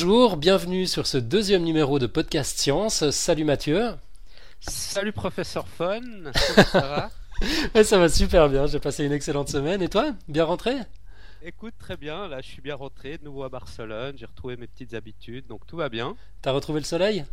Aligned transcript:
Bonjour, 0.00 0.36
bienvenue 0.36 0.86
sur 0.86 1.08
ce 1.08 1.18
deuxième 1.18 1.64
numéro 1.64 1.98
de 1.98 2.06
Podcast 2.06 2.56
Science. 2.56 3.10
Salut 3.10 3.42
Mathieu. 3.42 3.96
Salut 4.60 5.10
professeur 5.10 5.66
Fun, 5.66 6.00
ça 6.66 6.80
va? 6.80 7.10
Ouais, 7.74 7.82
Ça 7.82 7.98
va 7.98 8.08
super 8.08 8.48
bien, 8.48 8.68
j'ai 8.68 8.78
passé 8.78 9.04
une 9.04 9.10
excellente 9.10 9.48
semaine. 9.48 9.82
Et 9.82 9.88
toi 9.88 10.14
Bien 10.28 10.44
rentré? 10.44 10.76
Écoute, 11.42 11.74
très 11.80 11.96
bien, 11.96 12.28
là 12.28 12.40
je 12.40 12.46
suis 12.46 12.62
bien 12.62 12.76
rentré 12.76 13.18
de 13.18 13.24
nouveau 13.24 13.42
à 13.42 13.48
Barcelone, 13.48 14.14
j'ai 14.16 14.26
retrouvé 14.26 14.56
mes 14.56 14.68
petites 14.68 14.94
habitudes, 14.94 15.48
donc 15.48 15.66
tout 15.66 15.76
va 15.76 15.88
bien. 15.88 16.14
T'as 16.42 16.52
retrouvé 16.52 16.78
le 16.78 16.86
soleil? 16.86 17.24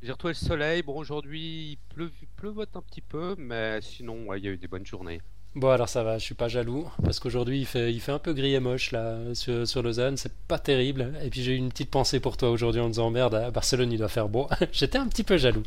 J'ai 0.00 0.12
retrouvé 0.12 0.34
le 0.34 0.46
soleil, 0.46 0.82
bon 0.82 0.96
aujourd'hui 0.96 1.72
il 1.72 1.78
pleu, 1.92 2.12
pleuvote 2.36 2.76
un 2.76 2.82
petit 2.82 3.02
peu, 3.02 3.34
mais 3.36 3.80
sinon 3.82 4.26
ouais, 4.26 4.38
il 4.38 4.44
y 4.44 4.48
a 4.48 4.52
eu 4.52 4.58
des 4.58 4.68
bonnes 4.68 4.86
journées. 4.86 5.20
Bon 5.56 5.70
alors 5.70 5.88
ça 5.88 6.02
va, 6.02 6.18
je 6.18 6.22
suis 6.22 6.34
pas 6.34 6.48
jaloux 6.48 6.86
parce 7.02 7.18
qu'aujourd'hui 7.18 7.60
il 7.60 7.64
fait, 7.64 7.90
il 7.90 7.98
fait 8.02 8.12
un 8.12 8.18
peu 8.18 8.34
gris 8.34 8.52
et 8.52 8.60
moche 8.60 8.92
là 8.92 9.16
sur, 9.32 9.66
sur 9.66 9.82
Lausanne, 9.82 10.18
c'est 10.18 10.34
pas 10.46 10.58
terrible. 10.58 11.14
Et 11.24 11.30
puis 11.30 11.42
j'ai 11.42 11.52
eu 11.52 11.56
une 11.56 11.70
petite 11.70 11.90
pensée 11.90 12.20
pour 12.20 12.36
toi 12.36 12.50
aujourd'hui 12.50 12.82
en 12.82 12.88
disant 12.88 13.08
merde 13.08 13.34
à 13.36 13.50
Barcelone 13.50 13.90
il 13.90 13.96
doit 13.96 14.10
faire 14.10 14.28
beau. 14.28 14.50
J'étais 14.72 14.98
un 14.98 15.06
petit 15.06 15.24
peu 15.24 15.38
jaloux. 15.38 15.62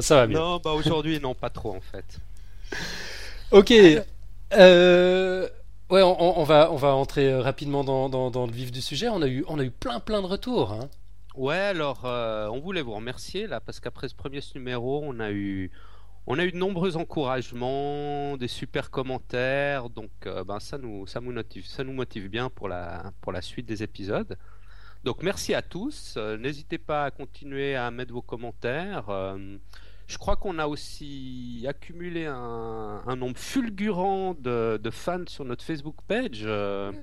Ça 0.00 0.16
va 0.16 0.26
bien. 0.26 0.40
Non, 0.40 0.60
bah 0.62 0.72
aujourd'hui 0.72 1.20
non, 1.20 1.36
pas 1.36 1.50
trop 1.50 1.70
en 1.72 1.80
fait. 1.80 2.18
Ok. 3.52 3.72
Euh, 4.54 5.48
ouais, 5.88 6.02
on, 6.02 6.40
on 6.40 6.42
va 6.42 6.72
on 6.72 6.76
va 6.76 6.88
entrer 6.88 7.32
rapidement 7.32 7.84
dans, 7.84 8.08
dans, 8.08 8.32
dans 8.32 8.46
le 8.46 8.52
vif 8.52 8.72
du 8.72 8.80
sujet. 8.82 9.08
On 9.08 9.22
a 9.22 9.28
eu 9.28 9.44
on 9.46 9.60
a 9.60 9.62
eu 9.62 9.70
plein 9.70 10.00
plein 10.00 10.20
de 10.20 10.26
retours. 10.26 10.72
Hein. 10.72 10.88
Ouais, 11.36 11.54
alors 11.54 12.02
euh, 12.06 12.48
on 12.48 12.58
voulait 12.58 12.82
vous 12.82 12.94
remercier 12.94 13.46
là 13.46 13.60
parce 13.60 13.78
qu'après 13.78 14.08
ce 14.08 14.16
premier 14.16 14.40
numéro, 14.56 15.00
on 15.04 15.20
a 15.20 15.30
eu 15.30 15.70
on 16.26 16.38
a 16.38 16.44
eu 16.44 16.52
de 16.52 16.56
nombreux 16.56 16.96
encouragements, 16.96 18.36
des 18.36 18.48
super 18.48 18.90
commentaires, 18.90 19.90
donc 19.90 20.10
euh, 20.26 20.44
ben 20.44 20.60
ça 20.60 20.78
nous 20.78 21.06
ça 21.06 21.20
nous 21.20 21.32
motive 21.32 21.66
ça 21.66 21.82
nous 21.84 21.92
motive 21.92 22.28
bien 22.28 22.48
pour 22.48 22.68
la 22.68 23.12
pour 23.20 23.32
la 23.32 23.42
suite 23.42 23.66
des 23.66 23.82
épisodes. 23.82 24.36
Donc 25.04 25.22
merci 25.22 25.52
à 25.54 25.62
tous. 25.62 26.14
Euh, 26.16 26.36
N'hésitez 26.38 26.78
pas 26.78 27.04
à 27.06 27.10
continuer 27.10 27.74
à 27.74 27.90
mettre 27.90 28.12
vos 28.12 28.22
commentaires. 28.22 29.06
Euh, 29.08 29.56
je 30.06 30.18
crois 30.18 30.36
qu'on 30.36 30.58
a 30.58 30.66
aussi 30.66 31.64
accumulé 31.68 32.26
un, 32.26 33.02
un 33.06 33.16
nombre 33.16 33.38
fulgurant 33.38 34.34
de, 34.38 34.78
de 34.82 34.90
fans 34.90 35.24
sur 35.26 35.44
notre 35.44 35.64
Facebook 35.64 35.96
page. 36.06 36.44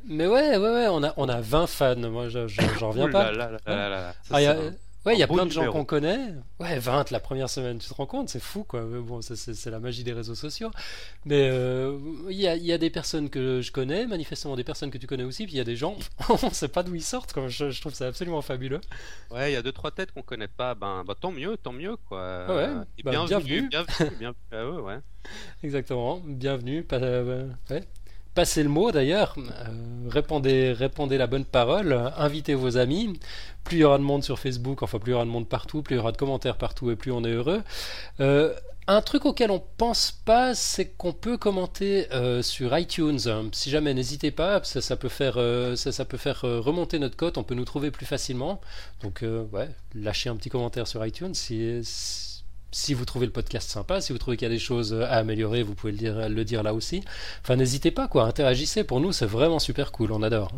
Mais 0.06 0.28
ouais 0.28 0.58
ouais 0.58 0.74
ouais, 0.76 0.88
on 0.90 1.04
a 1.04 1.14
on 1.18 1.28
a 1.28 1.42
20 1.42 1.68
fans. 1.68 1.96
Moi 2.10 2.30
je- 2.30 2.48
je- 2.48 2.62
j'en 2.80 2.90
reviens 2.90 3.10
pas. 3.10 3.32
là 3.32 3.52
là 3.66 3.90
là 3.90 4.14
Ah, 4.32 4.42
y 4.42 4.46
a- 4.46 4.56
Ouais, 5.06 5.16
il 5.16 5.20
y 5.20 5.24
a 5.24 5.28
plein 5.28 5.46
de 5.46 5.52
gens 5.52 5.72
qu'on 5.72 5.86
connaît. 5.86 6.34
Ouais, 6.60 6.78
20 6.78 7.12
la 7.12 7.20
première 7.22 7.50
semaine, 7.50 7.80
tu 7.80 7.88
te 7.88 7.94
rends 7.94 8.06
compte, 8.06 8.28
c'est 8.30 8.42
fou 8.42 8.64
quoi. 8.66 8.82
Mais 8.82 9.00
bon, 9.00 9.22
c'est 9.22 9.66
la 9.68 9.80
magie 9.80 10.04
des 10.04 10.12
réseaux 10.12 10.36
sociaux. 10.36 10.72
Mais 11.26 11.50
euh, 11.50 11.98
il 12.30 12.36
y 12.36 12.48
a, 12.48 12.56
y 12.58 12.74
a 12.74 12.78
des 12.78 12.90
personnes 12.90 13.30
que 13.30 13.62
je 13.62 13.72
connais, 13.72 14.06
manifestement 14.06 14.58
des 14.58 14.66
personnes 14.66 14.92
que 14.92 14.98
tu 14.98 15.08
connais 15.08 15.24
aussi, 15.24 15.46
puis 15.46 15.54
il 15.54 15.58
y 15.58 15.62
a 15.62 15.64
des 15.64 15.78
gens, 15.78 15.96
on 16.30 16.50
sait 16.52 16.68
pas 16.68 16.84
d'où 16.84 16.96
ils 16.96 17.02
sortent. 17.04 17.32
Quoi. 17.32 17.48
Je, 17.48 17.70
je 17.70 17.80
trouve 17.82 17.94
ça 17.94 18.08
absolument 18.08 18.42
fabuleux. 18.42 18.82
Ouais, 19.32 19.52
il 19.52 19.54
y 19.54 19.58
a 19.58 19.62
deux 19.62 19.72
trois 19.72 19.92
têtes 19.92 20.12
qu'on 20.12 20.22
connaît 20.22 20.50
pas. 20.50 20.76
Ben, 20.76 21.04
bah, 21.06 21.16
tant 21.20 21.32
mieux, 21.32 21.56
tant 21.56 21.72
mieux 21.74 21.96
quoi. 21.96 22.46
Ouais, 22.48 22.70
Et 22.98 23.04
bah, 23.04 23.12
bienvenue. 23.12 23.70
bienvenue, 23.70 23.70
bienvenue, 23.70 24.18
bienvenue 24.20 24.36
à 24.52 24.64
eux, 24.64 24.82
ouais. 24.82 25.00
Exactement. 25.64 26.22
Bienvenue. 26.26 26.86
euh, 26.92 27.48
ouais. 27.70 27.84
Passez 28.40 28.64
le 28.64 28.70
mot 28.70 28.90
d'ailleurs, 28.94 29.36
Euh, 29.38 30.10
répandez, 30.10 31.18
la 31.18 31.28
bonne 31.28 31.44
parole, 31.44 31.92
invitez 32.16 32.56
vos 32.56 32.78
amis. 32.78 33.20
Plus 33.66 33.80
il 33.80 33.82
y 33.82 33.84
aura 33.84 33.98
de 33.98 34.04
monde 34.04 34.24
sur 34.24 34.40
Facebook, 34.40 34.82
enfin 34.82 34.98
plus 34.98 35.12
il 35.12 35.16
y 35.16 35.16
aura 35.16 35.26
de 35.26 35.30
monde 35.30 35.50
partout, 35.50 35.82
plus 35.82 35.96
il 35.96 35.98
y 35.98 36.00
aura 36.00 36.14
de 36.14 36.18
commentaires 36.18 36.56
partout 36.58 36.90
et 36.90 36.96
plus 36.96 37.12
on 37.12 37.26
est 37.26 37.34
heureux. 37.34 37.62
Euh, 38.22 38.54
un 38.88 39.02
truc 39.02 39.26
auquel 39.26 39.52
on 39.52 39.62
pense 39.76 40.14
pas, 40.24 40.56
c'est 40.56 40.86
qu'on 40.86 41.12
peut 41.12 41.36
commenter 41.36 42.08
euh, 42.14 42.42
sur 42.42 42.78
iTunes. 42.78 43.20
Si 43.52 43.70
jamais, 43.70 43.94
n'hésitez 43.94 44.32
pas, 44.32 44.64
ça, 44.64 44.96
peut 44.96 45.10
faire, 45.10 45.38
ça, 45.76 46.06
peut 46.06 46.16
faire 46.16 46.46
euh, 46.46 46.62
remonter 46.62 46.98
notre 46.98 47.18
cote, 47.18 47.38
on 47.38 47.44
peut 47.44 47.56
nous 47.56 47.66
trouver 47.66 47.92
plus 47.92 48.06
facilement. 48.06 48.62
Donc 49.02 49.22
ouais, 49.52 49.68
lâchez 49.94 50.30
un 50.30 50.38
petit 50.38 50.50
commentaire 50.50 50.88
sur 50.88 51.06
iTunes 51.06 51.34
si, 51.34 51.84
si 52.72 52.94
vous 52.94 53.06
trouvez 53.06 53.26
le 53.26 53.32
podcast 53.32 53.70
sympa, 53.70 54.02
si 54.02 54.12
vous 54.12 54.20
trouvez 54.20 54.38
qu'il 54.38 54.48
y 54.48 54.52
a 54.52 54.54
des 54.54 54.60
choses 54.60 54.94
à 54.94 55.16
améliorer, 55.18 55.64
vous 55.64 55.74
pouvez 55.74 55.92
le 55.92 55.98
dire, 55.98 56.30
le 56.30 56.46
dire 56.46 56.64
là 56.64 56.74
aussi. 56.74 57.04
Enfin, 57.42 57.56
n'hésitez 57.56 57.92
pas, 57.92 58.08
quoi, 58.08 58.26
interagissez. 58.26 58.84
Pour 58.84 59.00
nous, 59.00 59.12
c'est 59.12 59.26
vraiment 59.26 59.60
super 59.60 59.92
cool, 59.92 60.12
on 60.12 60.22
adore. 60.22 60.52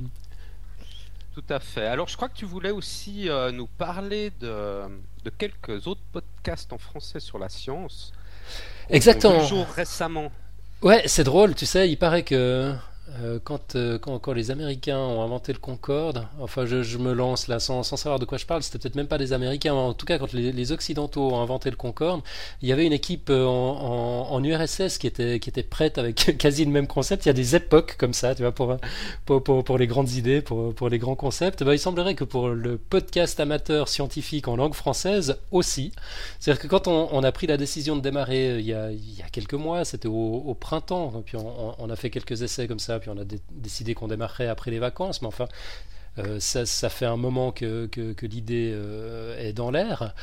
Tout 1.34 1.44
à 1.50 1.60
fait. 1.60 1.88
Alors, 1.88 2.10
je 2.10 2.18
crois 2.18 2.28
que 2.28 2.36
tu 2.36 2.46
voulais 2.46 2.72
aussi 2.72 3.30
euh, 3.30 3.52
nous 3.52 3.68
parler 3.68 4.32
de, 4.42 4.82
de 5.24 5.30
quelques 5.30 5.88
autres 5.88 6.02
podcasts 6.12 6.74
en 6.74 6.78
français 6.78 7.22
sur 7.22 7.40
la 7.40 7.48
science. 7.48 8.12
Exactement. 8.90 9.38
On 9.38 9.48
jour 9.48 9.68
récemment. 9.68 10.32
Ouais, 10.82 11.04
c'est 11.06 11.24
drôle, 11.24 11.56
tu 11.56 11.66
sais, 11.66 11.90
il 11.90 11.98
paraît 11.98 12.24
que 12.24 12.76
euh, 13.20 13.40
quand, 13.44 13.76
euh, 13.76 14.00
quand, 14.00 14.20
quand 14.20 14.32
les 14.32 14.52
Américains 14.52 14.98
ont 14.98 15.22
inventé 15.22 15.52
le 15.52 15.60
Concorde, 15.60 16.28
enfin 16.40 16.66
je, 16.66 16.82
je 16.82 16.98
me 16.98 17.12
lance 17.12 17.48
là 17.48 17.60
sans, 17.60 17.84
sans 17.84 17.98
savoir 17.98 18.20
de 18.20 18.26
quoi 18.26 18.38
je 18.38 18.46
parle, 18.46 18.64
c'était 18.64 18.80
peut-être 18.80 18.96
même 18.96 19.08
pas 19.08 19.18
des 19.18 19.34
Américains, 19.34 19.74
mais 19.74 19.80
en 19.80 19.94
tout 19.94 20.06
cas 20.06 20.18
quand 20.18 20.32
les, 20.32 20.72
Occidentaux 20.72 21.32
ont 21.32 21.42
inventé 21.42 21.70
le 21.70 21.76
Concorde, 21.76 22.22
il 22.62 22.70
y 22.70 22.72
avait 22.72 22.86
une 22.86 22.94
équipe 22.94 23.30
euh, 23.30 23.46
en, 23.46 24.30
en, 24.32 24.44
URSS 24.44 24.98
qui 24.98 25.08
était, 25.08 25.40
qui 25.40 25.50
était 25.50 25.64
prête 25.64 25.98
avec 25.98 26.38
quasi 26.38 26.64
le 26.64 26.72
même 26.72 26.88
concept, 26.88 27.26
il 27.26 27.30
y 27.30 27.32
a 27.32 27.34
des 27.34 27.56
époques 27.56 27.98
comme 27.98 28.14
ça, 28.14 28.34
tu 28.34 28.44
vois, 28.44 28.54
pour, 28.54 28.78
pour, 29.26 29.64
pour, 29.64 29.78
les 29.78 29.88
grandes 29.88 30.12
idées, 30.12 30.42
pour, 30.42 30.74
pour 30.74 30.88
les 30.88 30.98
grands 30.98 31.16
concepts, 31.16 31.64
bah, 31.64 31.74
il 31.74 31.80
semblerait 31.80 32.16
que 32.16 32.24
pour 32.24 32.50
le 32.50 32.78
podcast 32.78 33.40
amateur 33.42 33.90
scientifique 33.90 34.48
en 34.48 34.56
langue 34.56 34.76
française 34.76 35.38
aussi, 35.52 35.92
c'est-à-dire 36.40 36.62
que 36.62 36.68
quand 36.68 36.88
on, 36.88 37.24
a 37.24 37.32
pris 37.34 37.48
la 37.48 37.58
décision 37.58 37.98
de 37.98 38.02
démarrer 38.02 38.52
euh, 38.52 38.60
il 38.60 38.66
y 38.66 38.74
a, 38.74 38.92
il 38.92 39.18
y 39.18 39.22
a 39.22 39.30
quelques 39.30 39.54
mois, 39.54 39.84
c'était 39.84 40.08
au, 40.08 40.56
printemps, 40.60 41.22
puis 41.26 41.38
on 41.38 41.90
a 41.90 41.96
fait 41.96 42.10
quelques 42.10 42.42
essais 42.42 42.68
comme 42.68 42.80
ça, 42.80 43.01
puis 43.02 43.10
on 43.10 43.18
a 43.18 43.26
dé- 43.26 43.42
décidé 43.52 43.94
qu'on 43.94 44.08
démarrerait 44.08 44.48
après 44.48 44.72
les 44.72 44.80
vacances, 44.80 45.22
mais 45.22 45.28
enfin, 45.28 45.48
euh, 46.20 46.40
ça, 46.40 46.66
ça 46.66 46.90
fait 46.90 47.06
un 47.06 47.18
moment 47.18 47.52
que, 47.52 47.88
que, 47.88 48.14
que 48.14 48.26
l'idée 48.26 48.72
euh, 48.74 49.38
est 49.40 49.54
dans 49.54 49.72
l'air. 49.72 50.14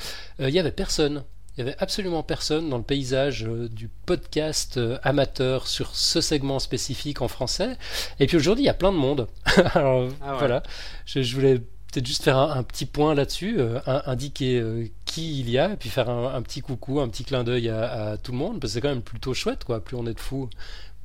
Euh, 0.40 0.48
il 0.48 0.54
y 0.54 0.58
avait 0.58 0.72
personne. 0.72 1.24
Il 1.56 1.62
y 1.64 1.68
avait 1.68 1.76
absolument 1.80 2.22
personne 2.22 2.70
dans 2.70 2.76
le 2.78 2.84
paysage 2.84 3.44
euh, 3.44 3.68
du 3.68 3.88
podcast 3.88 4.76
euh, 4.76 4.96
amateur 5.02 5.66
sur 5.66 5.96
ce 5.96 6.20
segment 6.20 6.60
spécifique 6.60 7.20
en 7.20 7.26
français. 7.26 7.76
Et 8.20 8.26
puis 8.28 8.36
aujourd'hui, 8.36 8.62
il 8.64 8.66
y 8.66 8.70
a 8.70 8.74
plein 8.74 8.92
de 8.92 8.96
monde. 8.96 9.26
Alors 9.74 10.08
Ah 10.22 10.32
ouais. 10.34 10.38
voilà, 10.38 10.62
je, 11.04 11.20
je 11.20 11.34
voulais 11.34 11.58
peut-être 11.58 12.06
juste 12.06 12.22
faire 12.22 12.36
un, 12.38 12.52
un 12.58 12.62
petit 12.62 12.84
point 12.86 13.14
là-dessus, 13.14 13.56
euh, 13.58 13.80
indiquer 14.06 14.60
euh, 14.60 14.86
qui 15.04 15.40
il 15.40 15.50
y 15.50 15.58
a, 15.58 15.72
et 15.72 15.76
puis 15.76 15.88
faire 15.88 16.08
un, 16.10 16.32
un 16.34 16.42
petit 16.42 16.60
coucou, 16.60 17.00
un 17.00 17.08
petit 17.08 17.24
clin 17.24 17.42
d'œil 17.42 17.70
à, 17.70 18.10
à 18.10 18.16
tout 18.18 18.30
le 18.30 18.38
monde, 18.38 18.60
parce 18.60 18.72
que 18.72 18.74
c'est 18.74 18.80
quand 18.82 18.90
même 18.90 19.02
plutôt 19.02 19.34
chouette, 19.34 19.64
quoi. 19.64 19.82
Plus 19.82 19.96
on 19.96 20.06
est 20.06 20.14
de 20.14 20.20
fous, 20.20 20.48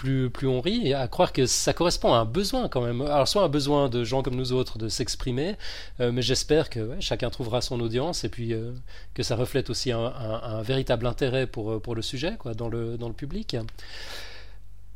plus, 0.04 0.30
plus 0.30 0.48
on 0.48 0.60
rit, 0.60 0.94
à 0.94 1.08
croire 1.08 1.32
que 1.32 1.46
ça 1.46 1.72
correspond 1.72 2.12
à 2.14 2.18
un 2.18 2.26
besoin 2.26 2.68
quand 2.68 2.82
même. 2.82 3.02
Alors 3.04 3.26
soit 3.26 3.42
un 3.42 3.48
besoin 3.48 3.88
de 3.88 4.04
gens 4.04 4.22
comme 4.22 4.36
nous 4.36 4.52
autres 4.52 4.78
de 4.78 4.90
s'exprimer, 4.90 5.56
euh, 6.02 6.12
mais 6.12 6.22
j'espère 6.22 6.70
que 6.70 6.98
chacun 7.00 7.30
trouvera 7.30 7.62
son 7.62 7.80
audience, 7.80 8.26
et 8.26 8.30
puis 8.30 8.54
euh, 8.54 8.74
que 9.14 9.24
ça 9.24 9.38
reflète 9.38 9.70
aussi 9.70 9.94
un, 9.94 10.62
véritable 10.62 11.08
intérêt 11.08 11.48
pour, 11.48 11.72
euh, 11.72 11.80
pour 11.80 11.96
le 11.96 12.02
sujet, 12.02 12.36
quoi, 12.38 12.54
dans 12.54 12.68
le, 12.68 12.98
dans 12.98 13.08
le 13.08 13.14
public. 13.14 13.56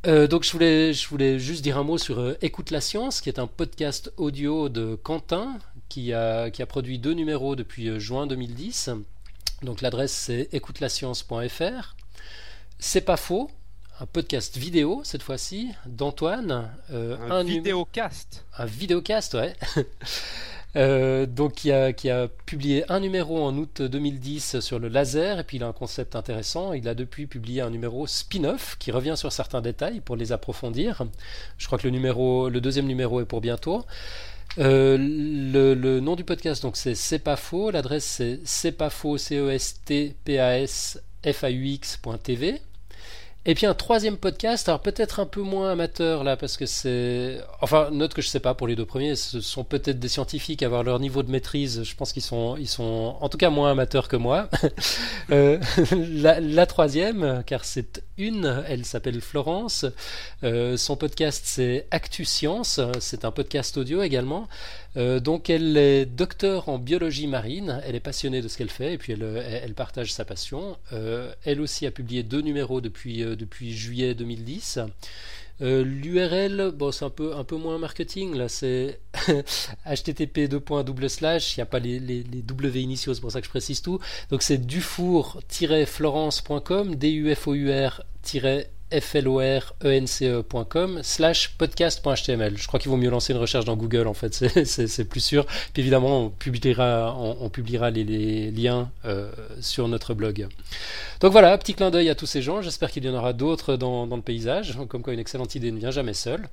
Donc 0.04 0.44
je 0.44 0.52
voulais, 0.52 0.92
je 0.92 1.08
voulais 1.08 1.38
juste 1.38 1.62
dire 1.62 1.78
un 1.78 1.84
mot 1.84 1.96
sur 1.96 2.36
Écoute 2.42 2.70
la 2.70 2.82
science, 2.82 3.22
qui 3.22 3.30
est 3.30 3.38
un 3.38 3.46
podcast 3.46 4.12
audio 4.18 4.68
de 4.68 4.94
Quentin, 4.94 5.58
qui 5.88 6.12
a, 6.12 6.50
qui 6.50 6.62
a 6.62 6.66
produit 6.66 6.98
deux 6.98 7.14
numéros 7.14 7.56
depuis 7.56 7.98
juin 7.98 8.26
2010. 8.26 8.90
Donc 9.62 9.80
l'adresse 9.80 10.12
c'est 10.12 10.48
écoutelascience.fr. 10.52 11.96
C'est 12.78 13.00
pas 13.00 13.16
faux, 13.16 13.50
un 14.00 14.06
podcast 14.06 14.56
vidéo 14.56 15.00
cette 15.04 15.22
fois-ci 15.22 15.70
d'Antoine. 15.86 16.70
euh, 16.92 17.16
Un, 17.30 17.42
vidéocast. 17.44 18.44
un 18.56 18.64
vidéocast, 18.66 19.34
ouais. 19.34 19.54
Euh, 20.76 21.24
donc 21.24 21.54
qui 21.54 21.72
a, 21.72 21.94
qui 21.94 22.10
a 22.10 22.28
publié 22.28 22.84
un 22.92 23.00
numéro 23.00 23.42
en 23.42 23.56
août 23.56 23.80
2010 23.80 24.60
sur 24.60 24.78
le 24.78 24.88
laser 24.88 25.38
et 25.40 25.44
puis 25.44 25.56
il 25.56 25.62
a 25.64 25.66
un 25.66 25.72
concept 25.72 26.14
intéressant. 26.14 26.74
Il 26.74 26.86
a 26.88 26.94
depuis 26.94 27.26
publié 27.26 27.62
un 27.62 27.70
numéro 27.70 28.06
spin-off 28.06 28.76
qui 28.78 28.92
revient 28.92 29.14
sur 29.16 29.32
certains 29.32 29.62
détails 29.62 30.00
pour 30.00 30.14
les 30.14 30.30
approfondir. 30.30 31.04
Je 31.56 31.66
crois 31.66 31.78
que 31.78 31.84
le 31.84 31.90
numéro, 31.90 32.50
le 32.50 32.60
deuxième 32.60 32.84
numéro 32.84 33.18
est 33.22 33.24
pour 33.24 33.40
bientôt. 33.40 33.86
Euh, 34.58 34.98
le, 35.00 35.72
le 35.72 36.00
nom 36.00 36.16
du 36.16 36.24
podcast 36.24 36.62
donc 36.62 36.76
c'est 36.76 36.94
c'est 36.94 37.18
pas 37.18 37.36
faux. 37.36 37.70
L'adresse 37.70 38.04
c'est 38.04 38.40
c'est 38.44 38.72
pas 38.72 38.90
faux 38.90 39.16
c 39.16 39.36
e 39.38 39.48
s 39.50 39.80
t 39.86 40.14
p 40.22 40.38
a 40.38 40.58
s 40.60 41.00
f 41.24 41.44
a 41.44 41.50
u 41.50 41.66
x.tv. 41.66 42.60
Et 43.46 43.54
puis 43.54 43.64
un 43.64 43.72
troisième 43.72 44.18
podcast, 44.18 44.68
alors 44.68 44.80
peut-être 44.80 45.20
un 45.20 45.24
peu 45.24 45.40
moins 45.40 45.70
amateur 45.70 46.22
là, 46.22 46.36
parce 46.36 46.58
que 46.58 46.66
c'est... 46.66 47.40
Enfin, 47.62 47.88
note 47.90 48.12
que 48.12 48.20
je 48.20 48.28
sais 48.28 48.40
pas 48.40 48.52
pour 48.52 48.66
les 48.66 48.76
deux 48.76 48.84
premiers, 48.84 49.16
ce 49.16 49.40
sont 49.40 49.64
peut-être 49.64 49.98
des 49.98 50.08
scientifiques, 50.08 50.62
avoir 50.62 50.82
leur 50.82 51.00
niveau 51.00 51.22
de 51.22 51.30
maîtrise, 51.30 51.82
je 51.82 51.94
pense 51.96 52.12
qu'ils 52.12 52.22
sont, 52.22 52.56
ils 52.58 52.68
sont 52.68 53.16
en 53.18 53.28
tout 53.30 53.38
cas 53.38 53.48
moins 53.48 53.70
amateurs 53.70 54.08
que 54.08 54.16
moi. 54.16 54.48
Euh, 55.30 55.58
la, 55.92 56.40
la 56.40 56.64
troisième, 56.64 57.42
car 57.44 57.66
c'est 57.66 58.02
une, 58.16 58.64
elle 58.66 58.86
s'appelle 58.86 59.20
Florence, 59.20 59.84
Euh, 60.42 60.78
son 60.78 60.96
podcast 60.96 61.42
c'est 61.44 61.86
Actu 61.90 62.24
Science, 62.24 62.80
c'est 63.00 63.26
un 63.26 63.30
podcast 63.30 63.76
audio 63.76 64.02
également. 64.02 64.48
Euh, 64.96 65.20
donc 65.20 65.50
elle 65.50 65.76
est 65.76 66.06
docteur 66.06 66.68
en 66.68 66.78
biologie 66.78 67.26
marine, 67.26 67.80
elle 67.84 67.94
est 67.94 68.00
passionnée 68.00 68.40
de 68.40 68.48
ce 68.48 68.56
qu'elle 68.56 68.70
fait 68.70 68.94
et 68.94 68.98
puis 68.98 69.12
elle, 69.12 69.22
elle 69.22 69.74
partage 69.74 70.12
sa 70.12 70.24
passion. 70.24 70.78
Euh, 70.92 71.32
elle 71.44 71.60
aussi 71.60 71.86
a 71.86 71.90
publié 71.90 72.22
deux 72.22 72.40
numéros 72.40 72.80
depuis, 72.80 73.22
euh, 73.22 73.36
depuis 73.36 73.72
juillet 73.72 74.14
2010. 74.14 74.80
Euh, 75.60 75.82
L'URL, 75.82 76.70
bon, 76.72 76.92
c'est 76.92 77.04
un 77.04 77.10
peu, 77.10 77.34
un 77.34 77.42
peu 77.42 77.56
moins 77.56 77.78
marketing, 77.78 78.36
là, 78.36 78.48
c'est 78.48 79.00
http 79.86 80.38
il 80.38 80.48
n'y 80.48 80.54
a 81.62 81.66
pas 81.66 81.80
les, 81.80 81.98
les, 81.98 82.22
W 82.42 82.80
initiaux, 82.80 83.12
c'est 83.12 83.20
pour 83.20 83.32
ça 83.32 83.40
que 83.40 83.46
je 83.46 83.50
précise 83.50 83.82
tout. 83.82 83.98
Donc 84.30 84.42
c'est 84.42 84.58
dufour-florence.com, 84.58 86.94
D-U-F-O-U-R- 86.94 88.02
florence.com 89.00 91.00
slash 91.02 91.54
podcast.html. 91.58 92.56
Je 92.56 92.66
crois 92.66 92.80
qu'il 92.80 92.90
vaut 92.90 92.96
mieux 92.96 93.10
lancer 93.10 93.32
une 93.32 93.38
recherche 93.38 93.64
dans 93.64 93.76
Google 93.76 94.06
en 94.06 94.14
fait, 94.14 94.34
c'est 94.64 95.04
plus 95.08 95.20
sûr. 95.20 95.46
Puis 95.72 95.82
évidemment, 95.82 96.24
on 96.24 96.30
publiera, 96.30 97.90
les, 97.90 98.50
liens 98.50 98.90
euh, 99.04 99.30
sur 99.60 99.88
notre 99.88 100.14
blog. 100.14 100.46
Donc 101.20 101.32
voilà, 101.32 101.56
petit 101.58 101.74
clin 101.74 101.90
d'œil 101.90 102.08
à 102.08 102.14
tous 102.14 102.26
ces 102.26 102.42
gens. 102.42 102.62
J'espère 102.62 102.90
qu'il 102.90 103.04
y 103.04 103.08
en 103.08 103.14
aura 103.14 103.32
d'autres 103.32 103.76
dans, 103.76 104.06
le 104.06 104.22
paysage. 104.22 104.76
Comme 104.88 105.02
quoi, 105.02 105.12
une 105.12 105.20
excellente 105.20 105.54
idée 105.54 105.70
ne 105.70 105.78
vient 105.78 105.90
jamais 105.90 106.14
seule 106.14 106.48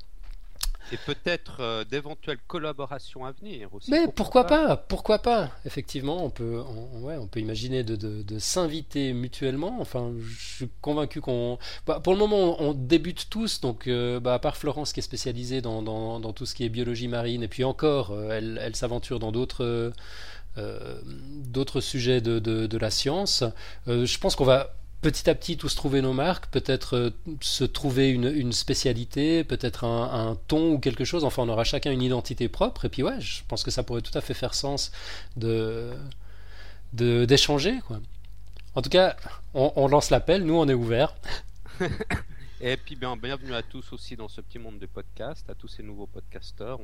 et 0.92 0.98
peut-être 0.98 1.58
euh, 1.60 1.84
d'éventuelles 1.84 2.40
collaborations 2.48 3.26
à 3.26 3.32
venir 3.32 3.74
aussi. 3.74 3.90
Mais 3.92 4.08
pourquoi, 4.08 4.46
pas, 4.46 4.78
Pourquoi 4.78 5.20
pas 5.20 5.50
Effectivement, 5.66 6.24
on 6.24 6.30
peut, 6.30 6.62
ouais, 7.02 7.18
on 7.18 7.28
peut 7.28 7.40
imaginer 7.40 7.84
de, 7.84 7.96
de, 7.96 8.40
s'inviter 8.40 9.14
mutuellement. 9.14 9.78
Enfin, 9.80 10.12
je 10.20 10.56
suis 10.56 10.70
convaincu 10.82 11.22
qu'on. 11.22 11.58
Bah, 11.88 12.00
pour 12.00 12.14
le 12.14 12.20
moment, 12.20 12.62
on, 12.62 12.74
débute 12.74 13.30
tous, 13.30 13.62
donc 13.62 13.88
euh, 13.88 14.20
bah, 14.20 14.36
à 14.36 14.40
part 14.40 14.58
Florence 14.58 14.94
qui 14.94 15.00
est 15.00 15.04
spécialisée 15.04 15.62
dans, 15.62 15.82
dans, 15.82 16.20
dans, 16.20 16.34
tout 16.34 16.46
ce 16.46 16.54
qui 16.54 16.64
est 16.64 16.70
biologie 16.70 17.08
marine, 17.08 17.44
et 17.44 17.48
puis 17.48 17.64
encore, 17.64 18.12
euh, 18.12 18.32
elle, 18.32 18.60
elle 18.62 18.76
s'aventure 18.76 19.20
dans 19.20 19.32
d'autres. 19.32 19.94
d'autres 20.58 21.82
sujets 21.82 22.22
de, 22.22 22.78
la 22.78 22.90
science. 22.90 23.44
je 23.88 24.18
pense 24.20 24.36
qu'on 24.36 24.46
va 24.46 24.74
petit 25.06 25.30
à 25.30 25.36
petit 25.36 25.56
tous 25.56 25.76
trouver 25.76 26.02
nos 26.02 26.14
marques, 26.14 26.48
peut-être 26.48 26.96
euh, 26.96 27.10
se 27.40 27.64
trouver 27.64 28.10
une, 28.10 28.52
spécialité, 28.52 29.44
peut-être 29.44 29.84
un, 29.84 30.36
ton 30.48 30.72
ou 30.74 30.80
quelque 30.80 31.06
chose. 31.06 31.24
Enfin, 31.26 31.44
on 31.44 31.50
aura 31.50 31.64
chacun 31.64 31.92
une 31.92 32.02
identité 32.02 32.50
propre. 32.50 32.86
Et 32.86 32.90
puis 32.90 33.04
ouais, 33.04 33.22
je 33.22 33.44
pense 33.48 33.64
que 33.64 33.70
ça 33.70 33.84
pourrait 33.84 34.02
tout 34.02 34.18
à 34.18 34.22
fait 34.22 34.34
faire 34.34 34.56
sens 34.56 34.92
de 35.38 35.92
d'échanger. 36.94 37.76
En 38.74 38.82
tout 38.82 38.90
cas, 38.90 39.16
on, 39.54 39.88
lance 39.88 40.10
l'appel. 40.10 40.44
Nous, 40.44 40.56
on 40.56 40.68
est 40.68 40.74
ouvert. 40.74 41.14
et 42.62 42.76
puis 42.76 42.96
bien, 42.96 43.16
bienvenue 43.16 43.54
à 43.54 43.62
tous 43.62 43.94
aussi 43.94 44.16
dans 44.16 44.28
ce 44.28 44.42
petit 44.42 44.58
monde 44.58 44.80
de 44.80 44.88
podcasts, 44.88 45.48
à 45.52 45.54
tous 45.54 45.68
ces 45.68 45.84
nouveaux 45.84 46.08
podcasteurs. 46.08 46.80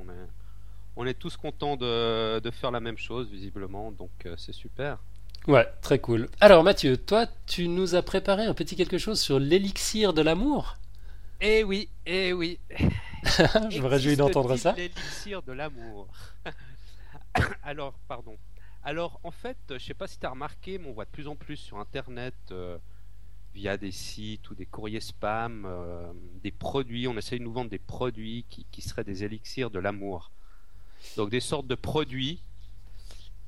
On 0.95 1.07
est, 1.07 1.15
tous 1.15 1.37
contents 1.37 1.75
de, 1.75 2.39
de 2.39 2.51
faire 2.51 2.69
la 2.69 2.81
même 2.81 2.99
chose 2.99 3.31
visiblement, 3.31 3.91
donc 3.91 4.11
euh, 4.27 4.35
c'est 4.37 4.53
super. 4.53 4.99
Ouais, 5.47 5.67
très 5.81 5.97
cool. 5.99 6.29
Alors 6.39 6.63
Mathieu, 6.63 6.97
toi, 6.97 7.25
tu 7.47 7.67
nous 7.67 7.95
as 7.95 8.03
préparé 8.03 8.45
un 8.45 8.53
petit 8.53 8.75
quelque 8.75 8.99
chose 8.99 9.19
sur 9.19 9.39
l'élixir 9.39 10.13
de 10.13 10.21
l'amour? 10.21 10.77
Eh 11.39 11.63
oui, 11.63 11.89
eh 12.05 12.31
oui. 12.31 12.59
Je 13.23 13.81
me 13.81 13.87
réjouis 13.87 14.15
d'entendre 14.15 14.55
ça. 14.55 14.73
L'élixir 14.73 15.41
de 15.41 15.53
l'amour? 15.53 16.07
Alors, 17.63 17.93
pardon. 18.07 18.37
Alors, 18.83 19.19
en 19.23 19.31
fait, 19.31 19.57
je 19.71 19.79
sais 19.79 19.95
pas 19.95 20.07
si 20.07 20.19
tu 20.19 20.25
as 20.27 20.29
remarqué, 20.29 20.77
mais 20.77 20.87
on 20.87 20.93
voit 20.93 21.05
de 21.05 21.09
plus 21.09 21.27
en 21.27 21.35
plus 21.35 21.57
sur 21.57 21.79
Internet, 21.79 22.35
euh, 22.51 22.77
via 23.55 23.77
des 23.77 23.91
sites 23.91 24.47
ou 24.51 24.55
des 24.55 24.67
courriers 24.67 24.99
spam, 24.99 25.65
euh, 25.65 26.11
des 26.43 26.51
produits. 26.51 27.07
On 27.07 27.17
essaye 27.17 27.39
de 27.39 27.43
nous 27.43 27.53
vendre 27.53 27.71
des 27.71 27.79
produits 27.79 28.45
qui, 28.49 28.67
qui 28.71 28.81
seraient 28.83 29.03
des 29.03 29.23
élixirs 29.23 29.71
de 29.71 29.79
l'amour. 29.79 30.29
Donc, 31.17 31.31
des 31.31 31.39
sortes 31.39 31.67
de 31.67 31.75
produits 31.75 32.43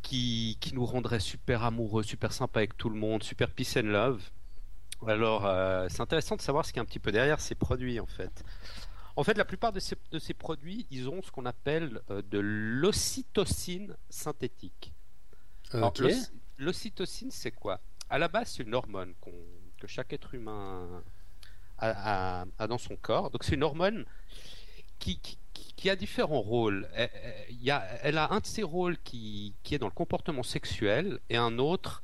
qui, 0.03 0.57
nous 0.73 0.85
rendrait 0.85 1.19
super 1.19 1.63
amoureux, 1.63 2.03
super 2.03 2.31
sympa 2.33 2.59
avec 2.59 2.77
tout 2.77 2.89
le 2.89 2.95
monde, 2.95 3.23
super 3.23 3.49
peace 3.49 3.77
and 3.77 3.87
love. 3.87 4.21
Alors, 5.07 5.45
euh, 5.45 5.87
c'est 5.89 6.01
intéressant 6.01 6.35
de 6.35 6.41
savoir 6.41 6.65
ce 6.65 6.71
qu'il 6.71 6.77
y 6.77 6.79
a 6.79 6.83
un 6.83 6.85
petit 6.85 6.99
peu 6.99 7.11
derrière 7.11 7.39
ces 7.39 7.55
produits, 7.55 7.99
en 7.99 8.05
fait. 8.05 8.43
En 9.15 9.23
fait, 9.23 9.37
la 9.37 9.45
plupart 9.45 9.71
de 9.71 9.79
ces, 9.79 9.95
de 10.11 10.19
ces 10.19 10.33
produits, 10.33 10.85
ils 10.91 11.09
ont 11.09 11.21
ce 11.21 11.31
qu'on 11.31 11.45
appelle 11.45 12.01
euh, 12.09 12.21
de 12.29 12.39
l'ocytocine 12.39 13.95
synthétique. 14.09 14.93
L'ocytocine, 16.57 17.31
c'est 17.31 17.51
quoi? 17.51 17.79
À 18.09 18.19
la 18.19 18.27
base, 18.27 18.51
c'est 18.51 18.63
une 18.63 18.75
hormone 18.75 19.13
que 19.79 19.87
chaque 19.87 20.13
être 20.13 20.35
humain 20.35 21.03
a, 21.79 22.45
a, 22.57 22.67
dans 22.67 22.77
son 22.77 22.95
corps. 22.95 23.31
Donc, 23.31 23.43
c'est 23.43 23.55
une 23.55 23.63
hormone 23.63 24.05
qui, 24.99 25.19
qui 25.19 25.37
a 25.89 25.95
différents 25.95 26.41
rôles. 26.41 26.87
Elle, 26.95 27.09
a, 27.71 27.85
elle 28.03 28.17
a 28.17 28.31
un 28.33 28.39
de 28.39 28.45
ses 28.45 28.63
rôles 28.63 28.97
qui, 28.99 29.55
qui, 29.63 29.75
est 29.75 29.79
dans 29.79 29.87
le 29.87 29.93
comportement 29.93 30.43
sexuel 30.43 31.19
et 31.29 31.37
un 31.37 31.59
autre 31.59 32.03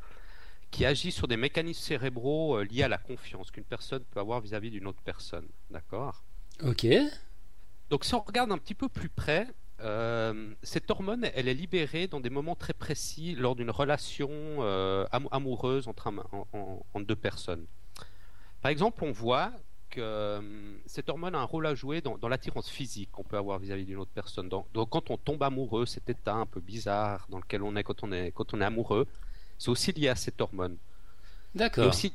qui 0.72 0.86
agit 0.86 1.12
sur 1.12 1.28
des 1.28 1.38
mécanismes 1.38 1.81
cérébraux 1.81 2.58
euh, 2.58 2.64
liés 2.64 2.84
à 2.84 2.88
la 2.88 2.98
confiance 2.98 3.52
qu'une 3.52 3.64
personne 3.64 4.04
peut 4.12 4.20
avoir 4.20 4.40
vis-à-vis 4.42 4.70
d'une 4.70 4.88
autre 4.88 5.02
personne. 5.04 5.48
D'accord? 5.72 6.24
Ok. 6.64 6.86
Donc 7.90 8.06
si 8.06 8.14
on 8.14 8.20
regarde 8.20 8.52
un 8.52 8.58
petit 8.58 8.76
peu 8.76 8.88
plus 8.88 9.10
près, 9.10 9.48
euh, 9.81 10.54
cette 10.62 10.92
hormone, 10.92 11.30
elle 11.34 11.48
est 11.48 11.54
libérée 11.54 12.08
dans 12.08 12.20
des 12.20 12.30
moments 12.30 12.56
très 12.56 12.74
précis 12.74 13.36
lors 13.36 13.56
d'une 13.56 13.72
relation 13.72 14.30
euh, 14.31 15.06
amoureuse 15.31 15.88
entre, 15.88 16.12
entre 16.94 17.06
deux 17.06 17.16
personnes. 17.16 17.66
Par 18.62 18.72
exemple, 18.72 19.04
on 19.04 19.12
voit 19.12 19.54
euh, 19.97 20.41
cette 20.86 21.09
hormone 21.09 21.36
a 21.36 21.39
un 21.39 21.44
rôle 21.44 21.65
à 21.65 21.75
jouer 21.75 22.01
dans, 22.01 22.18
l'attirance 22.27 22.69
physique 22.69 23.09
qu'on 23.12 23.24
peut 23.24 23.38
avoir 23.38 23.59
vis-à-vis 23.59 23.86
d'une 23.86 23.97
autre 23.97 24.12
personne. 24.13 24.50
Donc, 24.50 24.68
quand 24.89 25.09
on 25.09 25.18
tombe 25.18 25.41
amoureux, 25.44 25.86
cet 25.86 26.09
état 26.09 26.36
un 26.36 26.45
peu 26.45 26.59
bizarre 26.59 27.25
dans 27.30 27.39
lequel 27.39 27.63
on 27.63 27.75
est 27.75 27.83
quand 27.83 28.03
on 28.03 28.12
est, 28.12 28.31
quand 28.31 28.53
on 28.53 28.62
est 28.62 28.65
amoureux, 28.65 29.07
c'est 29.57 29.69
aussi 29.69 29.91
lié 29.91 30.09
à 30.09 30.15
cette 30.15 30.39
hormone. 30.41 30.77
D'accord. 31.56 31.88
Aussi, 31.88 32.13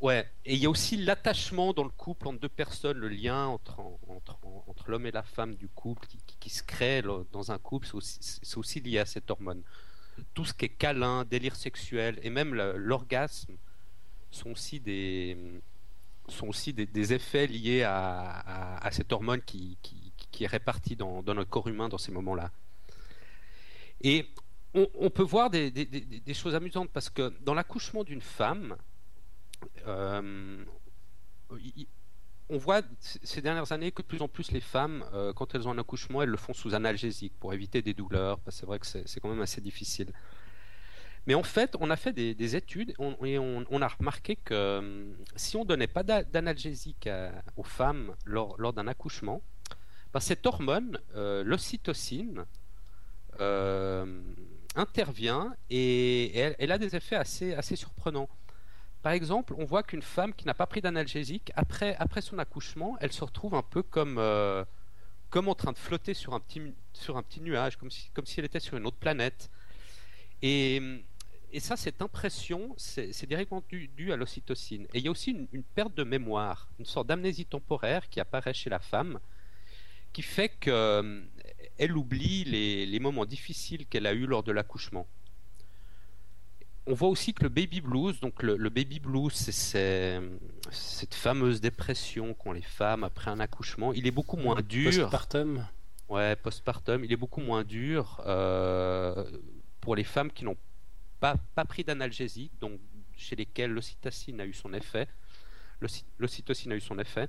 ouais. 0.00 0.28
Et 0.44 0.54
il 0.54 0.60
y 0.60 0.66
a 0.66 0.70
aussi 0.70 0.96
l'attachement 0.96 1.72
dans 1.72 1.84
le 1.84 1.90
couple 1.90 2.28
entre 2.28 2.40
deux 2.40 2.48
personnes, 2.48 2.98
le 2.98 3.08
lien 3.08 3.46
entre, 3.46 3.80
entre, 4.08 4.38
entre 4.66 4.90
l'homme 4.90 5.06
et 5.06 5.12
la 5.12 5.22
femme 5.22 5.54
du 5.54 5.68
couple 5.68 6.06
qui, 6.06 6.18
qui, 6.40 6.50
se 6.50 6.62
crée 6.62 7.02
dans 7.32 7.52
un 7.52 7.58
couple, 7.58 7.86
c'est 7.86 7.94
aussi, 7.94 8.40
aussi, 8.56 8.80
lié 8.80 8.98
à 8.98 9.06
cette 9.06 9.30
hormone. 9.30 9.62
Tout 10.34 10.44
ce 10.44 10.52
qui 10.52 10.66
est 10.66 10.68
câlin, 10.68 11.24
délire 11.24 11.56
sexuel 11.56 12.18
et 12.22 12.30
même 12.30 12.54
l'orgasme 12.54 13.56
sont 14.30 14.50
aussi 14.50 14.80
des 14.80 15.36
sont 16.32 16.48
aussi 16.48 16.72
des, 16.72 17.12
effets 17.12 17.46
liés 17.46 17.82
à, 17.82 18.88
cette 18.92 19.12
hormone 19.12 19.40
qui, 19.42 19.78
est 20.40 20.46
répartie 20.46 20.96
dans, 20.96 21.22
notre 21.22 21.50
corps 21.50 21.68
humain 21.68 21.88
dans 21.88 21.98
ces 21.98 22.12
moments-là. 22.12 22.50
Et 24.00 24.26
on, 24.74 25.10
peut 25.10 25.22
voir 25.22 25.50
des, 25.50 25.72
choses 26.34 26.54
amusantes 26.54 26.90
parce 26.90 27.10
que 27.10 27.32
dans 27.40 27.54
l'accouchement 27.54 28.04
d'une 28.04 28.22
femme, 28.22 28.76
euh, 29.86 30.64
on 32.48 32.58
voit 32.58 32.82
ces 33.00 33.40
dernières 33.40 33.72
années 33.72 33.92
que 33.92 34.02
de 34.02 34.06
plus 34.06 34.22
en 34.22 34.28
plus 34.28 34.50
les 34.50 34.60
femmes, 34.60 35.04
euh, 35.14 35.32
quand 35.32 35.54
elles 35.54 35.68
ont 35.68 35.70
un 35.70 35.78
accouchement, 35.78 36.22
elles 36.22 36.28
le 36.28 36.36
font 36.36 36.52
sous 36.52 36.74
analgésique 36.74 37.32
pour 37.38 37.54
éviter 37.54 37.82
des 37.82 37.94
douleurs. 37.94 38.40
C'est 38.48 38.66
vrai 38.66 38.78
que 38.78 38.86
c'est 38.86 39.20
quand 39.20 39.28
même 39.28 39.40
assez 39.40 39.60
difficile. 39.60 40.12
Mais 41.26 41.34
en 41.34 41.42
fait, 41.42 41.76
on 41.78 41.90
a 41.90 41.96
fait 41.96 42.12
des, 42.12 42.56
études 42.56 42.94
et 43.24 43.38
on, 43.38 43.82
a 43.82 43.88
remarqué 43.88 44.36
que 44.36 44.54
euh, 44.54 45.12
si 45.36 45.56
on 45.56 45.62
ne 45.62 45.68
donnait 45.68 45.86
pas 45.86 46.02
d'analgésique 46.02 47.08
aux 47.56 47.62
femmes 47.62 48.14
lors, 48.24 48.72
d'un 48.72 48.88
accouchement, 48.88 49.40
ben, 50.12 50.20
cette 50.20 50.44
hormone, 50.46 50.98
euh, 51.14 51.44
l'ocytocine, 51.44 52.44
euh, 53.40 54.22
intervient 54.74 55.54
et, 55.70 56.36
elle, 56.36 56.72
a 56.72 56.78
des 56.78 56.96
effets 56.96 57.16
assez, 57.16 57.54
assez 57.54 57.76
surprenants. 57.76 58.28
Par 59.02 59.12
exemple, 59.12 59.54
on 59.56 59.64
voit 59.64 59.84
qu'une 59.84 60.02
femme 60.02 60.34
qui 60.34 60.46
n'a 60.46 60.54
pas 60.54 60.66
pris 60.66 60.80
d'analgésique, 60.80 61.52
après, 61.54 61.94
après 61.96 62.20
son 62.20 62.38
accouchement, 62.38 62.96
elle 63.00 63.12
se 63.12 63.22
retrouve 63.24 63.54
un 63.54 63.62
peu 63.62 63.82
comme, 63.82 64.20
comme 65.30 65.48
en 65.48 65.54
train 65.54 65.72
de 65.72 65.78
flotter 65.78 66.14
sur 66.14 66.34
un 66.34 66.40
petit, 66.40 66.74
sur 66.92 67.16
un 67.16 67.22
petit 67.22 67.40
nuage, 67.40 67.76
comme 67.76 67.90
si, 67.90 68.10
comme 68.10 68.26
si 68.26 68.40
elle 68.40 68.46
était 68.46 68.60
sur 68.60 68.76
une 68.76 68.86
autre 68.86 68.98
planète. 68.98 69.50
Et 70.42 71.04
et 71.52 71.60
ça, 71.60 71.76
cette 71.76 72.00
impression, 72.00 72.74
c'est 72.78 73.26
directement 73.26 73.62
dû, 73.68 74.12
à 74.12 74.16
l'ocytocine. 74.16 74.84
Et 74.94 74.98
il 74.98 75.04
y 75.04 75.08
a 75.08 75.10
aussi 75.10 75.36
une, 75.52 75.62
perte 75.62 75.94
de 75.94 76.02
mémoire, 76.02 76.68
une 76.78 76.86
sorte 76.86 77.08
d'amnésie 77.08 77.44
temporaire 77.44 78.08
qui 78.08 78.20
apparaît 78.20 78.54
chez 78.54 78.70
la 78.70 78.78
femme, 78.78 79.20
qui 80.14 80.22
fait 80.22 80.48
qu'elle 80.48 80.72
euh, 80.72 81.94
oublie 81.94 82.44
les, 82.44 82.98
moments 83.00 83.26
difficiles 83.26 83.84
qu'elle 83.86 84.06
a 84.06 84.14
eus 84.14 84.26
lors 84.26 84.42
de 84.42 84.50
l'accouchement. 84.50 85.06
On 86.86 86.94
voit 86.94 87.10
aussi 87.10 87.34
que 87.34 87.42
le 87.42 87.50
baby 87.50 87.82
blues, 87.82 88.18
donc 88.20 88.42
le, 88.42 88.70
baby 88.70 88.98
blues, 88.98 89.34
c'est 89.34 90.20
cette 90.70 91.14
fameuse 91.14 91.60
dépression 91.60 92.32
qu'ont 92.32 92.52
les 92.52 92.62
femmes 92.62 93.04
après 93.04 93.30
un 93.30 93.40
accouchement, 93.40 93.92
il 93.92 94.06
est 94.06 94.10
beaucoup 94.10 94.38
moins 94.38 94.62
dur. 94.62 94.90
Postpartum. 94.90 95.66
Ouais, 96.08 96.34
postpartum, 96.36 97.04
il 97.04 97.12
est 97.12 97.16
beaucoup 97.16 97.42
moins 97.42 97.62
dur 97.62 98.22
euh, 98.26 99.24
pour 99.80 99.96
les 99.96 100.04
femmes 100.04 100.30
qui 100.30 100.44
n'ont 100.44 100.56
pas, 101.22 101.64
pris 101.64 101.84
d'analgésique, 101.84 102.52
donc 102.60 102.80
chez 103.16 103.36
lesquels 103.36 103.70
l'ocytocine 103.70 104.40
a 104.40 104.46
eu 104.46 104.52
son 104.52 104.72
effet. 104.72 105.08
L'ocytocine 106.18 106.72
a 106.72 106.76
eu 106.76 106.80
son 106.80 106.98
effet. 106.98 107.28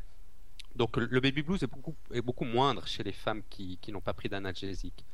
Donc 0.75 0.97
le 0.97 1.19
baby 1.19 1.43
blues 1.43 1.61
est 1.61 1.67
beaucoup, 1.67 1.95
est 2.11 2.21
beaucoup 2.21 2.45
moindre 2.45 2.87
chez 2.87 3.03
les 3.03 3.11
femmes 3.11 3.43
qui, 3.49 3.79
n'ont 3.89 4.01
pas 4.01 4.13
pris 4.13 4.29
d'analgésique. 4.29 5.05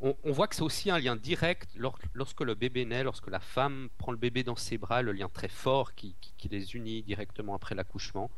On, 0.00 0.14
voit 0.24 0.46
que 0.46 0.56
c'est 0.56 0.62
aussi 0.62 0.90
un 0.90 0.98
lien 0.98 1.16
direct 1.16 1.70
lorsque 2.14 2.42
le 2.42 2.54
bébé 2.54 2.84
naît, 2.84 3.02
lorsque 3.02 3.28
la 3.28 3.40
femme 3.40 3.88
prend 3.96 4.12
le 4.12 4.18
bébé 4.18 4.42
dans 4.42 4.56
ses 4.56 4.76
bras, 4.76 5.00
le 5.00 5.12
lien 5.12 5.28
très 5.28 5.48
fort 5.48 5.94
qui, 5.94 6.14
les 6.50 6.74
unit 6.74 7.02
directement 7.02 7.54
après 7.54 7.74
l'accouchement. 7.74 8.30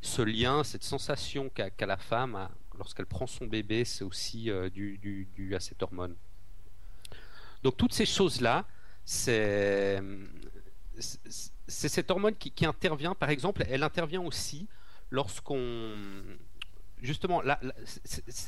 ce 0.00 0.22
lien, 0.22 0.62
cette 0.62 0.84
sensation 0.84 1.48
qu'a 1.48 1.86
la 1.86 1.96
femme 1.96 2.48
lorsqu'elle 2.78 3.06
prend 3.06 3.26
son 3.26 3.46
bébé, 3.46 3.84
c'est 3.84 4.04
aussi 4.04 4.50
dû, 4.70 5.54
à 5.56 5.60
cette 5.60 5.82
hormone. 5.82 6.14
Donc 7.62 7.76
toutes 7.76 7.92
ces 7.92 8.06
choses-là, 8.06 8.64
c'est 9.04 10.00
cette 11.68 12.10
hormone 12.10 12.34
qui, 12.36 12.66
intervient, 12.66 13.14
par 13.14 13.30
exemple, 13.30 13.64
elle 13.68 13.82
intervient 13.82 14.22
aussi 14.22 14.68
lorsqu'on... 15.10 15.92
Justement, 17.02 17.42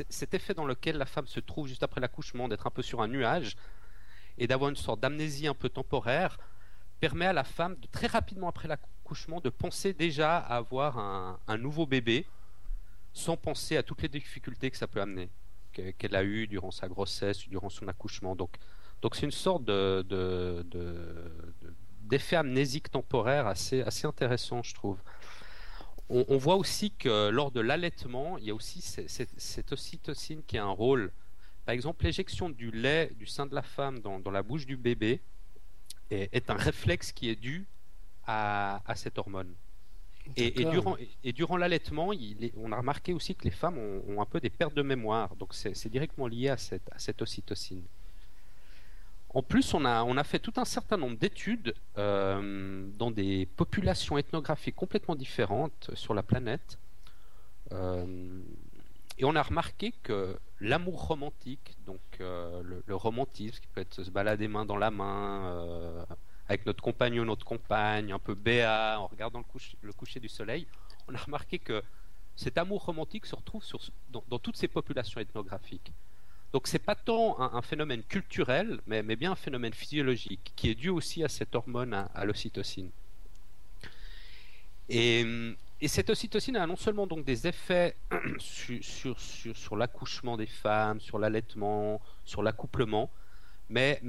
cet 0.09 0.33
effet 0.33 0.55
dans 0.55 0.65
lequel 0.65 0.97
la 0.97 1.05
femme 1.05 1.27
se 1.27 1.39
trouve 1.39 1.69
juste 1.69 1.83
après 1.83 2.01
l'accouchement, 2.01 2.49
d'être 2.49 2.67
un 2.67 2.71
peu 2.71 2.83
sur 2.83 3.03
un 3.03 3.09
nuage 3.09 3.57
et 4.39 4.47
d'avoir 4.47 4.71
une 4.71 4.77
sorte 4.77 5.01
d'amnésie 5.01 5.47
un 5.47 5.55
peu 5.55 5.69
temporaire, 5.69 6.39
permet 7.01 7.27
à 7.27 7.33
la 7.33 7.45
femme, 7.45 7.77
de, 7.77 7.87
très 7.89 8.07
rapidement 8.07 8.49
après 8.49 8.69
l'accouchement, 8.69 9.41
de 9.41 9.51
penser 9.51 9.93
déjà 9.93 10.39
à 10.39 10.57
avoir 10.57 10.99
un, 10.99 11.59
nouveau 11.59 11.87
bébé, 11.87 12.27
sans 13.13 13.37
penser 13.37 13.77
à 13.77 13.83
toutes 13.83 14.03
les 14.03 14.09
difficultés 14.09 14.71
que 14.71 14.77
ça 14.77 14.87
peut 14.87 15.01
amener, 15.01 15.29
qu'elle 15.73 16.17
a 16.17 16.25
eues 16.25 16.47
durant 16.47 16.71
sa 16.71 16.89
grossesse 16.89 17.49
durant 17.49 17.69
son 17.69 17.89
accouchement. 17.89 18.35
Donc, 18.35 18.57
donc 19.03 19.15
c'est 19.15 19.27
une 19.27 19.31
sorte 19.31 19.65
de, 19.65 20.05
d'effet 22.03 22.37
amnésique 22.37 22.91
temporaire 22.91 23.47
assez, 23.47 23.83
assez 23.83 24.07
intéressant, 24.07 24.63
je 24.63 24.75
trouve. 24.75 24.99
On, 26.11 26.39
voit 26.39 26.57
aussi 26.57 26.91
que 26.91 27.29
lors 27.29 27.51
de 27.51 27.61
l'allaitement, 27.61 28.39
il 28.39 28.45
y 28.45 28.51
a 28.51 28.55
aussi 28.55 28.81
cette, 28.81 29.73
ocytocine 29.73 30.43
qui 30.43 30.57
a 30.57 30.65
un 30.65 30.71
rôle. 30.71 31.13
Par 31.67 31.75
exemple, 31.75 32.03
l'éjection 32.07 32.49
du 32.49 32.71
lait 32.71 33.13
du 33.19 33.27
sein 33.27 33.45
de 33.45 33.55
la 33.55 33.61
femme 33.61 34.01
dans, 34.01 34.31
la 34.31 34.43
bouche 34.43 34.65
du 34.65 34.79
bébé 34.79 35.21
est, 36.11 36.49
un 36.49 36.55
réflexe 36.55 37.13
qui 37.13 37.29
est 37.29 37.37
dû 37.37 37.67
à, 38.27 38.81
cette 38.95 39.19
hormone. 39.19 39.55
Et, 40.37 40.65
durant, 40.65 40.97
et 41.25 41.33
durant 41.33 41.59
l'allaitement, 41.59 42.11
on 42.57 42.73
a 42.73 42.77
remarqué 42.79 43.13
aussi 43.13 43.35
que 43.35 43.45
les 43.45 43.51
femmes 43.51 43.77
ont, 43.77 44.23
un 44.23 44.27
peu 44.27 44.41
des 44.41 44.51
pertes 44.51 44.75
de 44.75 44.83
mémoire. 44.83 45.37
Donc 45.37 45.53
c'est 45.53 45.91
directement 45.91 46.27
lié 46.27 46.49
à 46.49 46.57
cette, 46.57 46.89
à 46.91 46.99
cette 46.99 47.21
ocytocine. 47.21 47.85
En 49.31 49.43
plus, 49.43 49.75
on 49.75 49.85
a, 49.85 50.25
fait 50.25 50.39
tout 50.39 50.55
un 50.57 50.65
certain 50.65 50.97
nombre 50.97 51.19
d'études 51.19 51.75
euh, 51.99 52.89
dans 52.99 53.11
des 53.11 53.47
populations 53.57 54.17
ethnographiques 54.17 54.75
complètement 54.75 55.17
différentes 55.17 55.91
sur 55.95 56.15
la 56.15 56.23
planète. 56.23 56.79
Euh, 57.73 58.41
et 59.19 59.25
on 59.25 59.37
a 59.37 59.43
remarqué 59.43 59.93
que 60.03 60.39
l'amour 60.61 61.09
romantique, 61.09 61.77
donc 61.85 62.01
euh, 62.21 62.63
le, 62.87 62.95
romantisme, 62.95 63.61
qui 63.61 63.67
peut 63.67 63.83
être 63.83 64.03
se 64.03 64.11
balader 64.11 64.49
main 64.49 64.65
dans 64.65 64.79
la 64.79 64.91
main 64.91 66.07
avec 66.49 66.65
notre 66.65 66.83
compagnon, 66.83 67.27
notre 67.27 67.45
compagne, 67.45 68.13
un 68.13 68.19
peu 68.19 68.35
béat, 68.35 68.99
en 68.99 69.09
regardant 69.09 69.45
le 69.83 69.93
coucher, 69.93 70.21
du 70.21 70.31
soleil, 70.31 70.67
on 71.07 71.15
a 71.15 71.19
remarqué 71.19 71.59
que 71.59 71.83
cet 72.37 72.57
amour 72.57 72.87
romantique 72.87 73.27
se 73.27 73.37
retrouve 73.37 73.63
dans 74.09 74.39
toutes 74.39 74.57
ces 74.57 74.69
populations 74.69 75.21
ethnographiques. 75.21 75.93
Donc 76.53 76.67
c'est 76.67 76.79
pas 76.79 76.95
tant 76.95 77.39
un, 77.41 77.61
phénomène 77.61 78.03
culturel, 78.03 78.81
mais, 78.87 79.03
bien 79.17 79.33
un 79.33 79.37
phénomène 79.37 79.75
physiologique 79.75 80.53
qui 80.57 80.71
est 80.71 80.75
dû 80.75 80.89
aussi 80.89 81.23
à 81.23 81.29
cette 81.29 81.55
hormone, 81.55 81.93
à, 81.93 82.25
l'ocytocine. 82.25 82.91
Et, 84.89 85.27
cette 85.87 86.11
ocytocine 86.11 86.57
a 86.57 86.67
non 86.67 86.77
seulement 86.77 87.07
donc 87.07 87.25
des 87.25 87.47
effets 87.47 87.97
sur, 88.39 89.77
l'accouchement 89.77 90.37
des 90.39 90.47
femmes, 90.47 91.01
sur 91.01 91.19
l'allaitement, 91.19 92.01
sur 92.25 92.43
l'accouplement, 92.43 93.11
mais, 93.69 94.01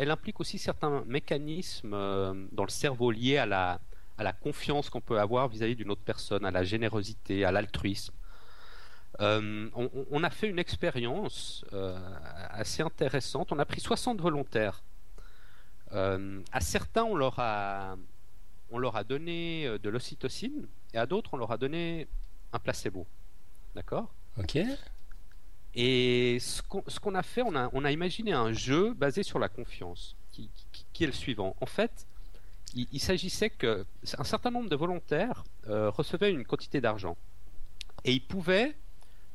elle 0.00 0.10
implique 0.10 0.40
aussi 0.40 0.58
certains 0.58 1.04
mécanismes 1.06 1.92
euh, 1.92 2.46
dans 2.52 2.64
le 2.64 2.70
cerveau 2.70 3.10
liés 3.10 3.36
à 3.36 3.44
la, 3.44 4.32
confiance 4.40 4.88
qu'on 4.88 5.02
peut 5.02 5.20
avoir 5.20 5.48
vis 5.48 5.62
à 5.62 5.66
-vis 5.66 5.76
d'une 5.76 5.90
autre 5.90 6.04
personne, 6.04 6.46
à 6.46 6.50
la 6.50 6.64
générosité, 6.64 7.44
à 7.44 7.52
l'altruisme. 7.52 8.14
Euh, 9.20 9.70
on, 10.10 10.22
a 10.24 10.30
fait 10.30 10.48
une 10.48 10.58
expérience 10.58 11.64
euh, 11.72 11.98
assez 12.50 12.82
intéressante. 12.82 13.50
On 13.52 13.58
a 13.58 13.64
pris 13.64 13.80
60 13.80 14.20
volontaires. 14.20 14.82
Euh, 15.92 16.42
à 16.52 16.60
certains, 16.60 17.04
on 17.04 17.14
leur 17.14 17.38
a, 17.38 17.96
on 18.70 18.78
leur 18.78 18.96
a 18.96 19.04
donné 19.04 19.78
de 19.78 19.88
l'ocytocine 19.88 20.66
et 20.92 20.98
à 20.98 21.06
d'autres, 21.06 21.30
on 21.32 21.38
leur 21.38 21.50
a 21.52 21.56
donné 21.56 22.08
un 22.52 22.58
placebo. 22.58 23.06
D'accord? 23.74 24.12
Ok. 24.38 24.58
Et 25.74 26.38
ce 26.40 26.62
qu'on 26.62 27.14
a 27.14 27.22
fait, 27.22 27.42
on 27.42 27.54
a, 27.54 27.70
on 27.72 27.84
a, 27.84 27.92
imaginé 27.92 28.32
un 28.32 28.52
jeu 28.52 28.92
basé 28.94 29.22
sur 29.22 29.38
la 29.38 29.48
confiance, 29.48 30.16
qui, 30.32 30.50
est 31.00 31.06
le 31.06 31.12
suivant. 31.12 31.54
En 31.60 31.66
fait, 31.66 32.06
il, 32.74 33.00
s'agissait 33.00 33.50
que 33.50 33.86
un 34.18 34.24
certain 34.24 34.50
nombre 34.50 34.68
de 34.68 34.76
volontaires 34.76 35.44
recevaient 35.66 36.30
une 36.32 36.44
quantité 36.44 36.80
d'argent 36.80 37.16
et 38.04 38.12
ils 38.12 38.24
pouvaient 38.24 38.74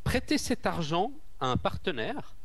prêter 0.04 0.38
cet 0.38 0.66
argent 0.66 1.12
à 1.40 1.48
un 1.48 1.58
partenaire 1.58 2.36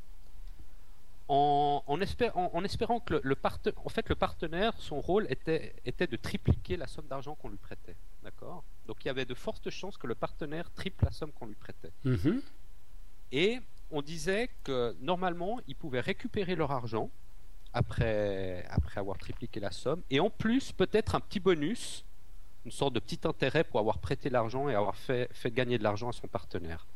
en, 1.29 1.83
en, 1.87 2.01
espérant 2.01 3.01
que 3.01 3.21
le, 3.23 3.35
partenaire, 3.35 3.81
en 3.85 3.89
fait, 3.89 4.09
le 4.09 4.15
partenaire, 4.15 4.73
son 4.79 5.01
rôle 5.01 5.27
était, 5.29 5.75
était 5.85 6.07
de 6.07 6.17
tripliquer 6.17 6.77
la 6.77 6.87
somme 6.87 7.07
d'argent 7.07 7.35
qu'on 7.35 7.49
lui 7.49 7.57
prêtait. 7.57 7.97
D'accord? 8.23 8.63
Donc 8.87 9.05
il 9.05 9.09
y 9.09 9.11
avait 9.11 9.25
de 9.25 9.35
fortes 9.35 9.71
chances 9.71 9.97
que 9.97 10.07
le 10.07 10.15
partenaire 10.15 10.71
triple 10.71 11.05
la 11.05 11.11
somme 11.11 11.33
qu'on 11.33 11.47
lui 11.47 11.57
prêtait. 11.57 11.93
Mm-hmm. 12.05 12.41
Et 13.33 13.61
on 13.91 14.03
disait 14.03 14.51
que 14.63 14.97
normalement, 15.01 15.61
ils 15.67 15.75
pouvaient 15.75 16.01
récupérer 16.01 16.55
leur 16.55 16.71
argent 16.71 17.11
après, 17.73 18.65
après 18.71 19.01
avoir 19.01 19.19
tripliqué 19.19 19.61
la 19.61 19.71
somme, 19.71 20.03
et 20.11 20.21
en 20.21 20.31
plus, 20.31 20.73
peut-être 20.73 21.15
un 21.15 21.21
petit 21.21 21.41
bonus, 21.41 22.05
une 22.65 22.71
sorte 22.71 22.95
de 22.95 23.01
petit 23.01 23.21
intérêt 23.25 23.65
pour 23.65 23.81
avoir 23.81 23.99
prêté 23.99 24.31
l'argent 24.31 24.69
et 24.69 24.75
avoir 24.75 24.97
fait, 24.97 25.29
fait 25.33 25.51
gagner 25.51 25.77
de 25.77 25.83
l'argent 25.83 26.09
à 26.09 26.13
son 26.13 26.27
partenaire. 26.27 26.87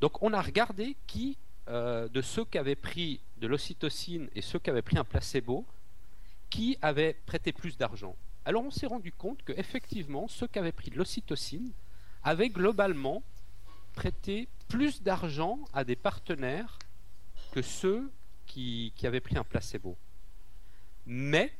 Donc 0.00 0.22
on 0.22 0.32
a 0.32 0.40
regardé 0.40 0.96
qui, 1.06 1.38
euh, 1.68 2.08
de 2.08 2.20
ceux 2.22 2.44
qui 2.44 2.58
avaient 2.58 2.76
pris 2.76 3.20
de 3.38 3.46
l'ocytocine 3.46 4.28
et 4.34 4.42
ceux 4.42 4.58
qui 4.58 4.70
avaient 4.70 4.82
pris 4.82 4.98
un 4.98 5.04
placebo, 5.04 5.64
qui 6.50 6.78
avait 6.82 7.14
prêté 7.26 7.52
plus 7.52 7.76
d'argent. 7.76 8.16
Alors 8.44 8.64
on 8.64 8.70
s'est 8.70 8.86
rendu 8.86 9.12
compte 9.12 9.42
que 9.42 9.52
effectivement 9.56 10.28
ceux 10.28 10.46
qui 10.46 10.58
avaient 10.58 10.72
pris 10.72 10.90
de 10.90 10.96
l'ocytocine 10.96 11.72
avaient 12.22 12.50
globalement 12.50 13.22
prêté 13.94 14.48
plus 14.68 15.02
d'argent 15.02 15.58
à 15.72 15.84
des 15.84 15.96
partenaires 15.96 16.78
que 17.52 17.62
ceux 17.62 18.10
qui 18.46 18.92
avaient 19.04 19.20
pris 19.20 19.36
un 19.36 19.44
placebo. 19.44 19.96
Mais, 21.06 21.52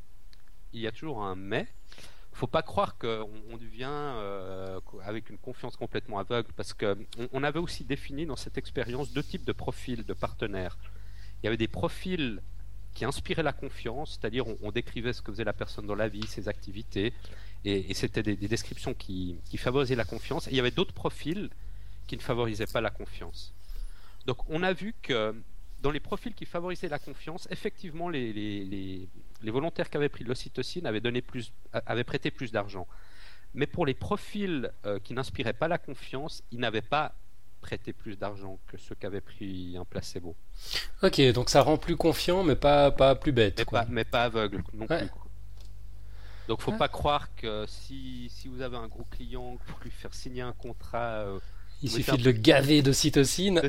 il 0.73 0.81
y 0.81 0.87
a 0.87 0.93
toujours 0.93 1.23
un 1.23 1.37
mais, 1.37 1.69
faut 2.37 2.47
pas 2.47 2.63
croire 2.63 2.99
qu'on 2.99 3.31
on 3.51 3.57
devient 3.57 3.89
euh, 3.89 4.79
avec 5.05 5.31
une 5.31 5.39
confiance 5.39 5.75
complètement 5.77 6.19
aveugle, 6.19 6.53
parce 6.55 6.75
que 6.75 6.97
on, 7.33 7.43
avait 7.43 7.59
aussi 7.59 7.85
défini 7.85 8.27
dans 8.27 8.37
cette 8.37 8.59
expérience 8.59 9.11
deux 9.13 9.23
types 9.23 9.45
de 9.45 9.53
profils 9.53 10.05
de 10.05 10.13
partenaires. 10.13 10.77
Il 11.41 11.47
y 11.47 11.49
avait 11.49 11.57
des 11.57 11.69
profils 11.69 12.43
qui 12.93 13.07
inspiraient 13.07 13.43
la 13.43 13.55
confiance, 13.55 14.19
c'est-à-dire 14.21 14.45
on, 14.63 14.71
décrivait 14.71 15.15
ce 15.15 15.23
que 15.23 15.33
faisait 15.33 15.45
la 15.45 15.55
personne 15.55 15.87
dans 15.87 15.95
la 15.95 16.09
vie, 16.09 16.27
ses 16.27 16.49
activités, 16.49 17.15
et, 17.65 17.95
c'était 17.95 18.23
des, 18.23 18.37
descriptions 18.37 18.93
qui, 18.93 19.41
favorisaient 19.57 19.97
la 19.97 20.05
confiance. 20.05 20.47
Et 20.49 20.51
il 20.51 20.57
y 20.57 20.61
avait 20.61 20.71
d'autres 20.71 20.95
profils 20.95 21.51
qui 22.07 22.17
ne 22.17 22.23
favorisaient 22.23 22.67
pas 22.67 22.83
la 22.83 22.91
confiance. 22.91 23.55
Donc 24.27 24.39
on 24.49 24.63
a 24.63 24.73
vu 24.73 24.95
que 25.03 25.35
dans 25.81 25.91
les 25.91 26.01
profils 26.01 26.35
qui 26.35 26.47
favorisaient 26.47 26.89
la 26.89 26.99
confiance, 26.99 27.47
effectivement, 27.51 28.09
les, 28.09 29.09
volontaires 29.43 29.91
qui 29.91 29.97
avaient 29.97 30.09
pris 30.09 30.25
de 30.25 30.29
l'ocytocine 30.29 30.87
avaient, 30.87 31.01
donné 31.01 31.23
plus, 31.23 31.53
avaient 31.73 32.05
prêté 32.05 32.31
plus 32.31 32.53
d'argent. 32.53 32.87
Mais 33.55 33.67
pour 33.67 33.87
les 33.87 33.95
profils 33.95 34.71
euh, 34.85 34.99
qui 34.99 35.15
n'inspiraient 35.15 35.53
pas 35.53 35.69
la 35.69 35.79
confiance, 35.79 36.43
ils 36.51 36.59
n'avaient 36.59 36.83
pas 36.83 37.15
prêté 37.61 37.93
plus 37.93 38.17
d'argent 38.19 38.59
que 38.69 38.77
ceux 38.77 38.95
qui 38.95 39.07
avaient 39.07 39.21
pris 39.21 39.77
un 39.79 39.85
placebo. 39.85 40.37
Ok, 41.03 41.21
donc 41.33 41.51
ça 41.51 41.63
rend 41.63 41.79
plus 41.79 41.97
confiant, 41.97 42.43
mais 42.43 42.57
pas, 42.57 42.91
pas 42.91 43.15
plus 43.15 43.33
bête. 43.33 43.59
Mais, 43.59 43.65
Pas, 43.65 43.87
mais 43.89 44.05
pas 44.05 44.25
aveugle 44.25 44.63
non 44.75 44.87
plus. 44.87 45.09
Donc 46.49 46.61
faut 46.61 46.73
pas 46.73 46.89
croire 46.89 47.35
que 47.35 47.65
si, 47.67 48.29
si 48.31 48.47
vous 48.47 48.63
avez 48.63 48.77
un 48.77 48.87
gros 48.87 49.05
client, 49.11 49.59
pour 49.67 49.81
lui 49.83 49.91
faire 49.91 50.15
signer 50.15 50.43
un 50.43 50.53
contrat 50.53 51.25
euh, 51.25 51.41
il 51.83 51.91
suffit 51.91 52.17
de 52.17 52.25
le 52.25 52.33
gaver 52.33 52.83
d'ocytocine. 52.83 53.61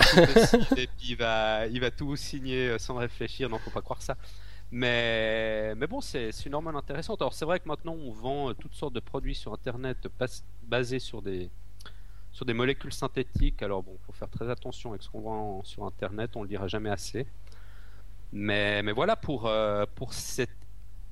et 0.78 0.88
puis 0.98 1.10
il 1.10 1.18
va, 1.18 1.68
il 1.68 1.80
va 1.80 1.92
tout 1.92 2.16
signer 2.16 2.70
euh, 2.70 2.78
sans 2.80 2.96
réfléchir, 2.96 3.50
non, 3.50 3.58
faut 3.60 3.70
pas 3.70 3.82
croire 3.82 4.02
ça. 4.02 4.16
Mais, 4.72 5.74
mais 5.76 5.88
bon, 5.88 6.02
c'est 6.02 6.32
une 6.46 6.56
hormone 6.56 6.76
intéressante. 6.76 7.22
Alors 7.22 7.34
c'est 7.34 7.46
vrai 7.46 7.60
que 7.60 7.68
maintenant 7.68 7.94
on 7.94 8.12
vend 8.12 8.50
euh, 8.50 8.54
toutes 8.54 8.74
sortes 8.74 8.94
de 8.94 9.00
produits 9.00 9.36
sur 9.36 9.54
Internet 9.54 10.08
basés 10.64 11.00
sur 11.00 11.22
des, 11.22 11.50
sur 12.32 12.46
des 12.46 12.54
molécules 12.54 12.94
synthétiques. 12.94 13.62
Alors 13.62 13.84
bon, 13.84 13.98
faut 14.06 14.14
faire 14.14 14.30
très 14.30 14.50
attention 14.50 14.92
avec 14.92 15.04
ce 15.04 15.10
qu'on 15.10 15.22
vend 15.22 15.64
sur 15.64 15.86
Internet, 15.86 16.32
on 16.36 16.44
le 16.44 16.50
dira 16.50 16.68
jamais 16.68 16.90
assez. 16.90 17.28
Mais, 18.34 18.84
mais 18.84 18.92
voilà 18.92 19.16
pour, 19.16 19.48
euh, 19.48 19.86
pour 19.96 20.14
cet 20.14 20.50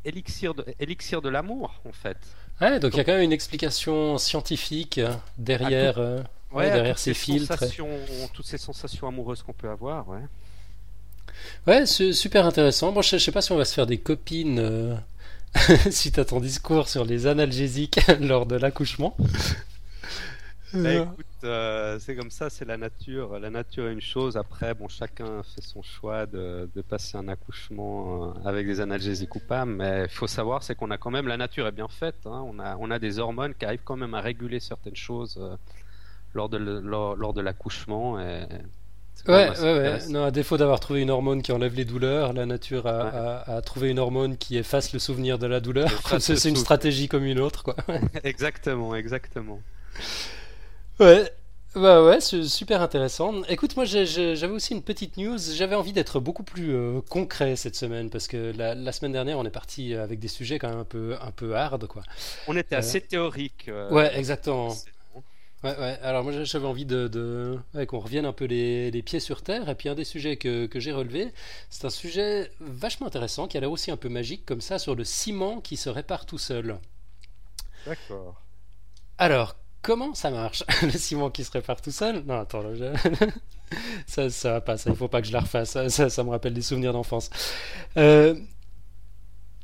élixir 0.03 0.53
de, 0.53 0.65
élixir 0.79 1.21
de 1.21 1.29
l'amour 1.29 1.81
en 1.85 1.93
fait. 1.93 2.17
Ouais, 2.61 2.79
donc 2.79 2.93
il 2.93 2.97
y 2.97 2.99
a 2.99 3.03
quand 3.03 3.13
même 3.13 3.23
une 3.23 3.33
explication 3.33 4.17
scientifique 4.17 4.99
derrière 5.37 5.97
ouais, 6.55 6.71
derrière 6.71 6.97
ces, 6.97 7.13
filtres. 7.13 7.57
Toutes 8.33 8.45
ces 8.45 8.57
sensations 8.57 9.07
amoureuses 9.07 9.43
qu'on 9.43 9.53
peut 9.53 9.69
avoir, 9.69 10.07
ouais. 10.09 10.21
Ouais, 11.67 11.85
c'est 11.85 12.13
super 12.13 12.45
intéressant. 12.45 12.91
Bon, 12.91 13.01
je, 13.01 13.17
sais 13.17 13.31
pas 13.31 13.41
si 13.41 13.51
on 13.51 13.57
va 13.57 13.65
se 13.65 13.73
faire 13.73 13.87
des 13.87 13.97
copines 13.97 14.59
euh, 14.59 14.95
suite 15.91 16.17
à 16.19 16.25
ton 16.25 16.39
discours 16.39 16.87
sur 16.87 17.05
les 17.05 17.27
analgésiques 17.27 17.99
lors 18.19 18.45
de 18.45 18.55
l'accouchement. 18.55 19.15
Bah, 20.73 20.93
écoute, 20.93 21.25
euh, 21.43 21.99
c'est 21.99 22.15
comme 22.15 22.31
ça, 22.31 22.49
c'est 22.49 22.65
la 22.65 22.77
nature. 22.77 23.39
La 23.39 23.49
nature 23.49 23.87
est 23.87 23.93
une 23.93 24.01
chose. 24.01 24.35
Après, 24.37 24.73
bon, 24.73 24.87
chacun 24.87 25.43
fait 25.43 25.61
son 25.61 25.81
choix 25.81 26.25
de, 26.25 26.67
passer 26.87 27.17
un 27.17 27.27
accouchement 27.27 28.33
euh, 28.35 28.47
avec 28.47 28.67
des 28.67 28.81
analgésies 28.81 29.27
coupables. 29.27 29.71
Mais 29.71 30.03
il 30.03 30.09
faut 30.09 30.27
savoir, 30.27 30.63
c'est 30.63 30.75
qu'on 30.75 30.91
a 30.91 30.97
quand 30.97 31.11
même 31.11 31.27
la 31.27 31.37
nature 31.37 31.67
est 31.67 31.71
bien 31.71 31.87
faite. 31.87 32.15
Hein. 32.25 32.43
On 32.45 32.59
a 32.59 32.75
on 32.77 32.91
a 32.91 32.99
des 32.99 33.19
hormones 33.19 33.53
qui 33.53 33.65
arrivent 33.65 33.83
quand 33.83 33.95
même 33.95 34.13
à 34.13 34.21
réguler 34.21 34.59
certaines 34.59 34.95
choses 34.95 35.37
euh, 35.39 35.55
lors 36.35 36.49
de 36.49 36.57
lors, 36.57 37.33
de 37.33 37.41
l'accouchement. 37.41 38.19
Et... 38.19 38.43
Ouais, 39.27 39.49
ouais, 39.49 39.79
ouais. 39.79 40.07
Non, 40.09 40.25
à 40.25 40.31
défaut 40.31 40.57
d'avoir 40.57 40.79
trouvé 40.79 41.01
une 41.01 41.09
hormone 41.09 41.41
qui 41.41 41.51
enlève 41.51 41.73
les 41.73 41.85
douleurs, 41.85 42.33
la 42.33 42.45
nature 42.45 42.85
a, 42.85 43.41
a, 43.49 43.61
trouvé 43.61 43.89
une 43.89 43.97
hormone 43.97 44.37
qui 44.37 44.57
efface 44.57 44.93
le 44.93 44.99
souvenir 44.99 45.39
de 45.39 45.47
la 45.47 45.59
douleur. 45.59 45.89
C'est 46.19 46.47
une 46.47 46.55
stratégie 46.55 47.07
comme 47.07 47.25
une 47.25 47.39
autre, 47.39 47.63
quoi. 47.63 47.75
exactement, 48.23 48.93
exactement. 48.93 49.59
Ouais, 50.99 51.31
bah 51.75 52.01
ouais, 52.01 52.21
super 52.21 52.81
intéressant. 52.81 53.43
Écoute, 53.49 53.75
moi 53.75 53.83
j'avais 53.83 54.47
aussi 54.47 54.73
une 54.73 54.81
petite 54.81 55.17
news. 55.17 55.37
J'avais 55.37 55.75
envie 55.75 55.91
d'être 55.91 56.21
beaucoup 56.21 56.43
plus 56.43 56.73
euh, 56.73 57.01
concret 57.09 57.57
cette 57.57 57.75
semaine 57.75 58.09
parce 58.09 58.27
que 58.27 58.53
la, 58.55 58.91
semaine 58.93 59.11
dernière 59.11 59.37
on 59.37 59.43
est 59.43 59.49
parti 59.49 59.93
avec 59.93 60.19
des 60.19 60.29
sujets 60.29 60.57
quand 60.57 60.69
même 60.69 60.79
un 60.79 60.85
peu 60.85 61.15
un 61.19 61.31
peu 61.31 61.53
hard 61.55 61.85
quoi. 61.87 62.03
On 62.47 62.55
était 62.55 62.75
assez 62.75 62.99
euh, 62.99 63.07
théorique. 63.09 63.65
Euh, 63.67 63.89
ouais, 63.89 64.17
exactement. 64.17 64.73
Ouais, 65.65 65.75
ouais. 65.79 65.97
Alors 66.03 66.23
moi 66.23 66.31
j'avais 66.43 66.67
envie 66.67 66.85
de, 66.85 67.59
qu'on 67.87 67.97
revienne 67.97 68.27
un 68.27 68.33
peu 68.33 68.45
les, 68.45 69.01
pieds 69.01 69.19
sur 69.19 69.41
terre. 69.41 69.67
Et 69.67 69.73
puis 69.73 69.89
un 69.89 69.95
des 69.95 70.03
sujets 70.03 70.37
que, 70.37 70.67
que 70.67 70.79
j'ai 70.79 70.91
relevé, 70.91 71.33
c'est 71.71 71.85
un 71.85 71.89
sujet 71.89 72.51
vachement 72.59 73.07
intéressant 73.07 73.47
qui 73.47 73.57
a 73.57 73.61
l'air 73.61 73.71
aussi 73.71 73.89
un 73.89 73.97
peu 73.97 74.07
magique 74.07 74.45
comme 74.45 74.61
ça 74.61 74.77
sur 74.77 74.93
le 74.93 75.03
ciment 75.03 75.61
qui 75.61 75.75
se 75.75 75.89
répare 75.89 76.27
tout 76.27 76.37
seul. 76.37 76.77
D'accord. 77.87 78.43
Alors 79.17 79.55
comment 79.81 80.13
ça 80.13 80.29
marche 80.29 80.63
Le 80.83 80.91
ciment 80.91 81.31
qui 81.31 81.43
se 81.43 81.51
répare 81.51 81.81
tout 81.81 81.91
seul? 81.91 82.23
Non, 82.25 82.41
attends, 82.41 82.61
ça, 84.05 84.29
ça 84.29 84.51
va 84.51 84.61
pas, 84.61 84.77
ça, 84.77 84.91
il 84.91 84.95
faut 84.95 85.07
pas 85.07 85.21
que 85.21 85.27
je 85.27 85.33
la 85.33 85.39
refasse, 85.39 85.71
ça, 85.89 86.09
ça, 86.09 86.23
me 86.23 86.29
rappelle 86.29 86.53
des 86.53 86.61
souvenirs 86.61 86.93
d'enfance. 86.93 87.31
Euh, 87.97 88.35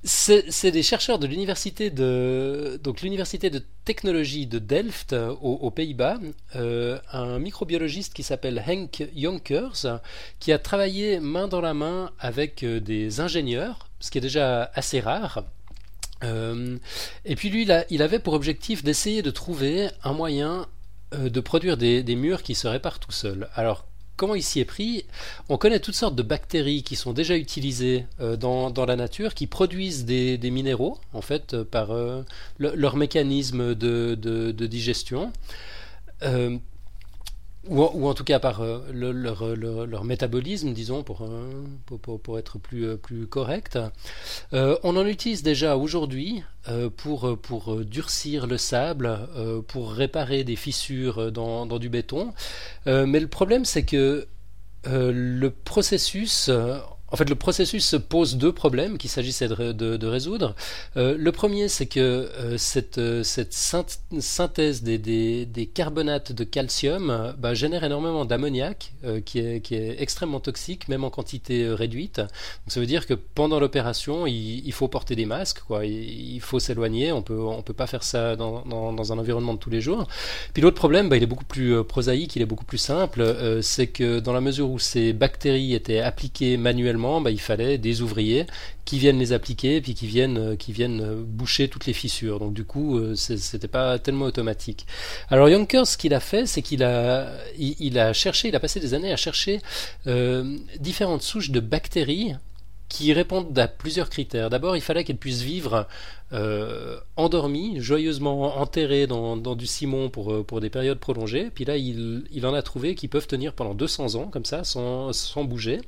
c'est 0.04 0.72
des 0.72 0.84
chercheurs 0.84 1.20
de 1.20 1.28
l'université 1.28 1.90
de 1.90 2.80
donc 2.84 3.02
l'université 3.02 3.50
de 3.50 3.64
technologie 3.86 4.48
de 4.48 4.58
Delft 4.58 5.14
aux, 5.14 5.72
Pays-Bas, 5.72 6.20
euh, 6.56 7.00
un 7.12 7.40
microbiologiste 7.40 8.14
qui 8.14 8.24
s'appelle 8.24 8.64
Henk 8.68 9.08
Jonkers, 9.16 10.02
qui 10.40 10.52
a 10.52 10.60
travaillé 10.60 11.20
main 11.20 11.48
dans 11.48 11.62
la 11.62 11.74
main 11.74 12.12
avec 12.20 12.64
euh, 12.64 12.80
des 12.80 13.20
ingénieurs, 13.20 13.90
ce 14.00 14.10
qui 14.12 14.18
est 14.18 14.22
déjà 14.22 14.72
assez 14.74 15.00
rare. 15.00 15.44
Euh, 16.24 16.78
et 17.26 17.36
puis 17.36 17.50
lui, 17.50 17.68
il, 17.90 18.02
avait 18.02 18.20
pour 18.20 18.34
objectif 18.34 18.84
d'essayer 18.84 19.22
de 19.22 19.32
trouver 19.32 19.90
un 20.04 20.14
moyen 20.14 20.68
euh, 21.14 21.30
de 21.30 21.40
produire 21.40 21.78
des, 21.78 22.04
murs 22.16 22.44
qui 22.44 22.56
se 22.56 22.68
réparent 22.68 23.00
tout 23.00 23.12
seuls. 23.12 23.50
Alors, 23.56 23.86
comment 24.22 24.36
il 24.36 24.44
s'y 24.44 24.60
est 24.60 24.66
pris. 24.66 25.06
On 25.50 25.58
connaît 25.58 25.80
toutes 25.80 25.96
sortes 25.96 26.14
de 26.16 26.22
bactéries 26.22 26.84
qui 26.84 26.96
sont 26.96 27.12
déjà 27.12 27.36
utilisées 27.36 28.06
euh, 28.20 28.38
dans, 28.38 28.86
la 28.86 28.96
nature, 28.96 29.34
qui 29.34 29.48
produisent 29.48 30.06
des, 30.06 30.38
minéraux, 30.52 31.00
en 31.14 31.22
fait, 31.22 31.64
par 31.64 31.90
leur 32.60 32.98
mécanisme 32.98 33.74
de 33.74 34.68
digestion 34.68 35.34
ou, 37.68 38.08
en 38.08 38.14
tout 38.14 38.24
cas 38.24 38.40
par 38.40 38.62
euh, 38.62 38.80
leur, 38.92 40.04
métabolisme, 40.04 40.74
disons, 40.74 41.04
pour, 41.04 41.22
euh, 41.22 41.52
pour, 42.02 42.40
être 42.40 42.58
plus, 42.58 42.86
euh, 42.86 42.98
plus 42.98 43.28
correct. 43.28 43.78
on 44.52 44.98
en 44.98 45.06
utilise 45.06 45.44
déjà 45.44 45.78
aujourd'hui 45.78 46.44
pour, 46.98 47.38
pour 47.40 47.78
durcir 47.84 48.48
le 48.48 48.58
sable, 48.58 49.20
pour 49.68 49.94
réparer 49.94 50.44
des 50.44 50.56
fissures 50.56 51.32
dans, 51.32 51.66
dans 51.66 51.80
du 51.80 51.90
béton. 51.90 52.34
mais 52.86 53.20
le 53.20 53.28
problème, 53.28 53.66
c'est 53.66 53.84
que 53.84 54.28
le 54.86 55.50
processus 55.50 56.50
en 57.12 57.18
fait, 57.18 57.30
le 57.30 57.36
processus 57.36 57.96
pose 58.08 58.38
deux 58.38 58.54
problèmes 58.54 58.98
qu'il 58.98 59.10
s'agissait 59.10 59.50
de, 59.50 60.08
résoudre. 60.08 60.56
Euh, 60.96 61.16
le 61.18 61.32
premier, 61.32 61.68
c'est 61.68 61.86
que 61.86 62.00
euh, 62.00 62.58
cette, 62.58 62.98
euh, 62.98 63.24
cette 63.24 63.54
synthèse 63.54 64.82
des, 64.82 64.98
des, 64.98 65.66
carbonates 65.66 66.32
de 66.32 66.44
calcium 66.44 67.34
bah, 67.38 67.54
génère 67.54 67.84
énormément 67.84 68.26
d'ammoniac, 68.26 68.94
qui, 69.26 69.40
est, 69.40 69.62
qui 69.62 69.76
est 69.76 70.02
extrêmement 70.02 70.40
toxique, 70.40 70.88
même 70.88 71.04
en 71.04 71.10
quantité 71.10 71.70
réduite. 71.70 72.18
Donc, 72.18 72.30
ça 72.68 72.80
veut 72.80 72.86
dire 72.86 73.06
que 73.06 73.14
pendant 73.14 73.60
l'opération, 73.60 74.26
il, 74.26 74.72
faut 74.72 74.88
porter 74.88 75.16
des 75.16 75.26
masques, 75.26 75.62
quoi. 75.68 75.86
Il, 75.86 76.40
faut 76.40 76.60
s'éloigner. 76.60 77.12
On 77.12 77.22
peut, 77.22 77.40
on 77.40 77.62
peut 77.62 77.74
pas 77.74 77.88
faire 77.88 78.04
ça 78.04 78.36
dans, 78.36 78.64
dans, 78.64 79.14
un 79.14 79.18
environnement 79.18 79.54
de 79.54 79.60
tous 79.60 79.70
les 79.70 79.82
jours. 79.82 80.08
Puis 80.54 80.62
l'autre 80.62 80.78
problème, 80.78 81.10
bah, 81.10 81.18
il 81.18 81.24
est 81.24 81.28
beaucoup 81.28 81.46
plus 81.46 81.84
prosaïque, 81.84 82.36
il 82.36 82.42
est 82.42 82.46
beaucoup 82.46 82.66
plus 82.66 82.78
simple. 82.78 83.60
c'est 83.62 83.88
que 83.88 84.20
dans 84.20 84.34
la 84.34 84.42
mesure 84.42 84.70
où 84.70 84.80
ces 84.80 85.14
bactéries 85.14 85.74
étaient 85.74 86.00
appliquées 86.00 86.58
manuellement 86.58 87.01
bah, 87.22 87.32
il 87.32 87.40
fallait 87.40 87.78
des 87.78 88.02
ouvriers 88.02 88.46
qui 88.86 89.00
viennent 89.00 89.20
les 89.20 89.34
appliquer 89.34 89.82
puis 89.82 89.94
qui 89.94 90.08
viennent, 90.08 90.38
euh, 90.38 90.56
qui 90.56 90.72
viennent 90.72 91.02
euh, 91.02 91.24
boucher 91.26 91.68
toutes 91.68 91.86
les 91.86 91.94
fissures. 91.94 92.40
Donc 92.40 92.54
du 92.54 92.64
coup, 92.66 92.98
euh, 92.98 93.16
c'était 93.16 93.68
pas 93.68 94.00
tellement 94.00 94.26
automatique. 94.26 94.86
Alors 95.30 95.50
Yonkers, 95.50 95.88
ce 95.88 95.98
qu'il 95.98 96.14
a 96.14 96.20
fait, 96.20 96.46
c'est 96.46 96.62
qu'il 96.62 96.84
a, 96.84 97.30
il, 97.58 97.98
a 98.00 98.14
cherché, 98.14 98.50
il 98.50 98.56
a 98.56 98.60
passé 98.60 98.80
des 98.80 98.94
années 98.94 99.12
à 99.12 99.18
chercher 99.18 99.60
différentes 100.80 101.22
souches 101.22 101.52
de 101.52 101.60
bactéries 101.60 102.34
qui 102.90 103.14
répondent 103.14 103.58
à 103.58 103.70
plusieurs 103.70 104.10
critères. 104.10 104.50
D'abord, 104.50 104.76
il 104.76 104.82
fallait 104.82 105.06
qu'elles 105.06 105.16
puissent 105.16 105.44
vivre 105.44 105.88
endormies, 107.16 107.80
joyeusement 107.80 108.58
enterrées 108.60 109.08
dans, 109.08 109.38
du 109.56 109.68
ciment 109.68 110.10
pour, 110.10 110.46
pour 110.46 110.60
des 110.60 110.70
périodes 110.70 111.00
prolongées. 111.00 111.50
Puis 111.54 111.66
là, 111.66 111.78
il, 111.78 112.24
il 112.32 112.46
en 112.46 112.54
a 112.54 112.62
trouvé 112.62 112.96
qui 112.96 113.08
peuvent 113.08 113.28
tenir 113.28 113.54
pendant 113.54 113.74
200 113.74 114.16
ans, 114.16 114.28
comme 114.28 114.46
ça, 114.46 114.64
sans, 114.64 115.14
sans 115.14 115.44
bouger. 115.46 115.80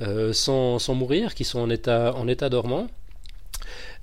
Euh, 0.00 0.32
sans, 0.32 0.94
mourir, 0.94 1.34
qui 1.34 1.44
sont 1.44 1.58
en 1.58 1.70
état, 1.70 2.14
en 2.14 2.28
état 2.28 2.48
dormant. 2.48 2.86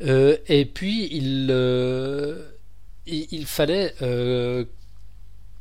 Euh, 0.01 0.35
et 0.47 0.65
puis 0.65 1.07
il, 1.09 1.47
euh, 1.49 2.49
il, 3.05 3.45
fallait 3.45 3.95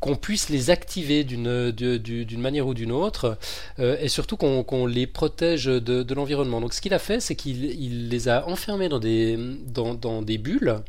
qu'on 0.01 0.17
puisse 0.17 0.49
les 0.49 0.71
activer 0.71 1.23
d'une 1.23 1.71
d'une 1.71 2.41
manière 2.41 2.67
ou 2.67 2.75
d'une 2.75 2.91
autre, 2.91 3.39
et 3.79 4.09
surtout 4.09 4.37
qu'on 4.37 4.87
les 4.87 5.07
protège 5.07 5.67
de, 5.67 6.15
l'environnement. 6.15 6.61
Donc 6.61 6.75
ce 6.75 6.81
qu'il 6.81 6.95
a 6.95 6.99
fait, 6.99 7.21
c'est 7.21 7.37
qu'il 7.37 8.09
les 8.09 8.29
a 8.29 8.49
enfermés 8.49 8.89
dans 8.89 8.99
des, 8.99 9.39
dans, 9.69 10.23
des 10.23 10.39
bulles. 10.39 10.81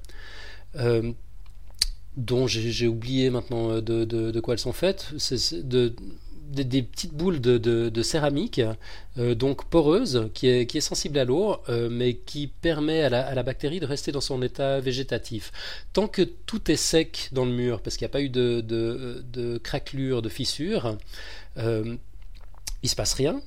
dont 2.17 2.47
j'ai 2.47 2.87
oublié 2.87 3.29
maintenant 3.29 3.79
de, 3.79 4.05
de, 4.05 4.39
quoi 4.39 4.55
elles 4.55 4.59
sont 4.59 4.73
faites, 4.73 5.13
de, 5.53 5.95
des, 6.47 6.81
petites 6.81 7.13
boules 7.13 7.39
de, 7.39 8.01
céramique, 8.01 8.61
euh, 9.17 9.35
donc 9.35 9.65
poreuse, 9.65 10.29
qui 10.33 10.47
est, 10.47 10.79
sensible 10.79 11.17
à 11.19 11.25
l'eau, 11.25 11.57
euh, 11.69 11.89
mais 11.89 12.15
qui 12.15 12.47
permet 12.47 13.03
à 13.03 13.33
la, 13.33 13.43
bactérie 13.43 13.79
de 13.79 13.85
rester 13.85 14.11
dans 14.11 14.21
son 14.21 14.41
état 14.41 14.79
végétatif. 14.79 15.51
Tant 15.93 16.07
que 16.07 16.21
tout 16.21 16.71
est 16.71 16.75
sec 16.75 17.29
dans 17.31 17.45
le 17.45 17.51
mur, 17.51 17.81
parce 17.81 17.97
qu'il 17.97 18.05
n'y 18.05 18.11
a 18.11 18.13
pas 18.13 18.21
eu 18.21 18.29
de, 18.29 18.61
de, 18.61 19.57
craquelure, 19.57 20.21
de 20.21 20.29
fissure, 20.29 20.97
euh, 21.57 21.95
il 22.83 22.89
se 22.89 22.95
passe 22.95 23.13
rien. 23.13 23.41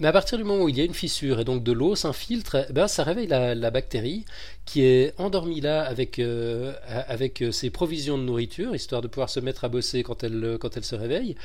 Mais 0.00 0.08
à 0.08 0.12
partir 0.12 0.38
du 0.38 0.44
moment 0.44 0.64
où 0.64 0.68
il 0.70 0.78
y 0.78 0.80
a 0.80 0.84
une 0.84 0.94
fissure 0.94 1.40
et 1.40 1.44
donc 1.44 1.62
de 1.62 1.72
l'eau 1.72 1.94
s'infiltre, 1.94 2.56
eh 2.70 2.72
ben 2.72 2.88
ça 2.88 3.04
réveille 3.04 3.26
la, 3.26 3.70
bactérie 3.70 4.24
qui 4.64 4.82
est 4.82 5.12
endormie 5.18 5.60
là 5.60 5.82
avec, 5.82 6.18
euh, 6.18 6.72
avec 6.86 7.44
ses 7.52 7.68
provisions 7.68 8.16
de 8.16 8.22
nourriture, 8.22 8.74
histoire 8.74 9.02
de 9.02 9.08
pouvoir 9.08 9.28
se 9.28 9.40
mettre 9.40 9.64
à 9.64 9.68
bosser 9.68 10.02
quand 10.02 10.24
elle, 10.24 10.56
quand 10.58 10.78
elle 10.78 10.84
se 10.84 10.94
réveille. 10.94 11.36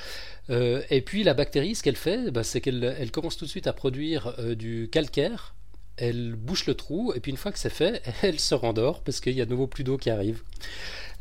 Euh, 0.50 0.82
et 0.90 1.02
puis 1.02 1.24
la 1.24 1.34
bactérie, 1.34 1.76
ce 1.76 1.84
qu'elle 1.84 1.98
fait, 1.98 2.32
ben, 2.32 2.44
c'est 2.44 2.62
qu'elle 2.62 2.96
elle 2.98 3.12
commence 3.12 3.36
tout 3.36 3.44
de 3.44 3.50
suite 3.50 3.68
à 3.68 3.74
produire 3.74 4.34
euh, 4.40 4.56
du 4.56 4.88
calcaire. 4.90 5.54
Elle 5.98 6.36
bouche 6.36 6.66
le 6.66 6.76
trou 6.76 7.12
et 7.14 7.20
puis 7.20 7.32
une 7.32 7.38
fois 7.38 7.52
que 7.52 7.60
c'est 7.60 7.70
fait, 7.70 8.02
elle 8.22 8.40
se 8.40 8.56
rendort 8.56 9.02
parce 9.02 9.20
qu'il 9.20 9.34
y 9.34 9.42
a 9.42 9.46
de 9.46 9.52
nouveau 9.52 9.68
plus 9.68 9.84
d'eau 9.84 9.98
qui 9.98 10.10
arrive. 10.10 10.44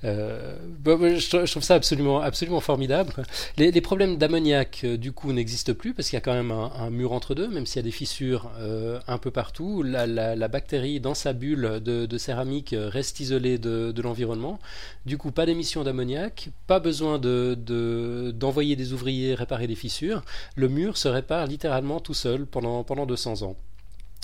Euh, 0.05 0.57
bah, 0.81 0.97
je, 0.99 1.51
trouve 1.51 1.62
ça 1.62 1.75
absolument, 1.75 2.21
absolument 2.21 2.61
formidable. 2.61 3.12
Les, 3.57 3.81
problèmes 3.81 4.17
d'ammoniac, 4.17 4.83
euh, 4.85 4.97
du 4.97 5.12
coup, 5.12 5.33
n'existent 5.33 5.75
plus 5.75 5.95
parce 5.95 6.09
qu'il 6.09 6.17
y 6.17 6.19
a 6.19 6.21
quand 6.21 6.35
même 6.35 6.51
un, 6.51 6.90
mur 6.90 7.12
entre 7.12 7.35
deux, 7.35 7.49
même 7.49 7.67
s'il 7.67 7.77
y 7.77 7.81
a 7.81 7.83
des 7.83 7.90
fissures 7.90 8.51
euh, 8.59 9.01
un 9.07 9.19
peu 9.19 9.31
partout. 9.31 9.83
La, 9.83 10.49
bactérie, 10.49 11.01
dans 11.01 11.14
sa 11.14 11.33
bulle 11.33 11.81
de, 11.83 12.19
céramique, 12.19 12.75
reste 12.79 13.21
isolée 13.21 13.59
de, 13.59 14.03
l'environnement. 14.03 14.59
Du 15.07 15.17
coup, 15.17 15.31
pas 15.31 15.47
d'émission 15.47 15.85
d'ammoniac, 15.85 16.51
pas 16.67 16.81
besoin 16.81 17.19
d'envoyer 17.19 18.77
des 18.77 18.93
ouvriers 18.93 19.35
réparer 19.35 19.67
les 19.67 19.75
fissures. 19.75 20.23
Le 20.57 20.69
mur 20.69 20.97
se 20.99 21.09
répare 21.09 21.47
littéralement 21.47 22.01
tout 22.01 22.14
seul 22.14 22.47
pendant, 22.47 22.85
pendant 22.85 23.07
200 23.07 23.43
ans. 23.43 23.57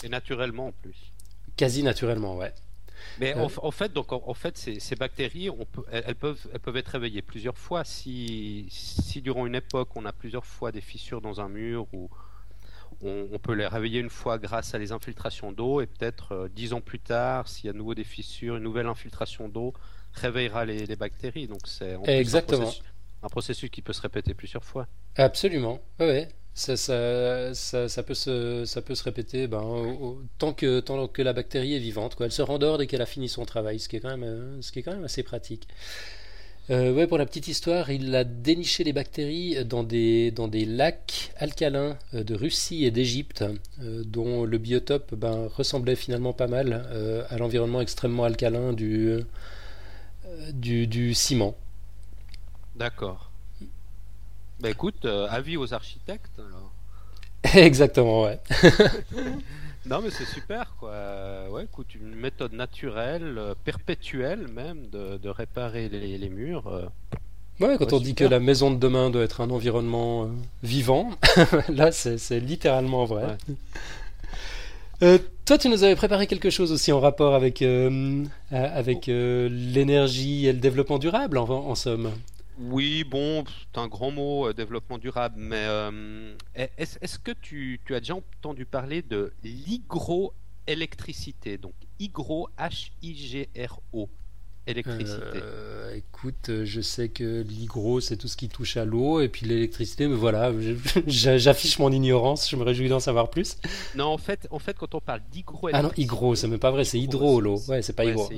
Et 0.04 0.08
naturellement 0.08 0.68
en 0.68 0.72
plus. 0.72 0.96
Quasi 1.56 1.82
naturellement, 1.82 2.36
ouais. 2.36 2.52
Mais 3.18 3.34
en, 3.34 3.70
fait, 3.70 3.92
donc 3.92 4.12
en, 4.12 4.34
fait, 4.34 4.56
ces, 4.56 4.96
bactéries, 4.96 5.50
on 5.50 5.64
peut, 5.64 5.84
elles, 5.90 6.14
peuvent, 6.14 6.46
elles 6.52 6.60
peuvent 6.60 6.76
être 6.76 6.88
réveillées 6.88 7.22
plusieurs 7.22 7.58
fois. 7.58 7.84
Si, 7.84 8.66
si 8.70 9.22
durant 9.22 9.46
une 9.46 9.54
époque, 9.54 9.96
on 9.96 10.04
a 10.04 10.12
plusieurs 10.12 10.46
fois 10.46 10.72
des 10.72 10.80
fissures 10.80 11.20
dans 11.20 11.40
un 11.40 11.48
mur 11.48 11.86
ou 11.92 12.08
on, 13.02 13.38
peut 13.38 13.54
les 13.54 13.66
réveiller 13.66 14.00
une 14.00 14.10
fois 14.10 14.38
grâce 14.38 14.74
à 14.74 14.78
les 14.78 14.92
infiltrations 14.92 15.52
d'eau 15.52 15.80
et 15.80 15.86
peut-être 15.86 16.32
euh, 16.32 16.48
dix 16.48 16.72
ans 16.72 16.80
plus 16.80 16.98
tard, 16.98 17.48
s'il 17.48 17.66
y 17.66 17.68
a 17.70 17.72
de 17.72 17.78
nouveau 17.78 17.94
des 17.94 18.04
fissures, 18.04 18.56
une 18.56 18.62
nouvelle 18.62 18.86
infiltration 18.86 19.48
d'eau, 19.48 19.72
réveillera 20.12 20.64
les, 20.64 20.96
bactéries. 20.96 21.46
Donc 21.46 21.60
c'est 21.64 21.96
exactement 22.06 22.70
un 23.22 23.28
processus, 23.28 23.70
qui 23.70 23.82
peut 23.82 23.92
se 23.92 24.00
répéter 24.00 24.34
plusieurs 24.34 24.64
fois. 24.64 24.86
Absolument. 25.16 25.80
Ouais. 25.98 26.28
Ça, 26.54 26.76
ça, 26.76 27.54
ça, 27.88 28.02
peut 28.02 28.14
se, 28.14 28.64
ça 28.66 28.82
peut 28.82 28.94
se 28.94 29.04
répéter 29.04 29.46
ben, 29.46 30.16
tant, 30.38 30.52
que, 30.52 30.80
tant 30.80 31.08
que 31.08 31.22
la 31.22 31.32
bactérie 31.32 31.74
est 31.74 31.78
vivante. 31.78 32.16
Quoi. 32.16 32.26
Elle 32.26 32.32
se 32.32 32.42
rendort 32.42 32.76
dès 32.76 32.86
qu'elle 32.86 33.00
a 33.02 33.06
fini 33.06 33.28
son 33.28 33.46
travail, 33.46 33.78
ce 33.78 33.88
qui 33.88 33.96
est 33.96 34.00
quand 34.00 34.10
même, 34.10 34.24
euh, 34.24 34.60
ce 34.60 34.72
qui 34.72 34.80
est 34.80 34.82
quand 34.82 34.92
même 34.92 35.04
assez 35.04 35.22
pratique. 35.22 35.68
Euh, 36.68 36.92
ouais, 36.92 37.06
pour 37.06 37.18
la 37.18 37.26
petite 37.26 37.48
histoire, 37.48 37.90
il 37.90 38.14
a 38.14 38.24
déniché 38.24 38.84
les 38.84 38.92
bactéries 38.92 39.64
dans 39.64 39.82
des, 39.82 40.30
dans 40.32 40.48
des 40.48 40.66
lacs 40.66 41.32
alcalins 41.36 41.96
euh, 42.14 42.24
de 42.24 42.34
Russie 42.34 42.84
et 42.84 42.90
d'Égypte, 42.90 43.44
dont 43.78 44.44
le 44.44 44.58
biotope 44.58 45.14
ben, 45.14 45.48
ressemblait 45.48 45.96
finalement 45.96 46.32
pas 46.32 46.46
mal 46.46 47.26
à 47.30 47.38
l'environnement 47.38 47.80
extrêmement 47.80 48.24
alcalin 48.24 48.72
du, 48.72 49.20
du, 50.52 50.86
du 50.86 51.14
ciment. 51.14 51.56
D'accord. 52.76 53.29
Bah 54.60 54.70
écoute, 54.70 55.04
avis 55.04 55.56
aux 55.56 55.72
architectes 55.74 56.38
alors. 56.38 56.72
Exactement, 57.54 58.22
ouais. 58.24 58.40
Non, 59.86 60.00
mais 60.02 60.10
c'est 60.10 60.26
super, 60.26 60.74
quoi. 60.78 60.92
Ouais, 61.50 61.64
écoute, 61.64 61.94
une 61.94 62.14
méthode 62.14 62.52
naturelle, 62.52 63.36
euh, 63.38 63.54
perpétuelle 63.64 64.46
même, 64.48 64.88
de, 64.90 65.28
réparer 65.28 65.88
les, 65.88 66.28
murs. 66.28 66.66
Euh. 66.68 66.84
Ouais, 67.60 67.76
quand 67.78 67.92
on 67.94 67.98
dit 67.98 68.14
que 68.14 68.24
la 68.24 68.40
maison 68.40 68.70
de 68.70 68.76
demain 68.76 69.10
doit 69.10 69.22
être 69.22 69.40
un 69.40 69.50
environnement 69.50 70.24
euh, 70.24 70.26
vivant, 70.62 71.10
là, 71.68 71.92
c'est 71.92 72.40
littéralement 72.40 73.06
vrai. 73.06 73.38
toi, 75.46 75.58
tu 75.58 75.70
nous 75.70 75.82
avais 75.82 75.96
préparé 75.96 76.26
quelque 76.26 76.50
chose 76.50 76.72
aussi 76.72 76.92
en 76.92 77.00
rapport 77.00 77.34
avec, 77.34 77.64
avec 78.50 79.06
l'énergie 79.06 80.46
et 80.46 80.52
le 80.52 80.58
développement 80.58 80.98
durable, 80.98 81.38
en 81.38 81.74
somme. 81.74 82.10
Oui, 82.62 83.04
bon, 83.04 83.42
c'est 83.48 83.78
un 83.80 83.88
grand 83.88 84.10
mot, 84.10 84.48
euh, 84.48 84.52
développement 84.52 84.98
durable, 84.98 85.36
mais 85.38 85.64
euh, 85.66 86.36
est-ce 86.54 87.18
que 87.18 87.30
tu, 87.30 87.80
as 87.88 88.00
déjà 88.00 88.16
entendu 88.16 88.66
parler 88.66 89.00
de 89.00 89.32
l'hygroélectricité 89.42 91.56
Donc, 91.56 91.72
hygro, 91.98 92.50
H-I-G-R-O, 92.58 94.10
électricité. 94.66 95.40
Euh, 95.42 95.94
écoute, 95.94 96.50
je 96.64 96.80
sais 96.80 97.08
que 97.08 97.42
l'hygro, 97.42 98.00
c'est 98.00 98.16
tout 98.16 98.28
ce 98.28 98.36
qui 98.36 98.48
touche 98.48 98.76
à 98.76 98.84
l'eau, 98.84 99.20
et 99.20 99.28
puis 99.28 99.46
l'électricité, 99.46 100.06
mais 100.06 100.14
voilà, 100.14 100.52
j'affiche 101.06 101.78
mon 101.78 101.90
ignorance, 101.90 102.48
je 102.48 102.56
me 102.56 102.62
réjouis 102.62 102.88
d'en 102.88 103.00
savoir 103.00 103.30
plus. 103.30 103.56
Non, 103.94 104.06
en 104.06 104.18
fait, 104.18 104.46
en 104.50 104.58
fait 104.58 104.76
quand 104.76 104.94
on 104.94 105.00
parle 105.00 105.22
d'hygro 105.30 105.68
Ah 105.72 105.82
non, 105.82 105.92
hygro, 105.96 106.34
c'est 106.34 106.48
même 106.48 106.58
pas 106.58 106.70
vrai, 106.70 106.84
c'est 106.84 106.98
hydro, 106.98 107.40
l'eau. 107.40 107.58
Ouais, 107.68 107.82
c'est 107.82 107.94
pas 107.94 108.04
hygro. 108.04 108.28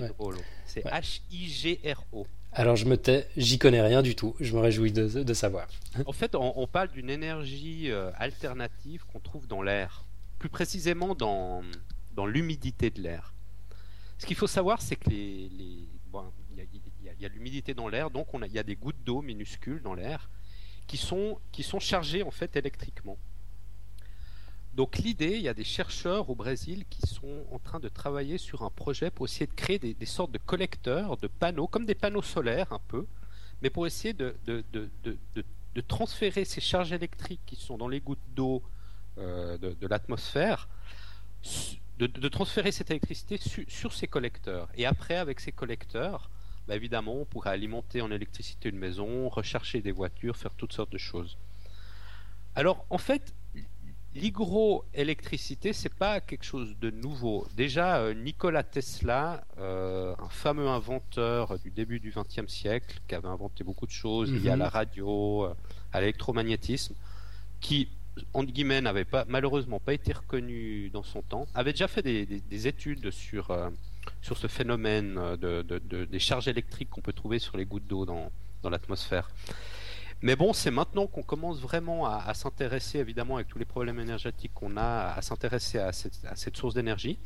C'est 0.66 0.84
H-I-G-R-O. 0.84 2.26
Alors 2.54 2.76
je 2.76 2.84
me 2.84 2.98
tais, 2.98 3.28
j'y 3.36 3.58
connais 3.58 3.80
rien 3.80 4.02
du 4.02 4.14
tout, 4.14 4.36
je 4.38 4.54
me 4.54 4.60
réjouis 4.60 4.92
de, 4.92 5.34
savoir. 5.34 5.68
En 6.04 6.12
fait, 6.12 6.34
on, 6.34 6.66
parle 6.66 6.88
d'une 6.88 7.08
énergie 7.08 7.90
euh, 7.90 8.10
alternative 8.16 9.04
qu'on 9.10 9.20
trouve 9.20 9.46
dans 9.46 9.62
l'air, 9.62 10.04
plus 10.38 10.50
précisément 10.50 11.14
dans, 11.14 11.62
dans 12.14 12.26
l'humidité 12.26 12.90
de 12.90 13.00
l'air. 13.00 13.32
Ce 14.18 14.26
qu'il 14.26 14.36
faut 14.36 14.46
savoir, 14.46 14.82
c'est 14.82 14.96
que 14.96 15.08
les, 15.08 15.88
il 16.56 17.20
y 17.20 17.24
a, 17.24 17.28
l'humidité 17.28 17.74
dans 17.74 17.88
l'air, 17.88 18.10
donc 18.10 18.28
il 18.34 18.52
y 18.52 18.58
a 18.58 18.62
des 18.62 18.76
gouttes 18.76 19.02
d'eau 19.04 19.22
minuscules 19.22 19.82
dans 19.82 19.94
l'air 19.94 20.30
qui 20.86 20.96
sont, 20.96 21.38
chargées 21.78 22.22
en 22.22 22.30
fait 22.30 22.56
électriquement. 22.56 23.16
Donc 24.74 24.98
l'idée, 24.98 25.36
il 25.36 25.42
y 25.42 25.48
a 25.48 25.54
des 25.54 25.64
chercheurs 25.64 26.30
au 26.30 26.34
Brésil 26.34 26.84
qui 26.88 27.02
sont 27.06 27.44
en 27.50 27.58
train 27.58 27.78
de 27.78 27.88
travailler 27.88 28.38
sur 28.38 28.62
un 28.62 28.70
projet 28.70 29.10
pour 29.10 29.26
essayer 29.26 29.46
de 29.46 29.52
créer 29.52 29.78
des, 29.78 30.06
sortes 30.06 30.32
de 30.32 30.38
collecteurs, 30.38 31.16
de 31.18 31.26
panneaux, 31.26 31.66
comme 31.66 31.84
des 31.84 31.94
panneaux 31.94 32.22
solaires 32.22 32.72
un 32.72 32.80
peu, 32.88 33.06
mais 33.60 33.70
pour 33.70 33.86
essayer 33.86 34.14
de, 34.14 34.34
de, 34.46 35.80
transférer 35.88 36.44
ces 36.44 36.60
charges 36.60 36.92
électriques 36.92 37.42
qui 37.44 37.56
sont 37.56 37.76
dans 37.76 37.88
les 37.88 38.00
gouttes 38.00 38.18
d'eau 38.34 38.62
euh, 39.18 39.58
de, 39.58 39.86
l'atmosphère, 39.86 40.68
de, 41.98 42.28
transférer 42.28 42.72
cette 42.72 42.90
électricité 42.90 43.38
sur 43.68 43.92
ces 43.92 44.08
collecteurs. 44.08 44.68
Et 44.74 44.86
après, 44.86 45.16
avec 45.16 45.40
ces 45.40 45.52
collecteurs, 45.52 46.30
bah, 46.66 46.74
évidemment, 46.74 47.14
on 47.14 47.24
pourrait 47.24 47.50
alimenter 47.50 48.00
en 48.00 48.10
électricité 48.10 48.70
une 48.70 48.78
maison, 48.78 49.28
recharger 49.28 49.80
des 49.80 49.92
voitures, 49.92 50.36
faire 50.36 50.54
toutes 50.54 50.72
sortes 50.72 50.92
de 50.92 50.98
choses. 50.98 51.38
Alors, 52.54 52.84
en 52.90 52.98
fait, 52.98 53.34
L'hygroélectricité, 54.14 55.72
c'est 55.72 55.94
pas 55.94 56.20
quelque 56.20 56.44
chose 56.44 56.76
de 56.78 56.90
nouveau. 56.90 57.46
Déjà, 57.56 57.96
euh, 57.96 58.12
Nikola 58.12 58.62
Tesla, 58.62 59.42
euh, 59.56 60.14
un 60.18 60.28
fameux 60.28 60.68
inventeur 60.68 61.58
du 61.60 61.70
début 61.70 61.98
du 61.98 62.12
XXe 62.14 62.46
siècle, 62.46 63.00
qui 63.08 63.14
avait 63.14 63.28
inventé 63.28 63.64
beaucoup 63.64 63.86
de 63.86 63.90
choses 63.90 64.30
liées 64.30 64.50
à 64.50 64.56
mhm. 64.56 64.58
la 64.60 64.68
radio, 64.68 65.44
euh, 65.46 65.54
à 65.94 66.00
l'électromagnétisme, 66.00 66.94
qui, 67.60 67.88
en 68.34 68.44
guillemets, 68.44 68.80
n'avait 68.80 69.06
malheureusement 69.28 69.80
pas 69.80 69.94
été 69.94 70.12
reconnu 70.12 70.90
dans 70.90 71.02
son 71.02 71.22
temps, 71.22 71.46
avait 71.54 71.72
déjà 71.72 71.88
fait 71.88 72.02
des, 72.02 72.66
études 72.66 73.10
sur, 73.10 73.56
sur 74.20 74.36
ce 74.36 74.46
phénomène 74.46 75.14
de, 75.36 75.62
des 76.04 76.18
charges 76.18 76.48
électriques 76.48 76.90
qu'on 76.90 77.00
peut 77.00 77.12
trouver 77.12 77.38
sur 77.38 77.56
les 77.56 77.64
gouttes 77.64 77.86
d'eau 77.86 78.04
dans, 78.04 78.30
dans 78.62 78.70
l'atmosphère. 78.70 79.28
Mais 80.22 80.36
bon, 80.36 80.52
c'est 80.52 80.70
maintenant 80.70 81.08
qu'on 81.08 81.24
commence 81.24 81.58
vraiment 81.58 82.06
à, 82.06 82.32
s'intéresser, 82.32 83.00
évidemment, 83.00 83.36
avec 83.36 83.48
tous 83.48 83.58
les 83.58 83.64
problèmes 83.64 83.98
énergétiques 83.98 84.52
qu'on 84.54 84.76
a, 84.76 85.14
à 85.16 85.20
s'intéresser 85.20 85.78
à 85.78 85.92
cette, 85.92 86.56
source 86.56 86.74
d'énergie. 86.74 87.18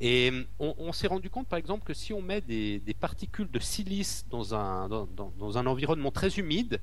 Et 0.00 0.32
on, 0.58 0.92
s'est 0.92 1.08
rendu 1.08 1.28
compte, 1.28 1.48
par 1.48 1.58
exemple, 1.58 1.84
que 1.84 1.92
si 1.92 2.14
on 2.14 2.22
met 2.22 2.40
des, 2.40 2.96
particules 2.98 3.50
de 3.50 3.58
silice 3.58 4.24
dans 4.30 4.54
un, 4.54 4.88
dans, 4.88 5.58
un 5.58 5.66
environnement 5.66 6.10
très 6.10 6.38
humide, 6.38 6.80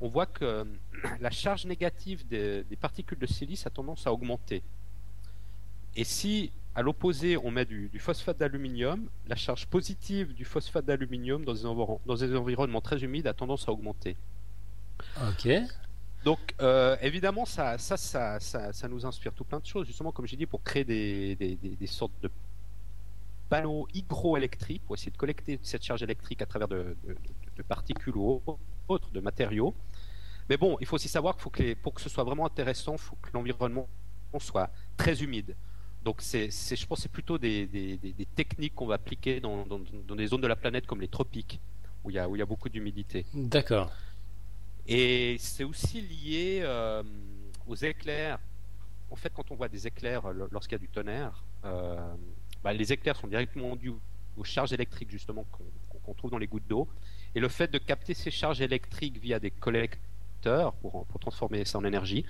on 0.00 0.08
voit 0.08 0.26
que 0.26 0.66
la 1.20 1.30
charge 1.30 1.66
négative 1.66 2.26
des, 2.26 2.64
particules 2.80 3.18
de 3.18 3.26
silice 3.26 3.66
a 3.66 3.70
tendance 3.70 4.06
à 4.06 4.12
augmenter. 4.12 4.62
Et 5.96 6.04
si, 6.04 6.50
à 6.74 6.82
l'opposé, 6.82 7.36
on 7.36 7.50
met 7.50 7.64
du, 7.64 7.90
phosphate 7.98 8.38
d'aluminium, 8.38 9.08
la 9.28 9.36
charge 9.36 9.66
positive 9.66 10.34
du 10.34 10.44
phosphate 10.44 10.84
d'aluminium 10.84 11.44
dans, 11.44 12.00
dans 12.04 12.14
des 12.14 12.34
environnements 12.34 12.80
très 12.80 13.02
humides 13.02 13.26
a 13.26 13.34
tendance 13.34 13.68
à 13.68 13.72
augmenter. 13.72 14.16
Ok. 15.28 15.48
Donc, 16.24 16.54
euh, 16.60 16.96
évidemment, 17.02 17.44
ça 17.44 17.76
ça, 17.76 17.96
ça, 17.96 18.40
ça, 18.40 18.88
nous 18.88 19.04
inspire 19.04 19.32
tout 19.34 19.44
plein 19.44 19.60
de 19.60 19.66
choses, 19.66 19.86
justement, 19.86 20.10
comme 20.10 20.26
j'ai 20.26 20.38
dit, 20.38 20.46
pour 20.46 20.62
créer 20.62 20.84
des, 20.84 21.36
des, 21.36 21.56
des, 21.56 21.86
sortes 21.86 22.18
de 22.22 22.30
panneaux 23.50 23.86
hygroélectriques, 23.92 24.82
pour 24.86 24.96
essayer 24.96 25.12
de 25.12 25.18
collecter 25.18 25.60
cette 25.62 25.82
charge 25.82 26.02
électrique 26.02 26.40
à 26.40 26.46
travers 26.46 26.66
de, 26.66 26.96
de, 27.56 27.62
particules 27.62 28.16
ou 28.16 28.40
autres, 28.46 28.58
de 29.12 29.20
matériaux. 29.20 29.74
Mais 30.48 30.56
bon, 30.56 30.76
il 30.80 30.86
faut 30.86 30.96
aussi 30.96 31.08
savoir 31.08 31.34
qu'il 31.34 31.42
faut 31.42 31.50
que 31.50 31.62
les, 31.62 31.74
pour 31.74 31.94
que 31.94 32.00
ce 32.00 32.08
soit 32.08 32.24
vraiment 32.24 32.46
intéressant, 32.46 32.92
il 32.92 32.98
faut 32.98 33.16
que 33.16 33.30
l'environnement 33.32 33.88
soit 34.38 34.70
très 34.96 35.22
humide. 35.22 35.56
Donc, 36.02 36.20
c'est, 36.20 36.50
je 36.50 36.86
pense 36.86 37.00
c'est 37.00 37.10
plutôt 37.10 37.38
des, 37.38 37.66
des 37.66 38.26
techniques 38.34 38.74
qu'on 38.74 38.86
va 38.86 38.96
appliquer 38.96 39.40
dans, 39.40 39.64
dans, 39.64 39.80
dans, 40.06 40.14
des 40.14 40.26
zones 40.26 40.42
de 40.42 40.46
la 40.46 40.56
planète 40.56 40.86
comme 40.86 41.00
les 41.00 41.08
tropiques, 41.08 41.60
où 42.02 42.10
il 42.10 42.16
y 42.16 42.18
a, 42.18 42.28
où 42.28 42.36
il 42.36 42.40
y 42.40 42.42
a 42.42 42.46
beaucoup 42.46 42.68
d'humidité. 42.68 43.24
D'accord. 43.32 43.90
Et 44.86 45.36
c'est 45.38 45.64
aussi 45.64 46.02
lié 46.02 46.60
euh, 46.62 47.02
aux 47.66 47.74
éclairs. 47.76 48.38
En 49.10 49.16
fait, 49.16 49.32
quand 49.32 49.50
on 49.50 49.54
voit 49.54 49.68
des 49.68 49.86
éclairs 49.86 50.26
euh, 50.26 50.46
lorsqu'il 50.50 50.72
y 50.72 50.76
a 50.76 50.78
du 50.78 50.88
tonnerre, 50.88 51.42
euh, 51.64 51.96
bah, 52.62 52.74
les 52.74 52.92
éclairs 52.92 53.16
sont 53.16 53.28
directement 53.28 53.74
dus 53.76 53.92
aux 54.36 54.44
charges 54.44 54.72
électriques 54.72 55.10
justement 55.10 55.46
qu'on 56.04 56.14
trouve 56.14 56.30
dans 56.30 56.38
les 56.38 56.46
gouttes 56.46 56.66
d'eau. 56.66 56.88
Et 57.34 57.40
le 57.40 57.48
fait 57.48 57.70
de 57.70 57.78
capter 57.78 58.14
ces 58.14 58.30
charges 58.30 58.60
électriques 58.60 59.18
via 59.18 59.38
des 59.38 59.50
collecteurs 59.50 60.72
pour, 60.74 61.06
pour 61.06 61.20
transformer 61.20 61.64
ça 61.64 61.78
en 61.78 61.84
énergie 61.84 62.24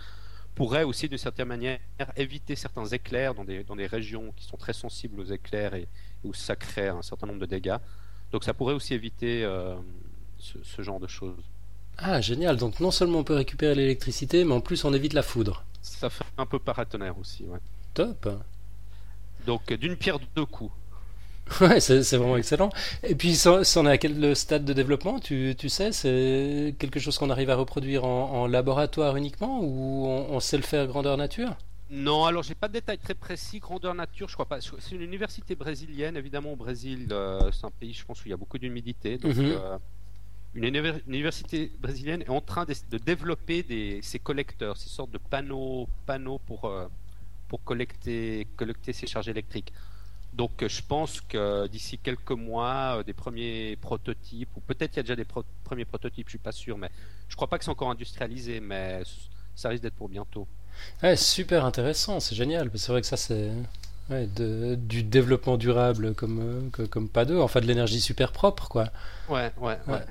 pourrait 0.54 0.84
aussi 0.84 1.08
d'une 1.08 1.18
certaine 1.18 1.48
manière 1.48 1.80
éviter 2.16 2.54
certains 2.54 2.86
éclairs 2.86 3.34
dans 3.34 3.44
des, 3.44 3.64
dans 3.64 3.76
des 3.76 3.86
régions 3.86 4.32
qui 4.36 4.44
sont 4.44 4.56
très 4.56 4.72
sensibles 4.72 5.20
aux 5.20 5.24
éclairs 5.24 5.74
et, 5.74 5.88
où 6.22 6.32
ça 6.32 6.56
crée 6.56 6.88
un 6.88 7.02
certain 7.02 7.26
nombre 7.26 7.40
de 7.40 7.46
dégâts. 7.46 7.76
Donc 8.32 8.44
ça 8.44 8.54
pourrait 8.54 8.74
aussi 8.74 8.94
éviter 8.94 9.46
ce 10.38 10.82
genre 10.82 11.00
de 11.00 11.06
choses. 11.06 11.42
Ah, 11.98 12.20
génial. 12.20 12.56
Donc 12.56 12.80
non 12.80 12.90
seulement 12.90 13.20
on 13.20 13.24
peut 13.24 13.34
récupérer 13.34 13.74
l'électricité, 13.74 14.44
mais 14.44 14.54
en 14.54 14.60
plus 14.60 14.84
on 14.84 14.92
évite 14.92 15.12
la 15.12 15.22
foudre. 15.22 15.64
Ça 15.82 16.10
fait 16.10 16.24
un 16.38 16.46
peu 16.46 16.58
paratonnerre 16.58 17.18
aussi, 17.18 17.44
ouais. 17.44 17.60
Top. 17.92 18.28
Donc 19.46 19.72
d'une 19.72 19.96
pierre 19.96 20.18
deux 20.34 20.46
coups. 20.46 20.72
Ouais, 21.61 21.80
c'est 21.80 22.00
vraiment 22.16 22.37
excellent. 22.37 22.70
Et 23.02 23.14
puis, 23.14 23.35
ça, 23.35 23.61
on 23.76 23.87
est 23.87 23.90
à 23.90 23.98
quel 23.98 24.35
stade 24.35 24.64
de 24.64 24.72
développement 24.72 25.18
Tu, 25.18 25.54
tu 25.59 25.68
sais, 25.68 25.92
c'est 25.92 26.74
quelque 26.78 26.98
chose 26.98 27.18
qu'on 27.18 27.30
arrive 27.30 27.50
à 27.50 27.57
reproduire 27.57 28.04
en, 28.04 28.46
laboratoire 28.46 29.16
uniquement 29.16 29.61
ou 29.62 30.07
on, 30.07 30.40
sait 30.40 30.57
le 30.57 30.62
faire 30.62 30.87
grandeur 30.87 31.16
nature? 31.16 31.57
Non, 31.90 32.24
alors 32.24 32.42
j'ai 32.42 32.54
pas 32.54 32.68
de 32.68 32.74
détails 32.74 32.98
très 32.98 33.14
précis. 33.14 33.59
Grandeur 33.59 33.94
nature, 33.94 34.28
je 34.28 34.35
crois 34.35 34.46
pas. 34.46 34.61
C'est 34.61 34.94
une 34.94 35.02
université 35.02 35.54
brésilienne, 35.54 36.16
évidemment. 36.16 36.52
Au 36.52 36.57
Brésil, 36.57 37.09
euh, 37.11 37.50
c'est 37.52 37.66
un 37.66 37.70
pays, 37.70 37.92
je 37.92 38.04
pense, 38.04 38.20
où 38.20 38.22
il 38.26 38.30
y 38.30 38.35
a 38.35 38.37
beaucoup 38.37 38.59
d'humidité. 38.59 39.18
Donc, 39.18 39.37
mhm. 39.37 39.52
euh, 39.52 39.78
une, 40.54 40.64
université 41.07 41.72
brésilienne 41.78 42.22
est 42.22 42.30
en 42.30 42.40
train 42.40 42.64
de, 42.64 42.98
développer 42.98 43.62
des, 43.62 44.00
ces 44.02 44.18
collecteurs, 44.18 44.76
ces 44.76 44.88
sortes 44.88 45.11
de 45.11 45.18
panneaux, 45.18 45.88
panneaux 46.07 46.40
pour, 46.46 46.64
euh, 46.64 46.87
pour 47.48 47.62
collecter, 47.64 48.46
collecter 48.57 48.92
ces 48.92 49.07
charges 49.07 49.28
électriques. 49.28 49.72
Donc 50.37 50.66
je 50.66 50.83
pense 50.87 51.20
que 51.20 51.66
d'ici 51.68 51.97
quelques 51.99 52.33
mois, 52.33 53.03
des 53.05 53.12
premiers 53.12 53.77
prototypes, 53.77 54.49
ou 54.57 54.61
peut-être 54.61 54.94
il 54.94 54.97
y 54.97 55.01
a 55.01 55.03
déjà 55.05 55.16
des 55.16 55.27
premiers 55.62 55.85
prototypes, 55.85 56.27
je 56.27 56.33
suis 56.33 56.38
pas 56.38 56.51
sûr, 56.51 56.77
mais 56.77 56.90
je 57.29 57.37
crois 57.37 57.49
pas 57.49 57.57
que 57.57 57.64
c'est 57.64 57.70
encore 57.70 57.90
industrialisé, 57.90 58.59
mais 58.61 59.03
ça 59.55 59.68
risque 59.68 59.85
d'être 59.85 59.94
pour 59.94 60.09
bientôt. 60.09 60.49
Ouais, 61.05 61.16
super 61.16 61.64
intéressant, 61.64 62.18
c'est 62.18 62.35
génial. 62.35 62.68
C'est 62.75 62.90
vrai 62.90 63.01
que 63.01 63.07
ça 63.07 63.16
c'est 63.16 63.53
du 64.11 65.03
développement 65.05 65.57
durable 65.57 66.14
comme, 66.14 66.70
comme 66.90 67.09
pas 67.09 67.25
deux, 67.25 67.38
enfin 67.38 67.61
de 67.61 67.66
l'énergie 67.66 68.01
super 68.01 68.33
propre 68.33 68.68
quoi. 68.68 68.88
Ouais, 69.29 69.53
ouais, 69.57 69.79
ouais. 69.87 70.05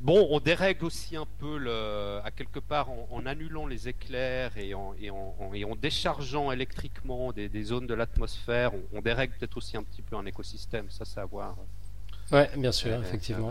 Bon, 0.00 0.28
on 0.30 0.40
dérègle 0.40 0.86
aussi 0.86 1.14
un 1.14 1.26
peu 1.38 1.58
le, 1.58 2.20
à 2.24 2.30
quelque 2.30 2.58
part 2.58 2.88
en, 3.10 3.26
annulant 3.26 3.66
les 3.66 3.86
éclairs 3.86 4.56
et 4.56 4.72
en, 4.72 4.94
et 4.98 5.10
en, 5.10 5.34
et 5.52 5.64
en 5.64 5.76
déchargeant 5.76 6.50
électriquement 6.50 7.32
des, 7.32 7.50
des 7.50 7.64
zones 7.64 7.86
de 7.86 7.92
l'atmosphère, 7.92 8.72
on, 8.94 9.02
dérègle 9.02 9.34
peut-être 9.38 9.58
aussi 9.58 9.76
un 9.76 9.82
petit 9.82 10.00
peu 10.00 10.16
un 10.16 10.24
écosystème, 10.24 10.88
ça 10.88 11.04
c'est 11.04 11.20
à 11.20 11.26
voir. 11.26 11.54
Ouais, 12.32 12.48
bien 12.56 12.72
sûr, 12.72 12.98
effectivement. 12.98 13.50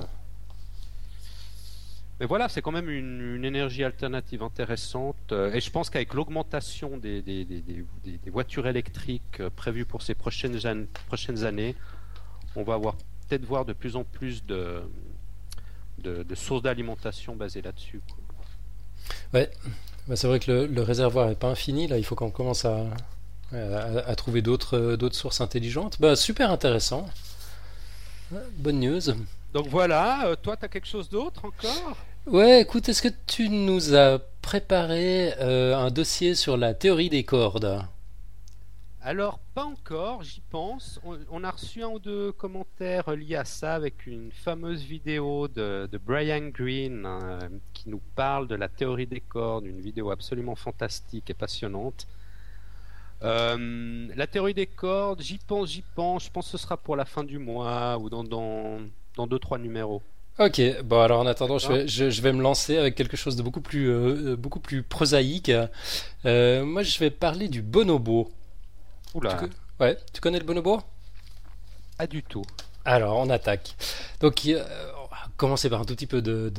Mais 2.20 2.26
voilà, 2.26 2.50
c'est 2.50 2.64
quand 2.64 2.72
même 2.72 2.90
une, 2.90 3.46
énergie 3.46 3.84
alternative 3.84 4.42
intéressante. 4.42 5.32
Euh, 5.32 5.54
et 5.54 5.62
je 5.62 5.70
pense 5.70 5.92
qu'avec 5.92 6.16
l'augmentation 6.16 6.98
des, 6.98 7.22
des, 7.22 7.46
des, 7.46 7.62
des, 7.62 8.30
voitures 8.32 8.68
électriques 8.68 9.40
euh, 9.40 9.52
prévues 9.52 9.86
pour 9.86 10.02
ces 10.02 10.16
prochaines, 10.16 10.88
prochaines 11.08 11.46
années, 11.46 11.76
on 12.56 12.64
va 12.64 12.74
avoir 12.74 12.96
peut-être 13.28 13.46
voir 13.46 13.66
de 13.66 13.74
plus 13.74 13.96
en 13.96 14.04
plus 14.04 14.44
de, 14.46 14.82
de, 16.00 16.36
sources 16.36 16.62
d'alimentation 16.64 17.36
basées 17.36 17.62
là-dessus. 17.62 18.02
Ouais, 19.34 19.50
bah, 20.08 20.16
c'est 20.16 20.28
vrai 20.28 20.40
que 20.40 20.52
le, 20.52 20.82
réservoir 20.82 21.28
n'est 21.28 21.36
pas 21.36 21.50
infini. 21.50 21.88
Là, 21.88 21.98
il 21.98 22.04
faut 22.04 22.16
qu'on 22.16 22.32
commence 22.32 22.66
à, 22.66 22.86
à, 23.54 24.16
trouver 24.16 24.42
d'autres 24.42 24.98
sources 25.12 25.42
intelligentes. 25.42 25.98
Bah, 26.00 26.16
super 26.16 26.52
intéressant. 26.52 27.08
Bonne 28.58 28.80
news. 28.80 29.02
Donc 29.54 29.68
voilà, 29.68 30.28
euh, 30.28 30.36
toi, 30.36 30.56
tu 30.56 30.66
as 30.66 30.68
quelque 30.68 30.88
chose 30.88 31.10
d'autre 31.10 31.46
encore? 31.46 31.98
Ouais, 32.28 32.62
écoute, 32.62 32.88
est-ce 32.90 33.02
que 33.02 33.14
tu 33.26 33.50
nous 33.50 33.96
as 33.96 34.20
préparé 34.42 35.34
euh, 35.40 35.76
un 35.76 35.90
dossier 35.90 36.36
sur 36.36 36.58
la 36.58 36.76
théorie 36.76 37.10
des 37.10 37.24
cordes? 37.24 37.82
Alors, 39.02 39.40
pas 39.54 39.64
encore, 39.64 40.24
j'y 40.24 40.42
pense. 40.50 41.00
On, 41.32 41.44
a 41.46 41.52
reçu 41.52 41.82
un 41.84 41.88
ou 41.88 42.00
deux 42.00 42.34
commentaires 42.34 43.10
liés 43.16 43.38
à 43.38 43.46
ça 43.46 43.76
avec 43.76 44.06
une 44.06 44.30
fameuse 44.32 44.84
vidéo 44.84 45.48
de, 45.48 45.90
Brian 46.06 46.50
Greene 46.50 47.06
euh, 47.06 47.40
qui 47.74 47.88
nous 47.88 48.02
parle 48.16 48.50
de 48.50 48.56
la 48.56 48.68
théorie 48.68 49.08
des 49.08 49.22
cordes, 49.22 49.66
une 49.66 49.80
vidéo 49.80 50.12
absolument 50.12 50.56
fantastique 50.56 51.30
et 51.30 51.34
passionnante. 51.34 52.08
Euh, 53.24 54.08
la 54.14 54.28
théorie 54.28 54.54
des 54.54 54.68
cordes, 54.68 55.22
j'y 55.22 55.38
pense, 55.38 55.72
j'y 55.72 55.84
pense. 55.96 56.26
Je 56.26 56.32
pense 56.32 56.52
que 56.52 56.52
ce 56.52 56.58
sera 56.58 56.76
pour 56.76 56.98
la 56.98 57.06
fin 57.06 57.24
du 57.24 57.38
mois 57.38 57.98
ou 58.00 58.10
dans, 58.10 58.26
dans, 58.26 58.80
dans 59.16 59.28
deux, 59.28 59.40
trois 59.40 59.60
numéros. 59.60 60.02
Ok, 60.40 60.62
bon 60.84 61.02
alors 61.02 61.20
en 61.20 61.26
attendant, 61.26 61.58
je 61.58 61.68
vais, 61.68 61.88
je, 61.88 62.22
vais, 62.22 62.32
me 62.32 62.42
lancer 62.42 62.78
avec 62.78 62.96
quelque 62.96 63.18
chose 63.18 63.36
de 63.36 63.44
beaucoup 63.44 63.60
plus, 63.60 63.90
euh, 63.90 64.38
beaucoup 64.38 64.62
plus 64.62 64.84
prosaïque. 64.84 65.52
moi, 66.26 66.84
je 66.84 67.00
vais 67.00 67.12
parler 67.12 67.48
du 67.48 67.62
bonobo. 67.62 68.30
Oula. 69.14 69.36
Tu, 69.36 69.50
ouais, 69.84 69.98
tu 70.14 70.22
connais 70.22 70.40
le 70.40 70.46
bonobo? 70.46 70.82
Pas 71.98 72.08
du 72.08 72.24
tout. 72.24 72.44
Alors, 72.86 73.18
on 73.18 73.30
attaque. 73.30 73.76
Donc, 74.20 74.46
euh, 74.48 74.64
on 74.98 75.08
va 75.08 75.18
commencer 75.38 75.70
par 75.70 75.82
un 75.82 75.86
tout 75.86 75.96
petit 75.96 76.08
peu 76.08 76.22
de, 76.22 76.52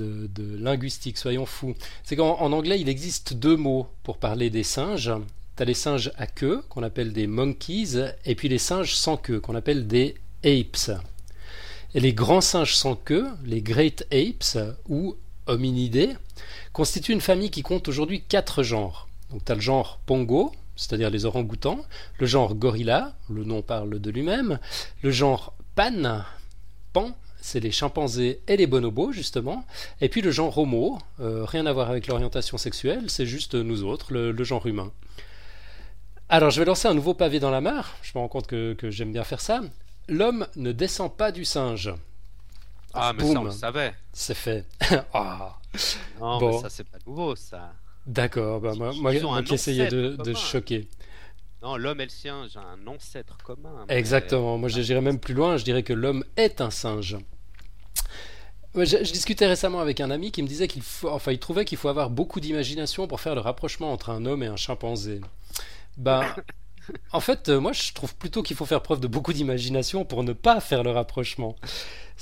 linguistique, 0.59 1.19
soyons 1.19 1.47
fous. 1.47 1.75
C'est 2.05 2.17
qu'en 2.17 2.53
anglais, 2.53 2.81
il 2.81 2.89
existe 2.89 3.35
deux 3.35 3.57
mots 3.57 3.89
pour 4.03 4.19
parler 4.19 4.51
des 4.51 4.65
singes. 4.65 5.13
Tu 5.57 5.63
as 5.63 5.67
les 5.67 5.75
singes 5.75 6.13
à 6.19 6.27
queue, 6.27 6.63
qu'on 6.69 6.83
appelle 6.83 7.13
des 7.13 7.27
monkeys, 7.27 8.15
et 8.25 8.35
puis 8.35 8.49
les 8.49 8.59
singes 8.59 8.95
sans 8.95 9.17
queue, 9.17 9.41
qu'on 9.41 9.55
appelle 9.55 9.87
des 9.87 10.15
apes. 10.45 10.91
Et 11.95 12.01
les 12.01 12.13
grands 12.13 12.41
singes 12.41 12.77
sans 12.77 12.95
queue, 12.97 13.27
les 13.45 13.63
great 13.63 14.07
apes, 14.13 14.59
ou 14.89 15.17
hominidés, 15.47 16.15
constituent 16.73 17.13
une 17.13 17.21
famille 17.21 17.51
qui 17.51 17.63
compte 17.63 17.89
aujourd'hui 17.89 18.23
quatre 18.23 18.63
genres. 18.63 19.09
Donc 19.31 19.45
tu 19.45 19.53
as 19.53 19.55
le 19.55 19.61
genre 19.61 20.01
pongo, 20.07 20.53
c'est-à-dire 20.81 21.11
les 21.11 21.27
orang-outans, 21.27 21.85
le 22.19 22.27
genre 22.27 22.55
gorilla, 22.55 23.13
le 23.29 23.45
nom 23.45 23.61
parle 23.61 23.99
de 23.99 24.11
lui-même, 24.11 24.59
le 25.03 25.11
genre 25.11 25.53
pan, 25.75 26.23
pan, 26.95 27.15
c'est 27.43 27.61
les 27.61 27.71
chimpanzés 27.71 28.41
et 28.49 28.57
les 28.57 28.67
bonobos 28.67 29.13
justement, 29.13 29.67
et 30.01 30.09
puis 30.09 30.23
le 30.23 30.31
genre 30.31 30.57
homo, 30.57 30.99
euh, 31.21 31.45
rien 31.45 31.67
à 31.67 31.73
voir 31.75 31.91
avec 31.91 32.07
l'orientation 32.07 32.57
sexuelle, 32.57 33.11
c'est 33.11 33.27
juste 33.27 33.55
nous 33.55 33.85
autres, 33.85 34.15
le, 34.15 34.43
genre 34.43 34.67
humain. 34.67 34.91
Alors 36.31 36.49
je 36.49 36.61
vais 36.61 36.67
lancer 36.67 36.89
un 36.89 36.95
nouveau 36.95 37.13
pavé 37.13 37.41
dans 37.41 37.51
la 37.51 37.61
mare, 37.61 37.95
je 38.01 38.13
me 38.15 38.21
rends 38.21 38.29
compte 38.29 38.47
que, 38.47 38.75
j'aime 38.85 39.13
bien 39.13 39.25
faire 39.25 39.43
ça. 39.43 39.61
L'homme 40.09 40.47
ne 40.57 40.73
descend 40.73 41.15
pas 41.15 41.31
du 41.31 41.45
singe. 41.45 41.93
Ah, 42.95 43.13
mais 43.13 43.23
ça 43.23 43.39
on 43.39 43.45
le 43.45 43.51
savait. 43.51 43.95
C'est 44.15 44.35
fait. 44.35 44.65
Ah. 45.13 45.59
Non, 46.19 46.41
mais 46.41 46.59
ça 46.63 46.71
c'est 46.71 46.89
pas 46.89 46.99
nouveau 47.07 47.37
ça. 47.37 47.75
D'accord, 48.07 48.61
bah, 48.61 48.73
moi, 48.77 48.93
moi, 48.95 49.43
qui 49.43 49.55
essayais 49.55 49.89
de, 49.89 50.17
de, 50.17 50.35
choquer. 50.35 50.89
Non, 51.63 51.77
l'homme 51.77 52.01
et 52.01 52.05
le 52.05 52.11
singe, 52.11 52.57
un 52.57 52.87
ancêtre 52.87 53.37
commun. 53.45 53.85
Exactement, 53.89 54.57
moi 54.57 54.69
j'irais 54.69 55.03
même 55.03 55.19
plus 55.19 55.35
loin, 55.35 55.57
je 55.57 55.65
dirais 55.65 55.83
que 55.83 55.93
l'homme 55.93 56.25
est 56.37 56.61
un 56.61 56.71
singe. 56.71 57.19
Je, 58.75 58.85
je, 58.85 59.13
discutais 59.13 59.47
récemment 59.47 59.81
avec 59.81 60.01
un 60.01 60.11
ami 60.11 60.31
qui 60.31 60.43
me 60.43 60.49
disait 60.49 60.69
qu'il 60.69 60.83
enfin, 61.05 61.33
il 61.33 61.39
trouvait 61.41 61.65
qu'il 61.65 61.77
faut 61.77 61.89
avoir 61.89 62.09
beaucoup 62.09 62.39
d'imagination 62.41 63.09
pour 63.09 63.21
faire 63.21 63.35
le 63.35 63.41
rapprochement 63.41 63.93
entre 63.93 64.11
un 64.11 64.25
homme 64.27 64.43
et 64.45 64.47
un 64.47 64.57
chimpanzé. 64.57 65.21
Ben, 65.97 66.25
en 67.13 67.21
fait, 67.21 67.49
moi, 67.49 67.73
je 67.73 67.93
trouve 67.93 68.15
plutôt 68.15 68.43
qu'il 68.43 68.57
faut 68.57 68.67
faire 68.67 68.81
preuve 68.81 69.01
de 69.01 69.09
beaucoup 69.09 69.33
d'imagination 69.33 70.05
pour 70.05 70.23
ne 70.23 70.33
pas 70.33 70.61
faire 70.61 70.83
le 70.85 70.91
rapprochement. 70.91 71.57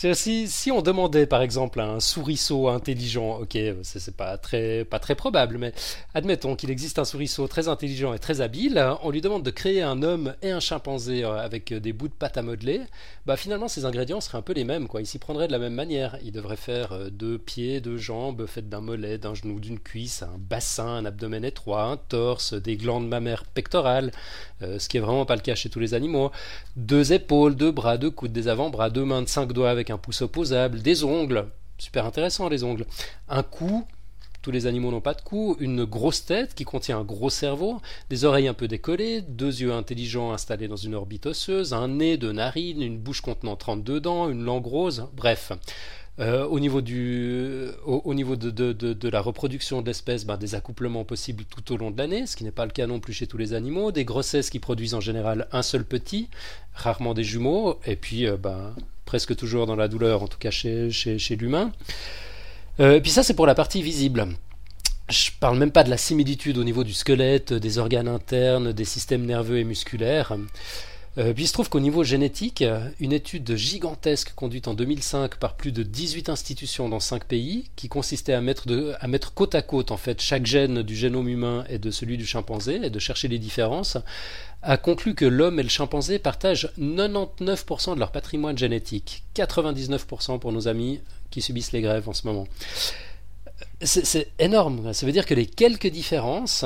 Si, 0.01 0.71
on 0.71 0.81
demandait 0.81 1.27
par 1.27 1.43
exemple 1.43 1.81
à 1.81 1.89
un 1.89 1.99
souriceau 1.99 2.69
intelligent, 2.69 3.41
ok, 3.41 3.59
c'est 3.83 4.17
pas 4.17 4.39
très, 4.39 4.85
pas 4.85 5.01
très 5.01 5.17
probable, 5.17 5.59
mais 5.59 5.73
admettons 6.15 6.55
qu'il 6.55 6.71
existe 6.71 7.01
un 7.01 7.05
souriceau 7.05 7.49
très 7.49 7.67
intelligent 7.67 8.15
et 8.15 8.21
très 8.21 8.41
habile, 8.41 8.81
on 9.03 9.11
lui 9.11 9.21
demande 9.21 9.43
de 9.43 9.51
créer 9.51 9.83
un 9.83 10.05
homme 10.05 10.37
et 10.41 10.53
un 10.53 10.61
chimpanzé 10.61 11.25
euh, 11.25 11.41
avec 11.41 11.75
des 11.75 11.93
bouts 11.93 12.07
de 12.07 12.13
pâte 12.13 12.37
à 12.37 12.43
modeler, 12.43 12.83
bah 13.27 13.37
finalement 13.37 13.67
ces 13.67 13.87
ingrédients 13.87 14.21
seraient 14.21 14.39
un 14.39 14.43
peu 14.43 14.53
les 14.53 14.63
mêmes, 14.63 14.87
quoi. 14.87 15.01
Il 15.01 15.07
s'y 15.07 15.19
prendrait 15.19 15.49
de 15.49 15.53
la 15.53 15.59
même 15.59 15.75
manière. 15.75 16.17
Il 16.25 16.31
devrait 16.31 16.57
faire 16.57 16.93
euh, 16.93 17.11
deux 17.11 17.37
pieds, 17.37 17.81
deux 17.81 17.99
jambes 17.99 18.47
faites 18.47 18.69
d'un 18.69 18.81
mollet, 18.81 19.19
d'un 19.19 19.35
genou, 19.35 19.59
d'une 19.59 19.81
cuisse, 19.81 20.23
un 20.23 20.39
bassin, 20.39 20.87
un 20.87 21.05
abdomen 21.07 21.45
étroit, 21.45 21.83
un 21.83 21.97
torse, 21.97 22.55
des 22.55 22.77
glandes 22.77 23.09
mammaires 23.09 23.45
pectorales, 23.45 24.13
euh, 24.63 24.79
ce 24.79 24.89
qui 24.89 24.97
est 24.97 25.01
vraiment 25.01 25.27
pas 25.27 25.35
le 25.35 25.43
cas 25.43 25.57
chez 25.57 25.71
tous 25.71 25.81
les 25.81 25.95
animaux, 25.95 26.31
deux 26.77 27.13
épaules, 27.13 27.57
deux 27.57 27.73
bras, 27.73 27.99
deux 27.99 28.13
coudes, 28.13 28.33
des 28.33 28.47
avant-bras, 28.47 28.91
deux 28.91 29.05
mains 29.05 29.23
de 29.23 29.29
cinq 29.29 29.53
doigts 29.53 29.71
avec 29.71 29.88
un 29.91 29.99
pouce 29.99 30.23
opposable, 30.23 30.83
des 30.83 31.05
ongles, 31.05 31.47
super 31.79 32.07
intéressant 32.07 32.49
les 32.49 32.65
ongles, 32.65 32.87
un 33.29 33.43
cou, 33.43 33.87
tous 34.43 34.51
les 34.51 34.67
animaux 34.67 34.91
n'ont 34.91 35.01
pas 35.01 35.15
de 35.15 35.21
cou, 35.21 35.57
une 35.59 35.85
grosse 35.85 36.25
tête 36.25 36.55
qui 36.55 36.65
contient 36.65 36.99
un 36.99 37.05
gros 37.05 37.31
cerveau, 37.31 37.81
des 38.09 38.25
oreilles 38.25 38.49
un 38.49 38.55
peu 38.55 38.69
décollées, 38.69 39.21
deux 39.21 39.61
yeux 39.61 39.73
intelligents 39.73 40.33
installés 40.33 40.69
dans 40.69 40.77
une 40.77 40.95
orbite 40.95 41.27
osseuse, 41.27 41.73
un 41.73 41.89
nez, 41.89 42.17
deux 42.17 42.33
narines, 42.33 42.83
une 42.83 42.99
bouche 42.99 43.21
contenant 43.21 43.57
32 43.57 44.01
dents, 44.01 44.29
une 44.29 44.45
langue 44.45 44.67
rose, 44.67 45.09
bref. 45.15 45.53
Euh, 46.21 46.45
au 46.47 46.59
niveau, 46.59 46.81
de, 46.81 47.75
la 49.09 49.21
reproduction 49.21 49.83
de 49.83 49.87
l'espèce, 49.87 50.25
ben, 50.25 50.37
des 50.37 50.57
accouplements 50.57 51.05
possibles 51.05 51.45
tout 51.45 51.73
au 51.73 51.77
long 51.77 51.93
de 51.93 51.99
l'année, 51.99 52.27
ce 52.27 52.35
qui 52.35 52.43
n'est 52.43 52.51
pas 52.51 52.67
le 52.67 52.73
cas 52.73 52.89
non 52.89 52.99
plus 52.99 53.13
chez 53.13 53.29
tous 53.29 53.39
les 53.39 53.53
animaux, 53.53 53.93
des 53.93 54.05
grossesses 54.05 54.51
qui 54.51 54.59
produisent 54.59 54.95
en 54.95 55.01
général 55.01 55.47
un 55.53 55.63
seul 55.63 55.85
petit, 55.85 56.29
rarement 56.75 57.15
des 57.15 57.23
jumeaux, 57.23 57.79
et 57.87 57.95
puis 57.95 58.27
euh, 58.27 58.37
ben, 58.37 58.75
presque 59.05 59.37
toujours 59.37 59.67
dans 59.67 59.77
la 59.77 59.87
douleur, 59.87 60.25
en 60.25 60.29
tout 60.29 60.39
cas 60.39 60.51
chez, 60.51 60.91
chez, 60.91 61.37
l'humain. 61.37 61.71
Euh, 62.81 62.99
puis 63.01 63.11
ça 63.11 63.23
c'est 63.23 63.35
pour 63.35 63.47
la 63.47 63.55
partie 63.55 63.83
visible. 63.83 64.27
Je 65.09 65.31
parle 65.39 65.57
même 65.57 65.71
pas 65.71 65.85
de 65.85 65.91
la 65.91 65.97
similitude 65.97 66.59
au 66.59 66.65
niveau 66.65 66.83
du 66.83 66.93
squelette, 66.93 67.53
des 67.53 67.79
organes 67.79 68.09
internes, 68.09 68.73
des 68.73 68.85
systèmes 68.85 69.25
nerveux 69.25 69.59
et 69.59 69.65
musculaires. 69.65 70.37
Euh, 71.19 71.35
puis 71.35 71.45
il 71.45 71.47
se 71.49 71.53
trouve 71.53 71.69
qu'au 71.69 71.81
niveau 71.81 72.05
génétique, 72.05 72.65
une 73.01 73.13
étude 73.13 73.57
gigantesque 73.57 74.33
conduite 74.35 74.69
en 74.69 74.75
2005 74.75 75.37
par 75.37 75.57
plus 75.57 75.73
de 75.73 75.83
18 75.83 76.29
institutions 76.29 76.89
dans 76.89 77.01
5 77.01 77.25
pays, 77.25 77.71
qui 77.75 77.89
consistait 77.89 78.35
à 78.35 78.41
mettre, 78.41 78.67
à 79.01 79.09
mettre 79.09 79.35
côte 79.35 79.57
à 79.57 79.63
côte 79.63 79.91
en 79.91 79.97
fait 79.97 80.21
chaque 80.21 80.47
gène 80.47 80.83
du 80.83 80.95
génome 80.95 81.29
humain 81.29 81.65
et 81.69 81.79
de 81.79 81.91
celui 81.91 82.19
du 82.19 82.27
chimpanzé 82.27 82.77
et 82.85 82.91
de 82.91 82.99
chercher 83.01 83.27
les 83.27 83.39
différences, 83.39 83.99
a 84.63 84.77
conclu 84.77 85.15
que 85.15 85.25
l'homme 85.25 85.59
et 85.59 85.65
le 85.65 85.69
chimpanzé 85.69 86.19
partagent 86.21 86.71
99% 86.79 87.95
de 87.95 88.01
leur 88.01 88.13
patrimoine 88.13 88.59
génétique, 88.59 89.25
99% 89.35 90.39
pour 90.39 90.53
nos 90.53 90.69
amis 90.69 91.01
qui 91.31 91.43
subissent 91.43 91.73
les 91.73 91.81
grèves 91.81 92.09
en 92.09 92.15
ce 92.15 92.27
moment. 92.27 92.47
C'est 93.83 94.31
énorme, 94.39 94.93
ça 94.93 95.05
veut 95.05 95.13
dire 95.13 95.27
que 95.27 95.35
les 95.35 95.47
quelques 95.47 95.89
différences 95.89 96.65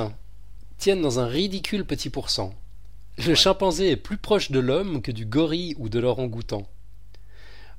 tiennent 0.77 1.01
dans 1.01 1.21
un 1.21 1.27
ridicule 1.27 1.87
petit 1.87 2.11
pourcent. 2.11 2.55
Le 3.19 3.35
chimpanzé 3.35 3.91
est 3.91 3.97
plus 3.97 4.17
proche 4.17 4.51
de 4.51 4.59
l'homme 4.59 5.03
que 5.03 5.13
du 5.13 5.27
gorille 5.27 5.75
ou 5.79 5.89
de 5.89 5.99
l'orang-outan. 5.99 6.67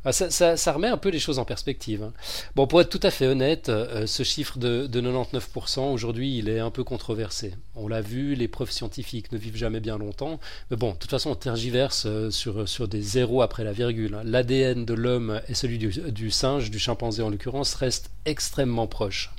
Ah, 0.05 0.11
ça, 0.11 0.71
remet 0.73 0.89
un 0.89 0.97
peu 0.97 1.07
les 1.07 1.19
choses 1.19 1.39
en 1.39 1.45
perspective. 1.45 2.03
Hein. 2.03 2.11
Bon, 2.55 2.67
pour 2.67 2.81
être 2.81 2.89
tout 2.89 2.99
à 3.03 3.09
fait 3.09 3.25
honnête, 3.25 3.69
euh, 3.69 4.05
ce 4.05 4.23
chiffre 4.23 4.59
de, 4.59 4.85
99%, 4.85 5.93
aujourd'hui, 5.93 6.37
il 6.37 6.49
est 6.49 6.59
un 6.59 6.71
peu 6.71 6.83
controversé. 6.83 7.53
On 7.75 7.87
l'a 7.87 8.01
vu, 8.01 8.35
les 8.35 8.49
preuves 8.49 8.71
scientifiques 8.71 9.31
ne 9.31 9.37
vivent 9.37 9.55
jamais 9.55 9.79
bien 9.79 9.97
longtemps. 9.97 10.41
Mais 10.69 10.77
bon, 10.77 10.91
de 10.91 10.97
toute 10.97 11.09
façon, 11.09 11.29
on 11.29 11.35
tergiverse 11.35 12.03
euh, 12.05 12.29
sur, 12.31 12.67
sur 12.67 12.89
des 12.89 13.01
zéros 13.01 13.41
après 13.41 13.63
la 13.63 13.71
virgule. 13.71 14.15
Hein. 14.15 14.23
L'ADN 14.25 14.83
de 14.83 14.93
l'homme 14.93 15.39
et 15.47 15.53
celui 15.53 15.77
du, 15.77 16.31
singe, 16.31 16.69
du 16.69 16.79
chimpanzé 16.79 17.23
en 17.23 17.29
l'occurrence, 17.29 17.73
restent 17.75 18.11
extrêmement 18.25 18.87
proches. 18.87 19.31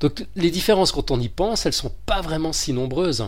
Donc 0.00 0.26
les 0.36 0.50
différences, 0.50 0.92
quand 0.92 1.10
on 1.10 1.18
y 1.18 1.30
pense, 1.30 1.64
elles 1.64 1.72
sont 1.72 1.94
pas 2.04 2.20
vraiment 2.20 2.52
si 2.52 2.74
nombreuses. 2.74 3.24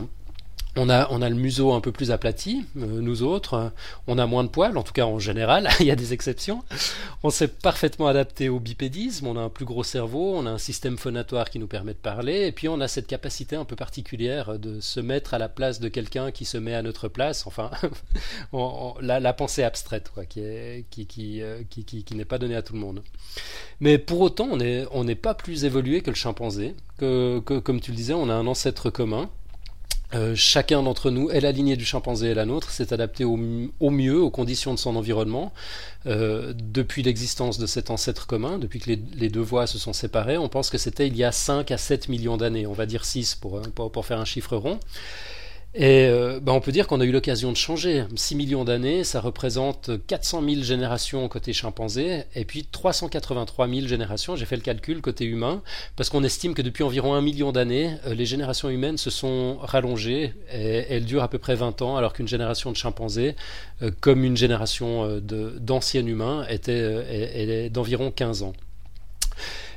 On 0.81 0.89
a, 0.89 1.29
le 1.29 1.35
museau 1.35 1.73
un 1.73 1.81
peu 1.81 1.91
plus 1.91 2.13
aplati, 2.13 2.65
euh, 2.77 3.01
nous 3.01 3.25
autres. 3.25 3.73
On 4.07 4.17
a 4.17 4.27
moins 4.27 4.45
de 4.45 4.49
poils, 4.49 4.79
en 4.79 4.85
tout 4.85 4.93
cas 4.93 5.07
en 5.07 5.19
général, 5.19 5.69
il 5.81 5.87
y 5.87 5.91
a 5.91 5.97
des 5.97 6.13
exceptions. 6.13 6.63
On 7.25 7.31
s'est 7.31 7.49
parfaitement 7.49 8.07
adapté 8.07 8.49
au 8.49 8.61
bipédisme, 8.61 9.27
on 9.27 9.37
a 9.37 9.41
un 9.41 9.49
plus 9.49 9.65
gros 9.65 9.83
cerveau, 9.83 10.35
on 10.37 10.47
a 10.47 10.51
un 10.51 10.59
système 10.59 10.97
phonatoire 10.97 11.51
qui 11.51 11.59
nous 11.59 11.67
permet 11.67 11.95
de 11.95 11.99
parler, 11.99 12.47
et 12.47 12.53
puis 12.53 12.69
on 12.69 12.81
a 12.81 12.87
cette 12.87 13.09
capacité 13.09 13.57
un 13.57 13.65
peu 13.65 13.75
particulière 13.75 14.59
de 14.59 14.81
se 14.81 15.01
mettre 15.01 15.35
à 15.35 15.39
la 15.39 15.49
place 15.49 15.81
de 15.81 15.89
quelqu'un 15.89 16.31
qui 16.31 16.45
se 16.45 16.59
met 16.59 16.75
à 16.75 16.83
notre 16.83 17.09
place, 17.09 17.47
enfin, 17.49 17.73
la, 19.01 19.33
pensée 19.33 19.65
abstraite, 19.65 20.13
euh, 20.37 20.81
qui, 20.91 22.05
n'est 22.13 22.25
pas 22.25 22.39
donnée 22.39 22.57
à 22.57 22.63
tout 22.63 22.75
le 22.75 22.81
monde. 22.81 23.03
Mais 23.81 23.99
pour 23.99 24.21
autant, 24.21 24.49
on 24.93 25.05
n'est 25.05 25.15
pas 25.17 25.35
plus 25.35 25.65
évolué 25.65 26.03
que 26.03 26.11
le 26.11 26.17
chimpanzé, 26.17 26.77
comme 26.99 27.81
tu 27.81 27.91
le 27.91 27.97
disais, 27.97 28.15
on 28.15 28.29
a 28.29 28.35
un 28.35 28.47
ancêtre 28.47 28.91
commun. 28.91 29.29
Euh, 30.15 30.35
chacun 30.35 30.83
d'entre 30.83 31.11
nous 31.11 31.29
est 31.29 31.41
la 31.41 31.53
lignée 31.53 31.77
du 31.77 31.85
chimpanzé 31.85 32.29
et 32.29 32.35
la 32.35 32.47
nôtre, 32.47 32.71
s'est 32.71 32.95
adapté 32.95 33.25
au, 33.25 33.37
mieux 33.37 34.19
aux 34.19 34.31
conditions 34.31 34.73
de 34.73 34.79
son 34.79 34.97
environnement. 34.97 35.53
Euh, 36.07 36.55
depuis 36.57 37.03
l'existence 37.03 37.59
de 37.59 37.67
cet 37.67 37.91
ancêtre 37.91 38.27
commun, 38.27 38.59
depuis 38.59 38.81
que 38.81 38.91
les, 38.91 39.29
deux 39.29 39.41
voies 39.41 39.67
se 39.67 39.79
sont 39.79 39.93
séparées, 39.93 40.39
on 40.39 40.49
pense 40.49 40.71
que 40.71 40.79
c'était 40.79 41.07
il 41.07 41.17
y 41.17 41.25
a 41.25 41.33
5 41.33 41.71
à 41.71 41.79
7 41.79 42.09
millions 42.09 42.39
d'années, 42.39 42.67
on 42.67 42.73
va 42.73 42.87
dire 42.87 43.05
6 43.05 43.35
pour, 43.35 43.61
pour, 43.75 43.93
pour 43.93 44.07
faire 44.07 44.19
un 44.19 44.25
chiffre 44.25 44.57
rond. 44.57 44.81
Et 45.75 46.07
euh, 46.07 46.41
ben, 46.41 46.53
on 46.53 46.61
peut 46.61 46.73
dire 46.73 46.87
qu'on 46.87 47.01
a 47.01 47.05
eu 47.05 47.13
l'occasion 47.13 47.53
de 47.53 47.57
changer. 47.57 48.05
6 48.17 48.37
millions 48.37 48.65
d'années, 48.65 49.05
ça 49.05 49.21
représente 49.21 49.91
400 50.07 50.43
000 50.43 50.63
générations 50.63 51.29
côté 51.29 51.53
chimpanzé, 51.53 52.25
et 52.35 52.47
puis 52.47 52.65
383 52.65 53.69
000 53.69 53.87
générations, 53.87 54.35
j'ai 54.35 54.47
fait 54.47 54.57
le 54.57 54.63
calcul 54.63 55.03
côté 55.03 55.27
humain, 55.27 55.63
parce 55.95 56.09
qu'on 56.09 56.25
estime 56.25 56.55
que 56.55 56.63
depuis 56.63 56.85
environ 56.85 57.15
1 57.15 57.21
million 57.21 57.53
d'années, 57.53 57.95
euh, 58.07 58.15
les 58.15 58.25
générations 58.25 58.71
humaines 58.71 58.97
se 58.97 59.11
sont 59.11 59.59
rallongées, 59.61 60.33
et 60.51 60.87
elles 60.89 61.05
durent 61.05 61.23
à 61.23 61.29
peu 61.29 61.39
près 61.39 61.55
20 61.55 61.83
ans, 61.83 61.97
alors 61.97 62.15
qu'une 62.15 62.29
génération 62.29 62.73
de 62.73 62.77
chimpanzés, 62.77 63.37
euh, 63.83 63.91
comme 64.01 64.25
une 64.25 64.39
génération 64.39 65.21
d'anciens 65.21 66.07
humains, 66.07 66.47
était 66.49 67.69
d'environ 67.71 68.11
15 68.11 68.43
ans. 68.43 68.55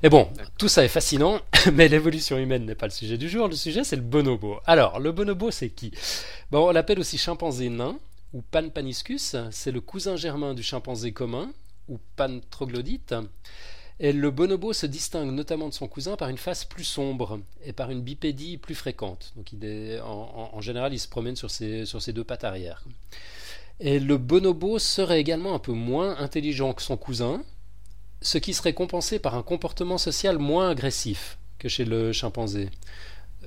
Et 0.04 0.10
bon, 0.10 0.28
tout 0.58 0.68
ça 0.68 0.84
est 0.84 0.88
fascinant, 0.88 1.40
mais 1.74 1.88
l'évolution 1.88 2.38
humaine 2.38 2.66
n'est 2.66 2.76
pas 2.76 2.88
le 2.88 2.92
sujet 2.92 3.18
du 3.18 3.30
jour. 3.30 3.48
Le 3.48 3.56
sujet, 3.56 3.84
c'est 3.84 3.96
le 3.96 4.02
bonobo. 4.02 4.60
Alors, 4.66 5.00
le 5.00 5.12
bonobo, 5.12 5.52
c'est 5.52 5.70
qui? 5.70 5.92
On 6.52 6.72
l'appelle 6.72 7.00
aussi 7.00 7.18
chimpanzé 7.18 7.70
nain, 7.70 8.00
ou 8.34 8.42
Panpaniscus. 8.42 9.36
C'est 9.52 9.72
le 9.72 9.82
cousin 9.82 10.16
germain 10.16 10.54
du 10.54 10.64
chimpanzé 10.64 11.12
commun, 11.12 11.52
ou 11.90 12.00
Pan 12.16 12.40
troglodyte. 12.50 13.16
Et 14.00 14.14
le 14.14 14.32
bonobo 14.32 14.74
se 14.74 14.88
distingue 14.88 15.32
notamment 15.32 15.70
de 15.70 15.74
son 15.74 15.88
cousin 15.88 16.16
par 16.16 16.30
une 16.30 16.38
face 16.38 16.66
plus 16.66 16.84
sombre 16.84 17.40
et 17.64 17.74
par 17.74 17.92
une 17.92 18.02
bipédie 18.02 18.58
plus 18.58 18.74
fréquente. 18.74 19.34
Donc 19.36 19.50
en, 20.04 20.62
général, 20.62 20.94
il 20.94 21.00
se 21.00 21.08
promène 21.08 21.36
sur 21.36 21.52
ses, 21.52 21.86
sur 21.86 22.02
ses 22.02 22.14
deux 22.14 22.24
pattes 22.24 22.44
arrière. 22.44 22.84
Et 23.80 24.00
le 24.00 24.18
bonobo 24.18 24.80
serait 24.80 25.20
également 25.20 25.54
un 25.54 25.60
peu 25.60 25.74
moins 25.74 26.18
intelligent 26.18 26.74
que 26.74 26.82
son 26.82 26.98
cousin, 26.98 27.44
ce 28.22 28.40
qui 28.40 28.54
serait 28.54 28.74
compensé 28.74 29.20
par 29.20 29.36
un 29.36 29.44
comportement 29.44 30.00
social 30.00 30.40
moins 30.40 30.70
agressif 30.70 31.38
que 31.62 31.70
chez 31.70 31.86
le 31.86 32.12
chimpanzé. 32.12 32.70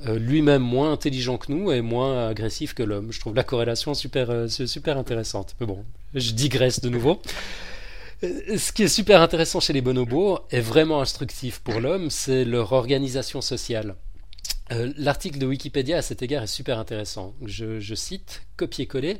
Euh, 0.07 0.18
lui-même 0.18 0.62
moins 0.62 0.92
intelligent 0.92 1.37
que 1.37 1.50
nous 1.50 1.72
et 1.72 1.81
moins 1.81 2.29
agressif 2.29 2.74
que 2.74 2.83
l'homme. 2.83 3.12
Je 3.12 3.18
trouve 3.20 3.35
la 3.35 3.42
corrélation 3.44 3.94
super, 3.94 4.31
euh, 4.31 4.48
intéressante. 4.87 5.57
Mais 5.61 5.66
bon, 5.66 5.85
je 6.14 6.31
digresse 6.33 6.81
de 6.81 6.88
nouveau. 6.88 7.20
Euh, 8.22 8.57
ce 8.57 8.72
qui 8.72 8.85
est 8.85 8.88
super 8.88 9.20
intéressant 9.20 9.59
chez 9.61 9.72
les 9.72 9.81
bonobos 9.81 10.38
est 10.50 10.61
vraiment 10.61 11.00
instructif 11.00 11.59
pour 11.59 11.81
l'homme, 11.81 12.11
c'est 12.11 12.44
leur 12.44 12.72
organisation 12.72 13.40
sociale. 13.40 13.96
L'article 14.70 15.38
de 15.38 15.46
Wikipédia 15.46 15.98
à 15.98 16.03
cet 16.03 16.22
égard 16.22 16.42
est 16.42 16.46
super 16.46 16.79
intéressant. 16.79 17.35
Je, 17.44 17.81
je 17.81 17.94
cite, 17.94 18.42
copier-coller. 18.57 19.18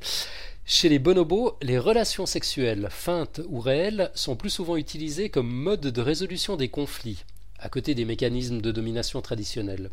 Chez 0.64 0.88
les 0.88 0.98
bonobos, 0.98 1.59
les 1.61 1.78
relations 1.78 2.24
sexuelles, 2.24 2.88
feintes 2.90 3.42
ou 3.48 3.61
réelles, 3.61 4.11
sont 4.14 4.37
plus 4.37 4.48
souvent 4.48 4.76
utilisées 4.76 5.28
comme 5.28 5.50
mode 5.50 5.83
de 5.83 6.00
résolution 6.00 6.57
des 6.57 6.68
conflits, 6.68 7.24
à 7.64 7.70
côté 7.70 7.94
des 7.94 8.05
mécanismes 8.05 8.61
de 8.61 8.70
domination 8.70 9.22
traditionnels. 9.22 9.90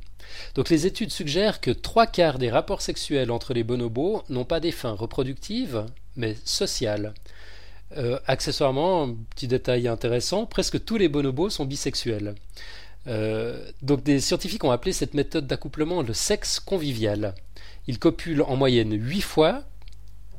Donc 0.56 0.70
les 0.70 0.86
études 0.86 1.10
suggèrent 1.10 1.62
que 1.62 1.72
trois 1.72 2.06
quarts 2.06 2.38
des 2.38 2.52
rapports 2.52 2.82
sexuels 2.82 3.32
entre 3.32 3.54
les 3.54 3.64
bonobos 3.64 4.24
n'ont 4.30 4.44
pas 4.44 4.60
des 4.60 4.74
fins 4.74 4.92
reproductives, 4.92 5.86
mais 6.18 6.36
sociales. 6.44 7.14
Euh, 7.96 8.20
accessoirement, 8.28 9.16
petit 9.36 9.48
détail 9.48 9.88
intéressant, 9.88 10.46
presque 10.46 10.84
tous 10.84 10.98
les 10.98 11.08
bonobos 11.08 11.50
sont 11.50 11.66
bisexuels. 11.66 12.36
Euh, 13.08 13.72
donc 13.82 14.04
des 14.04 14.20
scientifiques 14.20 14.66
ont 14.66 14.72
appelé 14.72 14.92
cette 14.92 15.14
méthode 15.14 15.48
d'accouplement 15.48 16.02
le 16.02 16.14
sexe 16.14 16.60
convivial. 16.60 17.34
Ils 17.88 18.00
copulent 18.00 18.44
en 18.44 18.58
moyenne 18.58 18.94
8 18.94 19.22
fois 19.22 19.64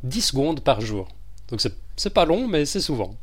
10 0.05 0.21
secondes 0.21 0.61
par 0.61 0.83
jour. 0.83 1.09
Donc 1.49 1.63
c'est 1.97 2.15
pas 2.15 2.27
long, 2.27 2.47
mais 2.47 2.67
c'est 2.67 2.81
souvent. 2.81 3.17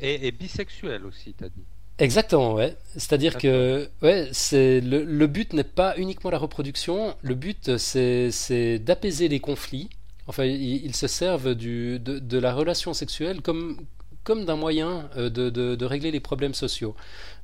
Et, 0.00 0.30
bisexuel 0.30 1.04
aussi, 1.04 1.34
t'as 1.34 1.48
dit. 1.48 1.64
Exactement, 1.98 2.54
ouais. 2.54 2.76
C'est-à-dire 2.92 3.36
que 3.36 3.88
ouais, 4.02 4.28
c'est 4.32 4.80
le, 4.80 5.26
but 5.26 5.52
n'est 5.52 5.64
pas 5.64 5.96
uniquement 5.96 6.30
la 6.30 6.38
reproduction, 6.38 7.16
le 7.22 7.34
but 7.34 7.76
c'est 7.76 8.78
d'apaiser 8.78 9.28
les 9.28 9.40
conflits. 9.40 9.88
Enfin, 10.28 10.44
ils, 10.44 10.94
se 10.94 11.06
servent 11.06 11.54
du, 11.54 11.98
de, 11.98 12.38
la 12.38 12.52
relation 12.52 12.92
sexuelle 12.92 13.40
comme, 13.40 13.78
comme 14.24 14.44
d'un 14.44 14.56
moyen 14.56 15.08
euh, 15.16 15.30
de, 15.30 15.48
de, 15.50 15.84
régler 15.84 16.10
les 16.10 16.20
problèmes 16.20 16.54
sociaux. 16.54 16.94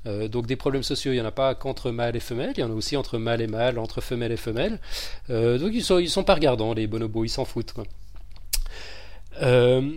Euh, 0.07 0.29
donc 0.29 0.47
des 0.47 0.57
problèmes 0.57 0.83
sociaux, 0.83 1.13
il 1.13 1.17
n'y 1.17 1.21
en 1.23 1.27
a 1.27 1.33
pas 1.33 1.55
qu'entre 1.55 1.91
mâles 1.91 2.15
et 2.15 2.21
femelles, 2.21 2.53
il 2.57 2.61
y 2.61 2.63
en 2.63 2.71
a 2.71 2.75
aussi 2.75 2.97
entre 2.97 3.17
mâles 3.19 3.41
et 3.41 3.47
mâles, 3.47 3.79
entre 3.79 4.03
femelles 4.03 4.33
et 4.33 4.37
femelles. 4.37 4.79
Euh, 5.31 5.59
donc 5.59 5.71
ils 5.73 5.83
sont, 5.83 5.99
ils 5.99 6.11
sont 6.11 6.25
pas 6.25 6.35
regardants, 6.35 6.75
les 6.75 6.87
bonobos, 6.87 7.25
ils 7.25 7.31
s'en 7.31 7.47
foutent. 7.47 7.73
Quoi. 7.73 7.85
Euh, 9.43 9.91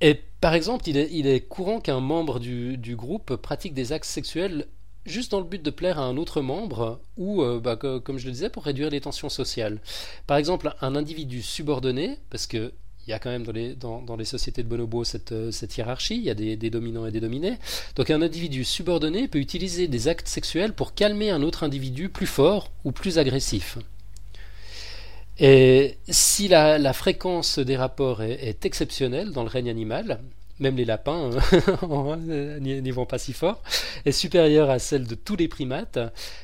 et 0.00 0.20
par 0.40 0.54
exemple, 0.54 0.88
il 0.88 1.26
est, 1.26 1.40
courant 1.48 1.80
qu'un 1.80 2.00
membre 2.00 2.38
du, 2.38 2.96
groupe 2.96 3.36
pratique 3.36 3.74
des 3.74 3.92
actes 3.92 4.04
sexuels 4.04 4.66
juste 5.06 5.30
dans 5.32 5.40
le 5.40 5.46
but 5.46 5.62
de 5.62 5.70
plaire 5.70 5.98
à 5.98 6.04
un 6.04 6.16
autre 6.16 6.40
membre 6.40 7.00
ou, 7.16 7.42
euh, 7.42 7.60
bah, 7.60 7.76
comme 7.76 8.18
je 8.18 8.26
le 8.26 8.32
disais, 8.32 8.48
pour 8.48 8.64
réduire 8.64 8.90
les 8.90 9.00
tensions 9.00 9.28
sociales. 9.28 9.80
Par 10.26 10.38
exemple, 10.38 10.74
un 10.80 10.96
individu 10.96 11.42
subordonné, 11.42 12.18
parce 12.30 12.46
que 12.46 12.72
il 13.06 13.10
y 13.10 13.12
a 13.12 13.18
quand 13.18 13.30
même 13.30 13.44
dans 13.44 14.16
les, 14.16 14.24
sociétés 14.24 14.62
de 14.62 14.68
bonobo 14.68 15.04
cette, 15.04 15.32
euh, 15.32 15.50
hiérarchie, 15.76 16.16
il 16.16 16.22
y 16.22 16.30
a 16.30 16.34
des, 16.34 16.70
dominants 16.70 17.06
et 17.06 17.10
des 17.10 17.20
dominés. 17.20 17.58
Donc 17.96 18.10
un 18.10 18.22
individu 18.22 18.64
subordonné 18.64 19.28
peut 19.28 19.38
utiliser 19.38 19.88
des 19.88 20.08
actes 20.08 20.28
sexuels 20.28 20.72
pour 20.72 20.94
calmer 20.94 21.30
un 21.30 21.42
autre 21.42 21.64
individu 21.64 22.08
plus 22.08 22.26
fort 22.26 22.70
ou 22.84 22.92
plus 22.92 23.18
agressif. 23.18 23.78
Et 25.38 25.98
si 26.08 26.48
la, 26.48 26.92
fréquence 26.92 27.58
des 27.58 27.76
rapports 27.76 28.22
est, 28.22 28.64
exceptionnelle 28.64 29.32
dans 29.32 29.42
le 29.42 29.48
règne 29.48 29.68
animal, 29.68 30.20
même 30.60 30.76
les 30.76 30.84
lapins 30.84 31.30
hein, 31.32 32.16
n'y 32.60 32.90
vont 32.92 33.06
pas 33.06 33.18
si 33.18 33.32
fort, 33.32 33.60
est 34.04 34.12
supérieure 34.12 34.70
à 34.70 34.78
celle 34.78 35.06
de 35.06 35.16
tous 35.16 35.36
les 35.36 35.48
primates, 35.48 35.98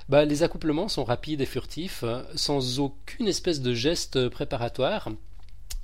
bah, 0.09 0.24
les 0.24 0.42
accouplements 0.42 0.88
sont 0.88 1.05
rapides 1.05 1.40
et 1.40 1.46
furtifs, 1.46 2.05
sans 2.35 2.81
aucune 2.81 3.29
espèce 3.29 3.61
de 3.61 3.74
geste 3.74 4.29
préparatoire, 4.29 5.09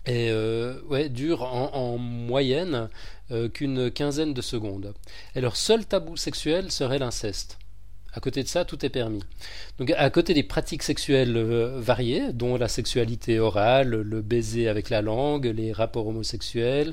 et 0.07 0.31
euh, 0.31 1.09
durent 1.09 1.43
en, 1.43 1.99
moyenne 1.99 2.89
euh, 3.31 3.49
qu'une 3.49 3.91
quinzaine 3.91 4.35
de 4.35 4.43
secondes. 4.43 4.95
Et 5.35 5.41
leur 5.41 5.57
seul 5.57 5.85
tabou 5.85 6.17
sexuel 6.17 6.71
serait 6.71 6.99
l'inceste. 6.99 7.59
À 8.17 8.21
côté 8.21 8.43
de 8.43 8.49
ça, 8.49 8.65
tout 8.65 8.83
est 8.85 8.89
permis. 8.89 9.23
Donc, 9.79 9.91
à 9.91 10.09
côté 10.09 10.33
des 10.33 10.43
pratiques 10.43 10.83
sexuelles 10.83 11.37
euh, 11.37 11.79
variées, 11.79 12.33
dont 12.33 12.57
la 12.57 12.67
sexualité 12.67 13.39
orale, 13.39 13.91
le 13.91 14.23
baiser 14.23 14.69
avec 14.69 14.89
la 14.89 15.03
langue, 15.03 15.45
les 15.45 15.71
rapports 15.71 16.07
homosexuels, 16.07 16.93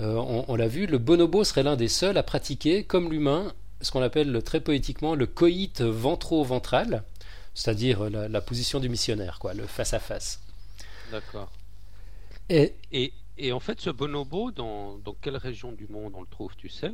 euh, 0.00 0.14
on, 0.16 0.56
l'a 0.56 0.68
vu, 0.68 0.86
le 0.86 0.96
bonobo 0.96 1.44
serait 1.44 1.62
l'un 1.62 1.76
des 1.76 1.88
seuls 1.88 2.16
à 2.16 2.22
pratiquer, 2.22 2.84
comme 2.84 3.12
l'humain, 3.12 3.52
ce 3.82 3.90
qu'on 3.90 4.00
appelle 4.00 4.42
très 4.42 4.60
poétiquement 4.60 5.14
le 5.14 5.26
coït 5.26 5.82
ventro-ventral, 5.82 7.02
c'est-à-dire 7.52 8.08
la, 8.08 8.40
position 8.40 8.80
du 8.80 8.88
missionnaire, 8.88 9.38
quoi, 9.38 9.52
le 9.52 9.66
face-à-face. 9.66 10.40
D'accord. 11.10 11.52
Et, 12.48 12.72
et, 12.92 13.12
en 13.50 13.58
fait, 13.60 13.80
ce 13.80 13.90
bonobo, 13.90 14.52
dans, 14.52 14.98
dans 14.98 15.16
quelle 15.20 15.36
région 15.36 15.72
du 15.72 15.88
monde 15.88 16.12
on 16.14 16.20
le 16.20 16.28
trouve, 16.28 16.54
tu 16.56 16.68
sais 16.68 16.92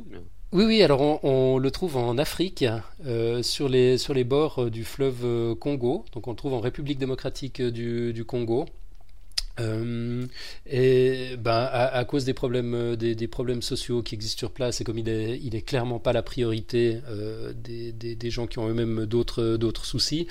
oui, 0.51 0.65
oui, 0.65 0.81
alors 0.81 1.23
on, 1.23 1.59
le 1.59 1.69
trouve 1.69 1.95
en 1.95 2.17
Afrique, 2.17 2.65
euh, 3.05 3.43
sur, 3.43 3.69
les, 3.69 3.99
sur 3.99 4.15
les 4.15 4.23
bords 4.23 4.63
euh, 4.63 4.69
du 4.71 4.83
fleuve 4.83 5.23
euh, 5.23 5.53
Congo. 5.53 6.05
Donc 6.11 6.27
on 6.27 6.31
le 6.31 6.35
trouve 6.35 6.53
en 6.53 6.59
République 6.59 6.97
démocratique 6.97 7.61
du, 7.61 8.25
Congo. 8.25 8.65
Euh, 9.59 10.25
et 10.65 11.35
ben, 11.37 11.69
à, 11.71 12.03
cause 12.05 12.25
des 12.25 12.33
problèmes, 12.33 12.95
des, 12.95 13.27
problèmes 13.27 13.61
sociaux 13.61 14.01
qui 14.01 14.15
existent 14.15 14.39
sur 14.39 14.51
place, 14.51 14.81
et 14.81 14.83
comme 14.83 14.97
il 14.97 15.07
est, 15.07 15.39
il 15.43 15.53
est 15.53 15.61
clairement 15.61 15.99
pas 15.99 16.13
la 16.13 16.23
priorité 16.23 16.99
des, 17.53 17.91
des, 17.91 18.31
gens 18.31 18.47
qui 18.47 18.57
ont 18.57 18.69
eux-mêmes 18.69 19.05
d'autres, 19.05 19.57
d'autres 19.57 19.85
soucis, 19.85 20.27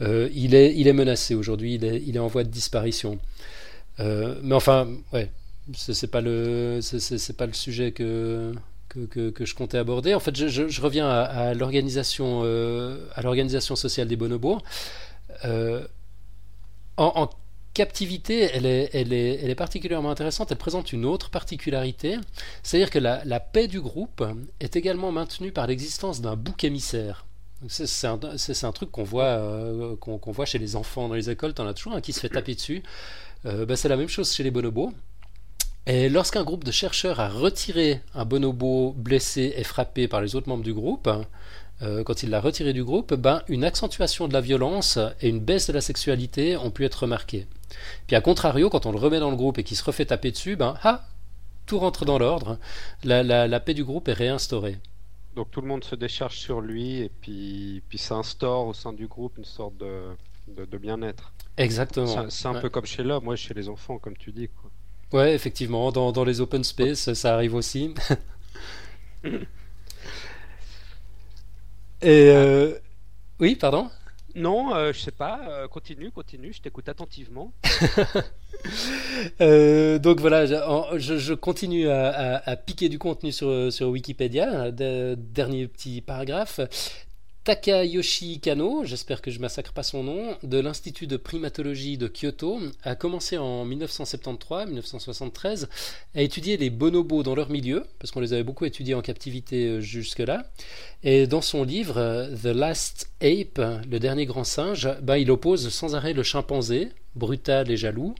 il, 0.00 0.54
est, 0.54 0.76
il 0.76 0.86
est 0.86 0.92
menacé 0.92 1.34
aujourd'hui, 1.34 1.74
il 1.74 1.84
est, 1.84 2.02
il 2.06 2.16
est 2.16 2.20
en 2.20 2.28
voie 2.28 2.44
de 2.44 2.50
disparition. 2.50 3.18
mais 3.98 4.54
enfin, 4.54 4.88
ouais, 5.14 5.30
c'est 5.74 6.10
pas 6.10 6.20
le 6.20 6.80
c'est 6.82 7.36
pas 7.36 7.46
le 7.46 7.52
sujet 7.52 7.92
que 7.92 8.52
que, 8.88 9.30
que, 9.30 9.44
je 9.44 9.54
comptais 9.54 9.76
aborder. 9.76 10.14
En 10.14 10.20
fait, 10.20 10.34
je, 10.34 10.80
reviens 10.80 11.06
à, 11.06 11.20
à 11.22 11.54
l'organisation 11.54 12.42
euh, 12.44 13.06
à 13.14 13.20
l'organisation 13.22 13.76
sociale 13.76 14.08
des 14.08 14.16
bonobos. 14.16 14.58
Euh, 15.44 15.86
en, 16.96 17.28
captivité, 17.74 18.48
elle 18.54 18.64
est, 18.64 18.88
elle, 18.94 19.12
est, 19.12 19.34
elle 19.42 19.50
est 19.50 19.54
particulièrement 19.54 20.10
intéressante. 20.10 20.50
Elle 20.50 20.56
présente 20.56 20.94
une 20.94 21.04
autre 21.04 21.28
particularité, 21.28 22.16
c'est-à-dire 22.62 22.88
que 22.88 22.98
la, 22.98 23.22
la, 23.26 23.38
paix 23.38 23.68
du 23.68 23.82
groupe 23.82 24.24
est 24.60 24.76
également 24.76 25.12
maintenue 25.12 25.52
par 25.52 25.66
l'existence 25.66 26.22
d'un 26.22 26.36
bouc 26.36 26.64
émissaire. 26.64 27.26
C'est 27.68 28.06
un, 28.06 28.18
un, 28.62 28.72
truc 28.72 28.90
qu'on 28.90 29.04
voit, 29.04 29.24
euh, 29.24 29.96
qu'on 29.96 30.32
voit 30.32 30.46
chez 30.46 30.58
les 30.58 30.76
enfants 30.76 31.08
dans 31.08 31.14
les 31.14 31.28
écoles. 31.28 31.52
T'en 31.52 31.66
as 31.66 31.74
toujours 31.74 31.94
un 31.94 32.00
qui 32.00 32.12
se 32.12 32.20
fait 32.20 32.28
taper 32.28 32.54
dessus. 32.54 32.82
Euh, 33.44 33.66
bah, 33.66 33.76
c'est 33.76 33.88
la 33.88 33.96
même 33.96 34.08
chose 34.08 34.32
chez 34.32 34.42
les 34.42 34.50
bonobos. 34.50 34.92
Et 35.86 36.08
lorsqu'un 36.08 36.42
groupe 36.42 36.64
de 36.64 36.72
chercheurs 36.72 37.20
a 37.20 37.28
retiré 37.28 38.00
un 38.14 38.24
bonobo 38.24 38.92
blessé 38.92 39.54
et 39.56 39.62
frappé 39.62 40.08
par 40.08 40.20
les 40.20 40.34
autres 40.34 40.48
membres 40.48 40.64
du 40.64 40.74
groupe, 40.74 41.08
euh, 41.82 42.02
quand 42.02 42.24
il 42.24 42.30
l'a 42.30 42.40
retiré 42.40 42.72
du 42.72 42.82
groupe, 42.82 43.14
ben, 43.14 43.42
une 43.46 43.62
accentuation 43.62 44.26
de 44.26 44.32
la 44.32 44.40
violence 44.40 44.98
et 45.20 45.28
une 45.28 45.38
baisse 45.38 45.68
de 45.68 45.72
la 45.72 45.80
sexualité 45.80 46.56
ont 46.56 46.72
pu 46.72 46.84
être 46.84 47.02
remarquées. 47.02 47.46
Puis 48.08 48.16
à 48.16 48.20
contrario, 48.20 48.68
quand 48.68 48.86
on 48.86 48.92
le 48.92 48.98
remet 48.98 49.20
dans 49.20 49.30
le 49.30 49.36
groupe 49.36 49.58
et 49.58 49.64
qu'il 49.64 49.76
se 49.76 49.84
refait 49.84 50.06
taper 50.06 50.32
dessus, 50.32 50.56
ben, 50.56 50.76
ah, 50.82 51.04
tout 51.66 51.78
rentre 51.78 52.04
dans 52.04 52.18
l'ordre, 52.18 52.58
la, 53.04 53.22
la, 53.22 53.60
paix 53.60 53.74
du 53.74 53.84
groupe 53.84 54.08
est 54.08 54.12
réinstaurée. 54.12 54.78
Donc 55.36 55.50
tout 55.50 55.60
le 55.60 55.68
monde 55.68 55.84
se 55.84 55.94
décharge 55.94 56.36
sur 56.38 56.60
lui 56.60 57.00
et 57.00 57.10
puis, 57.20 57.82
puis 57.88 57.98
ça 57.98 58.16
instaure 58.16 58.66
au 58.66 58.74
sein 58.74 58.92
du 58.92 59.06
groupe 59.06 59.38
une 59.38 59.44
sorte 59.44 59.76
de, 59.76 60.16
de, 60.48 60.78
bien-être. 60.78 61.32
Exactement. 61.58 62.28
C'est 62.30 62.48
un 62.48 62.60
peu 62.60 62.70
comme 62.70 62.86
chez 62.86 63.02
l'homme, 63.02 63.36
chez 63.36 63.54
les 63.54 63.68
enfants, 63.68 63.98
comme 63.98 64.16
tu 64.16 64.32
dis. 64.32 64.48
Quoi. 64.48 64.65
Ouais, 65.12 65.34
effectivement, 65.34 65.92
dans, 65.92 66.12
dans 66.12 66.24
les 66.24 66.40
open 66.40 66.64
space, 66.64 67.12
ça 67.14 67.34
arrive 67.34 67.54
aussi. 67.54 67.94
Et 72.02 72.30
euh... 72.30 72.74
oui, 73.40 73.56
pardon? 73.56 73.88
Non, 74.36 74.74
euh, 74.74 74.92
je 74.92 75.00
sais 75.00 75.10
pas. 75.12 75.40
Euh, 75.48 75.66
continue, 75.66 76.10
continue. 76.10 76.52
Je 76.52 76.60
t'écoute 76.60 76.90
attentivement. 76.90 77.54
euh, 79.40 79.98
donc 79.98 80.20
voilà, 80.20 80.44
je, 80.44 81.16
je 81.16 81.32
continue 81.32 81.88
à, 81.88 82.10
à, 82.10 82.50
à, 82.50 82.56
piquer 82.56 82.90
du 82.90 82.98
contenu 82.98 83.32
sur, 83.32 83.72
sur 83.72 83.88
Wikipédia. 83.88 84.70
Dernier 84.70 85.66
petit 85.68 86.02
paragraphe. 86.02 86.60
Takayoshi 87.46 88.40
Kano, 88.40 88.82
j'espère 88.82 89.22
que 89.22 89.30
je 89.30 89.38
massacre 89.38 89.72
pas 89.72 89.84
son 89.84 90.02
nom, 90.02 90.36
de 90.42 90.58
l'Institut 90.58 91.06
de 91.06 91.16
primatologie 91.16 91.96
de 91.96 92.08
Kyoto, 92.08 92.58
a 92.82 92.96
commencé 92.96 93.38
en 93.38 93.64
1973-1973 93.68 95.68
à 96.16 96.22
étudier 96.22 96.56
les 96.56 96.70
bonobos 96.70 97.22
dans 97.22 97.36
leur 97.36 97.48
milieu, 97.48 97.86
parce 98.00 98.10
qu'on 98.10 98.18
les 98.18 98.32
avait 98.32 98.42
beaucoup 98.42 98.64
étudiés 98.64 98.94
en 98.94 99.00
captivité 99.00 99.68
euh, 99.68 99.80
jusque-là. 99.80 100.50
Et 101.04 101.28
dans 101.28 101.40
son 101.40 101.62
livre 101.62 101.98
euh, 101.98 102.34
The 102.34 102.46
Last 102.46 103.12
Ape, 103.22 103.62
le 103.88 104.00
dernier 104.00 104.26
grand 104.26 104.42
singe, 104.42 104.88
bah, 105.00 105.20
il 105.20 105.30
oppose 105.30 105.68
sans 105.68 105.94
arrêt 105.94 106.14
le 106.14 106.24
chimpanzé, 106.24 106.88
brutal 107.14 107.70
et 107.70 107.76
jaloux, 107.76 108.16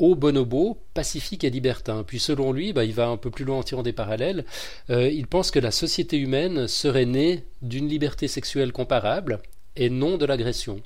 au 0.00 0.14
bonobo, 0.14 0.78
pacifique 0.94 1.44
et 1.44 1.50
libertin. 1.50 2.02
Puis 2.04 2.18
selon 2.18 2.52
lui, 2.52 2.72
bah, 2.72 2.84
il 2.84 2.94
va 2.94 3.08
un 3.08 3.16
peu 3.16 3.30
plus 3.30 3.44
loin 3.44 3.58
en 3.58 3.62
tirant 3.62 3.82
des 3.82 3.92
parallèles, 3.92 4.44
euh, 4.88 5.08
il 5.08 5.26
pense 5.26 5.50
que 5.50 5.60
la 5.60 5.70
société 5.70 6.16
humaine 6.16 6.66
serait 6.66 7.04
née 7.04 7.44
d'une 7.62 7.88
liberté 7.88 8.26
sexuelle 8.26 8.72
comparable 8.72 9.40
et 9.76 9.90
non 9.90 10.16
de 10.16 10.24
l'agression. 10.24 10.80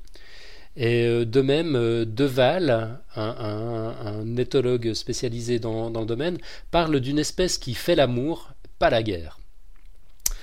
Et 0.76 1.06
euh, 1.06 1.24
de 1.24 1.40
même, 1.40 1.76
euh, 1.76 2.04
Deval, 2.04 3.00
un, 3.14 4.36
éthologue 4.36 4.92
spécialisé 4.94 5.60
dans, 5.60 5.90
dans, 5.90 6.00
le 6.00 6.06
domaine, 6.06 6.38
parle 6.72 6.98
d'une 6.98 7.20
espèce 7.20 7.58
qui 7.58 7.74
fait 7.74 7.94
l'amour, 7.94 8.50
pas 8.80 8.90
la 8.90 9.04
guerre. 9.04 9.38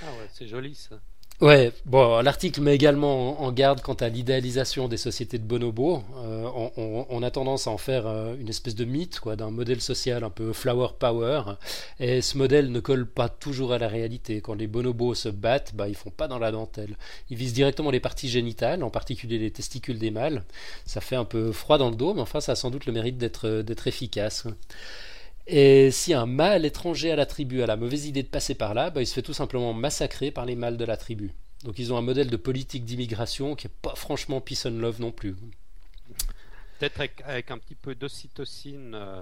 Ah 0.01 0.11
ouais, 0.17 0.30
c'est 0.34 0.47
joli 0.47 0.76
ça. 0.76 0.95
Ouais, 1.42 1.72
bon, 1.88 2.22
l'article 2.22 2.62
met 2.62 2.76
également 2.76 3.42
en 3.42 3.52
garde 3.52 3.82
quant 3.82 3.96
à 3.96 4.10
l'idéalisation 4.10 4.88
des 4.88 4.98
sociétés 4.98 5.39
de 5.39 5.44
bonobos. 5.44 6.04
Euh, 6.18 6.48
on, 7.10 7.24
a 7.24 7.32
tendance 7.32 7.66
à 7.66 7.72
en 7.72 7.80
faire 7.80 8.06
euh, 8.06 8.36
une 8.39 8.48
espèce 8.48 8.76
de 8.76 8.86
mythe, 8.86 9.20
quoi, 9.20 9.36
d'un 9.36 9.50
modèle 9.50 9.82
social 9.82 10.24
un 10.24 10.30
peu 10.30 10.54
flower 10.54 10.89
power. 11.00 11.42
Et 12.00 12.22
ce 12.22 12.38
modèle 12.38 12.72
ne 12.72 12.80
colle 12.80 13.08
pas 13.08 13.28
toujours 13.28 13.74
à 13.74 13.80
la 13.80 13.88
réalité. 13.88 14.39
Quand 14.42 14.54
les 14.54 14.68
bonobos 14.68 15.16
se 15.16 15.30
battent, 15.30 15.74
bah, 15.74 15.89
ils 15.89 15.96
font 15.96 16.12
pas 16.12 16.28
dans 16.28 16.38
la 16.38 16.52
dentelle. 16.52 16.96
Ils 17.32 17.38
visent 17.38 17.54
directement 17.54 17.89
les 17.89 18.00
parties 18.00 18.30
génitales, 18.30 18.84
en 18.84 18.92
particulier 18.92 19.39
les 19.39 19.50
testicules 19.50 19.98
des 19.98 20.12
mâles. 20.12 20.44
Ça 20.86 21.02
fait 21.02 21.16
un 21.16 21.26
peu 21.26 21.52
froid 21.52 21.80
dans 21.80 21.89
le 21.89 21.96
dos, 21.96 22.14
mais 22.14 22.22
enfin, 22.22 22.39
ça 22.39 22.52
a 22.52 22.56
sans 22.56 22.70
doute 22.70 22.86
le 22.86 22.94
mérite 22.94 23.18
d'être, 23.18 23.64
d'être 23.64 23.88
efficace. 23.88 24.46
Et 25.48 25.92
si 25.92 26.14
un 26.14 26.26
mâle 26.26 26.66
étranger 26.66 27.12
à 27.12 27.16
la 27.16 27.26
tribu 27.26 27.62
a 27.62 27.68
la 27.68 27.78
mauvaise 27.78 28.06
idée 28.06 28.24
de 28.24 28.28
passer 28.28 28.56
par 28.56 28.74
là, 28.74 28.89
bah, 28.89 29.02
il 29.02 29.08
se 29.08 29.14
fait 29.14 29.22
tout 29.22 29.34
simplement 29.34 29.74
massacrer 29.74 30.32
par 30.32 30.46
les 30.46 30.56
mâles 30.56 30.78
de 30.78 30.86
la 30.86 30.98
tribu. 30.98 31.34
Donc 31.64 31.78
ils 31.80 31.94
ont 31.94 31.98
un 31.98 32.02
modèle 32.02 32.30
de 32.30 32.38
politique 32.38 32.86
d'immigration 32.86 33.56
qui 33.56 33.68
n'est 33.68 33.74
pas 33.82 33.96
franchement 33.96 34.42
peace 34.42 34.66
and 34.66 34.80
love 34.80 35.00
non 35.00 35.12
plus. 35.12 35.36
Peut-être 36.80 37.02
avec, 37.26 37.52
un 37.52 37.58
petit 37.58 37.76
peu 37.76 37.94
d'ocytocine, 37.94 38.94
euh, 38.96 39.22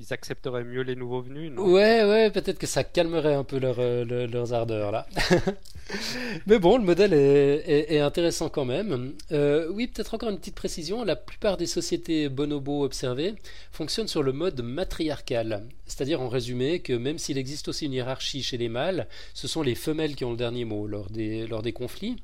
ils 0.00 0.14
accepteraient 0.14 0.64
mieux 0.64 0.80
les 0.80 0.96
nouveaux 0.96 1.20
venus, 1.20 1.52
non? 1.52 1.62
Ouais, 1.62 2.04
ouais, 2.04 2.30
peut-être 2.30 2.58
que 2.58 2.66
ça 2.66 2.84
calmerait 2.84 3.34
un 3.34 3.44
peu 3.44 3.58
leur, 3.58 3.76
euh, 3.78 4.26
leurs 4.26 4.54
ardeurs 4.54 4.90
là. 4.92 5.06
Mais 6.46 6.58
bon, 6.58 6.78
le 6.78 6.84
modèle 6.84 7.12
est, 7.12 7.98
intéressant 7.98 8.48
quand 8.48 8.64
même. 8.64 9.12
Euh, 9.32 9.68
oui, 9.72 9.88
peut-être 9.88 10.14
encore 10.14 10.30
une 10.30 10.38
petite 10.38 10.54
précision. 10.54 11.04
La 11.04 11.16
plupart 11.16 11.56
des 11.56 11.66
sociétés 11.66 12.28
bonobo 12.28 12.84
observées 12.84 13.34
fonctionnent 13.72 14.08
sur 14.08 14.22
le 14.22 14.32
mode 14.32 14.62
matriarcal. 14.62 15.64
C'est-à-dire, 15.86 16.20
en 16.20 16.28
résumé, 16.28 16.78
que 16.78 16.92
même 16.92 17.18
s'il 17.18 17.38
existe 17.38 17.68
aussi 17.68 17.86
une 17.86 17.92
hiérarchie 17.92 18.42
chez 18.42 18.56
les 18.56 18.68
mâles, 18.68 19.08
ce 19.34 19.48
sont 19.48 19.62
les 19.62 19.74
femelles 19.74 20.14
qui 20.14 20.24
ont 20.24 20.30
le 20.30 20.36
dernier 20.36 20.64
mot 20.64 20.86
lors 20.86 21.10
des, 21.10 21.46
lors 21.48 21.62
des 21.62 21.72
conflits. 21.72 22.16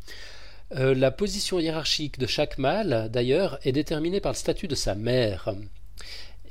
Euh, 0.76 0.94
la 0.94 1.10
position 1.10 1.58
hiérarchique 1.58 2.18
de 2.18 2.26
chaque 2.26 2.58
mâle, 2.58 3.08
d'ailleurs, 3.12 3.58
est 3.64 3.72
déterminée 3.72 4.20
par 4.20 4.32
le 4.32 4.36
statut 4.36 4.68
de 4.68 4.74
sa 4.76 4.94
mère. 4.94 5.54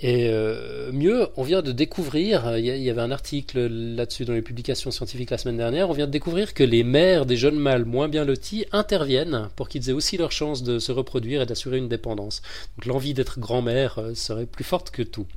Et 0.02 0.28
euh, 0.30 0.92
mieux, 0.92 1.28
on 1.38 1.44
vient 1.44 1.62
de 1.62 1.72
découvrir, 1.72 2.58
il 2.58 2.66
y 2.66 2.90
avait 2.90 3.02
un 3.02 3.12
article 3.12 3.68
là-dessus 3.68 4.26
dans 4.26 4.34
les 4.34 4.42
publications 4.42 4.92
scientifiques 4.92 5.32
la 5.32 5.38
semaine 5.38 5.58
dernière, 5.58 5.90
on 5.90 5.94
vient 5.94 6.06
de 6.06 6.12
découvrir 6.12 6.54
que 6.54 6.64
les 6.64 6.84
mères 6.84 7.26
des 7.26 7.38
jeunes 7.38 7.58
mâles 7.58 7.86
moins 7.86 8.10
bien 8.10 8.26
lotis 8.26 8.66
interviennent 8.74 9.50
pour 9.56 9.70
qu'ils 9.70 9.90
aient 9.90 9.94
aussi 9.94 10.18
leur 10.18 10.32
chance 10.32 10.64
de 10.64 10.80
se 10.80 10.92
reproduire 10.92 11.42
et 11.42 11.46
d'assurer 11.46 11.78
une 11.78 11.88
dépendance. 11.88 12.42
Donc 12.78 12.88
l'envie 12.88 13.14
d'être 13.14 13.40
grand-mère 13.40 14.00
euh, 14.00 14.16
serait 14.16 14.46
plus 14.46 14.66
forte 14.66 14.92
que 14.92 15.02
tout. 15.02 15.28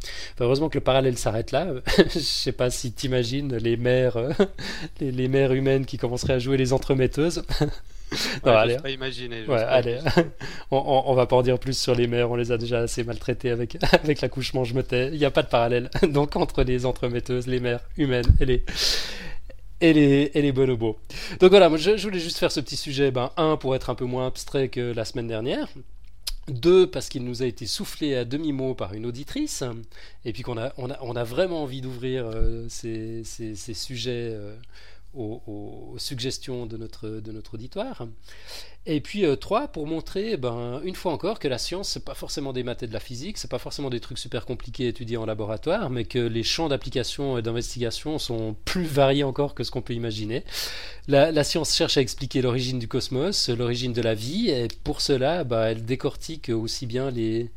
heureusement 0.40 0.68
que 0.68 0.78
le 0.78 0.84
parallèle 0.84 1.18
s'arrête 1.18 1.52
là. 1.52 1.68
Je 2.12 2.18
sais 2.18 2.52
pas 2.52 2.70
si 2.70 2.92
t'imagines 2.92 3.56
les 3.56 3.76
mères, 3.76 4.16
euh, 4.16 4.32
les, 5.00 5.12
les 5.12 5.28
mères 5.28 5.52
humaines 5.52 5.86
qui 5.86 5.98
commenceraient 5.98 6.34
à 6.34 6.38
jouer 6.38 6.56
les 6.56 6.72
entremetteuses. 6.72 7.44
non, 8.44 8.52
allez. 8.52 8.76
Pas 8.76 8.90
imaginer. 8.90 9.44
Ouais, 9.46 9.62
allez. 9.62 9.98
on, 10.70 11.02
on, 11.06 11.14
va 11.14 11.26
pas 11.26 11.36
en 11.36 11.42
dire 11.42 11.59
plus 11.59 11.78
sur 11.78 11.94
les 11.94 12.06
mères, 12.06 12.30
on 12.30 12.36
les 12.36 12.52
a 12.52 12.59
déjà 12.59 12.80
assez 12.80 13.04
maltraitées 13.04 13.50
avec, 13.50 13.76
avec 13.92 14.20
l'accouchement, 14.20 14.64
je 14.64 14.74
me 14.74 14.82
tais. 14.82 15.09
Il 15.09 15.18
n'y 15.18 15.24
a 15.24 15.30
pas 15.30 15.42
de 15.42 15.48
parallèle. 15.48 15.90
Donc 16.09 16.36
entre 16.36 16.62
les 16.62 16.86
entremetteuses, 16.86 17.46
les 17.46 17.61
mères 17.61 17.80
humaines 17.96 18.26
et 18.40 18.46
les, 18.46 18.64
et 19.80 19.92
les, 19.92 20.30
et 20.34 20.42
les 20.42 20.52
bonobos. 20.52 20.98
Donc 21.40 21.50
voilà, 21.50 21.68
moi 21.68 21.78
je, 21.78 21.96
je, 21.96 22.02
voulais 22.02 22.20
juste 22.20 22.38
faire 22.38 22.52
ce 22.52 22.61
petit 22.61 22.76
sujet, 22.76 23.11
ben, 23.11 23.30
un, 23.36 23.56
pour 23.56 23.74
être 23.74 23.90
un 23.90 23.94
peu 23.94 24.04
moins 24.04 24.26
abstrait 24.26 24.68
que 24.68 24.92
la 24.92 25.04
semaine 25.04 25.28
dernière. 25.28 25.68
Deux, 26.48 26.86
parce 26.90 27.11
qu'il 27.11 27.24
nous 27.24 27.42
a 27.42 27.46
été 27.46 27.66
soufflé 27.66 28.16
à 28.16 28.24
demi-mot 28.24 28.74
par 28.74 28.94
une 28.94 29.04
auditrice, 29.04 29.62
et 30.24 30.32
puis 30.32 30.42
qu'on 30.42 30.56
a, 30.56 30.72
on 30.78 30.90
a, 30.90 30.98
on 31.02 31.14
a 31.14 31.22
vraiment 31.22 31.62
envie 31.62 31.82
d'ouvrir 31.82 32.24
euh, 32.24 32.64
ces, 32.70 33.22
ces, 33.24 33.54
ces, 33.54 33.74
sujets 33.74 34.30
euh, 34.32 34.56
aux, 35.14 35.94
suggestions 35.98 36.66
de 36.66 36.76
notre, 36.76 37.09
de 37.09 37.32
notre 37.32 37.54
auditoire. 37.54 38.06
Et 38.86 39.00
puis 39.00 39.26
euh, 39.26 39.36
trois, 39.36 39.68
pour 39.68 39.86
montrer, 39.86 40.36
ben, 40.36 40.80
une 40.84 40.94
fois 40.94 41.12
encore, 41.12 41.38
que 41.38 41.48
la 41.48 41.59
science, 41.59 41.90
c'est 41.90 42.04
pas 42.04 42.14
forcément 42.14 42.52
des 42.52 42.62
maths 42.62 42.82
et 42.82 42.86
de 42.86 42.92
la 42.92 43.00
physique, 43.00 43.36
c'est 43.36 43.50
pas 43.50 43.59
forcément 43.59 43.90
des 43.90 44.00
trucs 44.00 44.18
super 44.18 44.46
compliqués 44.46 44.86
à 44.86 44.88
étudier 44.88 45.16
en 45.16 45.26
laboratoire, 45.26 45.90
mais 45.90 46.04
que 46.04 46.18
les 46.18 46.42
champs 46.42 46.68
d'application 46.68 47.36
et 47.36 47.42
d'investigation 47.42 48.18
sont 48.18 48.56
plus 48.64 48.84
variés 48.84 49.24
encore 49.24 49.54
que 49.54 49.64
ce 49.64 49.70
qu'on 49.70 49.82
peut 49.82 49.94
imaginer. 49.94 50.44
La, 51.06 51.44
science 51.44 51.74
cherche 51.74 51.96
à 51.96 52.00
expliquer 52.00 52.40
l'origine 52.42 52.78
du 52.78 52.88
cosmos, 52.88 53.48
l'origine 53.48 53.92
de 53.92 54.02
la 54.02 54.14
vie, 54.14 54.50
et 54.50 54.68
pour 54.84 55.00
cela, 55.00 55.44
ben, 55.44 55.66
elle 55.66 55.84
décortique 55.84 56.48
aussi 56.48 56.86
bien 56.86 57.11
les, 57.11 57.50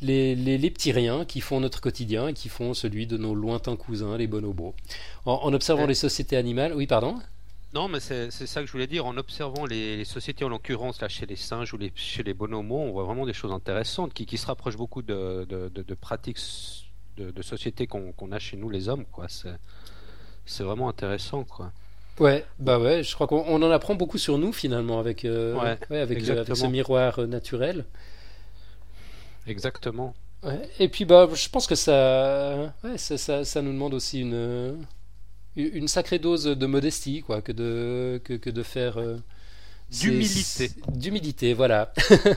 les, 0.00 0.34
les, 0.34 0.70
petits 0.70 0.92
riens 0.92 1.24
qui 1.24 1.40
font 1.40 1.60
notre 1.60 1.80
quotidien 1.80 2.28
et 2.28 2.32
qui 2.32 2.48
font 2.48 2.74
celui 2.74 3.06
de 3.06 3.16
nos 3.16 3.34
lointains 3.34 3.76
cousins, 3.76 4.16
les 4.16 4.26
bonobos. 4.26 4.74
En, 5.26 5.40
en 5.42 5.52
observant 5.52 5.86
les 5.86 5.94
sociétés 5.94 6.36
animales, 6.36 6.72
oui, 6.74 6.86
pardon? 6.86 7.18
Non, 7.72 7.86
mais 7.86 8.00
c'est 8.00 8.30
ça 8.30 8.60
que 8.60 8.66
je 8.66 8.72
voulais 8.72 8.88
dire. 8.88 9.06
En 9.06 9.16
observant 9.16 9.64
les, 9.64 10.04
sociétés, 10.04 10.44
en 10.44 10.48
l'occurrence 10.48 11.00
là 11.00 11.08
chez 11.08 11.26
les 11.26 11.36
singes 11.36 11.72
ou 11.72 11.78
les, 11.78 11.92
chez 11.94 12.24
les 12.24 12.34
bonhomos, 12.34 12.80
on 12.80 12.90
voit 12.90 13.04
vraiment 13.04 13.26
des 13.26 13.32
choses 13.32 13.52
intéressantes 13.52 14.12
qui, 14.12 14.26
qui 14.26 14.38
se 14.38 14.46
rapprochent 14.46 14.76
beaucoup 14.76 15.02
de, 15.02 15.46
de, 15.48 15.68
de, 15.68 15.94
pratiques 15.94 16.38
de, 17.16 17.42
sociétés 17.42 17.86
qu'on 17.86 18.32
a 18.32 18.38
chez 18.38 18.56
nous 18.56 18.70
les 18.70 18.88
hommes. 18.88 19.04
quoi. 19.04 19.26
C'est 19.28 20.64
vraiment 20.64 20.88
intéressant. 20.88 21.44
quoi. 21.44 21.72
Ouais, 22.18 22.44
bah 22.58 22.78
ouais, 22.78 23.02
je 23.02 23.14
crois 23.14 23.26
qu'on 23.26 23.62
en 23.62 23.70
apprend 23.70 23.94
beaucoup 23.94 24.18
sur 24.18 24.36
nous 24.36 24.52
finalement 24.52 24.98
avec, 24.98 25.24
euh, 25.24 25.54
ouais, 25.54 25.70
avec, 26.00 26.28
euh, 26.28 26.40
avec, 26.40 26.56
ce 26.56 26.66
miroir 26.66 27.18
euh, 27.18 27.26
naturel. 27.26 27.86
Exactement. 29.46 30.14
Ouais. 30.42 30.68
Et 30.78 30.88
puis 30.88 31.04
bah, 31.04 31.28
je 31.34 31.48
pense 31.48 31.66
que 31.66 31.74
ça, 31.74 32.74
ouais, 32.82 32.96
ça, 32.96 33.18
ça, 33.18 33.44
ça 33.44 33.62
nous 33.62 33.72
demande 33.72 33.94
aussi 33.94 34.20
une 34.20 34.78
une 35.56 35.88
sacrée 35.88 36.18
dose 36.18 36.44
de 36.44 36.66
modestie, 36.66 37.22
quoi, 37.22 37.42
que 37.42 37.52
de, 37.52 38.20
que, 38.24 38.34
que 38.34 38.50
de 38.50 38.62
faire. 38.62 38.98
Euh, 38.98 39.16
d'humilité. 39.90 40.70
D'humilité, 40.88 41.52
voilà. 41.52 41.92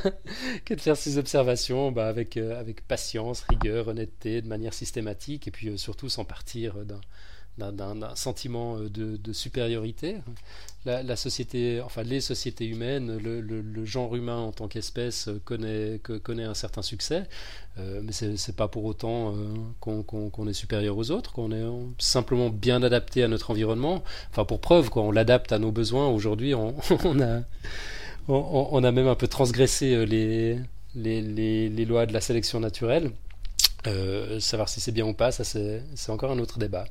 que 0.66 0.74
de 0.74 0.82
faire 0.82 0.98
ces 0.98 1.18
observations 1.20 1.92
bah, 1.92 2.08
avec, 2.08 2.38
euh, 2.38 2.60
avec 2.60 2.88
patience, 2.88 3.44
rigueur, 3.44 3.88
honnêteté, 3.88 4.42
de 4.42 4.48
manière 4.48 4.74
systématique, 4.74 5.48
et 5.48 5.52
puis 5.52 5.70
euh, 5.70 5.78
surtout 5.78 6.10
sans 6.10 6.26
partir 6.26 6.84
d'un 6.86 7.02
d'un 7.58 8.16
sentiment 8.16 8.78
euh, 8.78 8.90
de, 8.90 9.34
supériorité. 9.34 10.18
La, 10.86 11.16
société, 11.16 11.80
enfin 11.80 12.04
les 12.04 12.20
sociétés 12.20 12.66
humaines, 12.66 13.18
le, 13.18 13.86
genre 13.86 14.16
humain 14.18 14.38
en 14.38 14.52
tant 14.52 14.68
qu'espèce 14.68 15.30
connaît, 15.46 16.02
un 16.44 16.54
certain 16.54 16.82
succès, 16.82 17.24
euh, 17.78 18.02
mais 18.04 18.12
c'est 18.12 18.56
pas 18.56 18.68
pour 18.68 18.84
autant 18.84 19.34
euh, 19.34 19.54
qu'on 19.80 20.48
est 20.48 20.54
supérieur 20.54 20.98
aux 20.98 21.10
autres, 21.12 21.32
qu'on 21.32 21.54
est 21.54 21.64
simplement 22.00 22.50
bien 22.50 22.84
adapté 22.84 23.24
à 23.24 23.30
notre 23.30 23.52
environnement. 23.52 24.04
Enfin 24.32 24.44
pour 24.44 24.60
preuve, 24.60 24.90
quoi, 24.90 25.04
on 25.04 25.12
l'adapte 25.12 25.54
à 25.54 25.60
nos 25.60 25.72
besoins. 25.72 26.10
Aujourd'hui, 26.10 26.54
on, 26.54 26.76
a 28.84 28.92
même 28.92 29.08
un 29.08 29.16
peu 29.16 29.28
transgressé 29.30 30.06
les, 30.06 30.60
les, 30.96 31.22
les, 31.70 31.86
lois 31.86 32.06
de 32.06 32.12
la 32.12 32.20
sélection 32.20 32.60
naturelle. 32.60 33.12
savoir 34.40 34.68
si 34.68 34.82
c'est 34.82 34.92
bien 34.92 35.06
ou 35.06 35.14
pas, 35.14 35.32
ça 35.32 35.46
c'est 35.46 36.10
encore 36.10 36.32
un 36.32 36.40
autre 36.40 36.60
débat. 36.60 36.84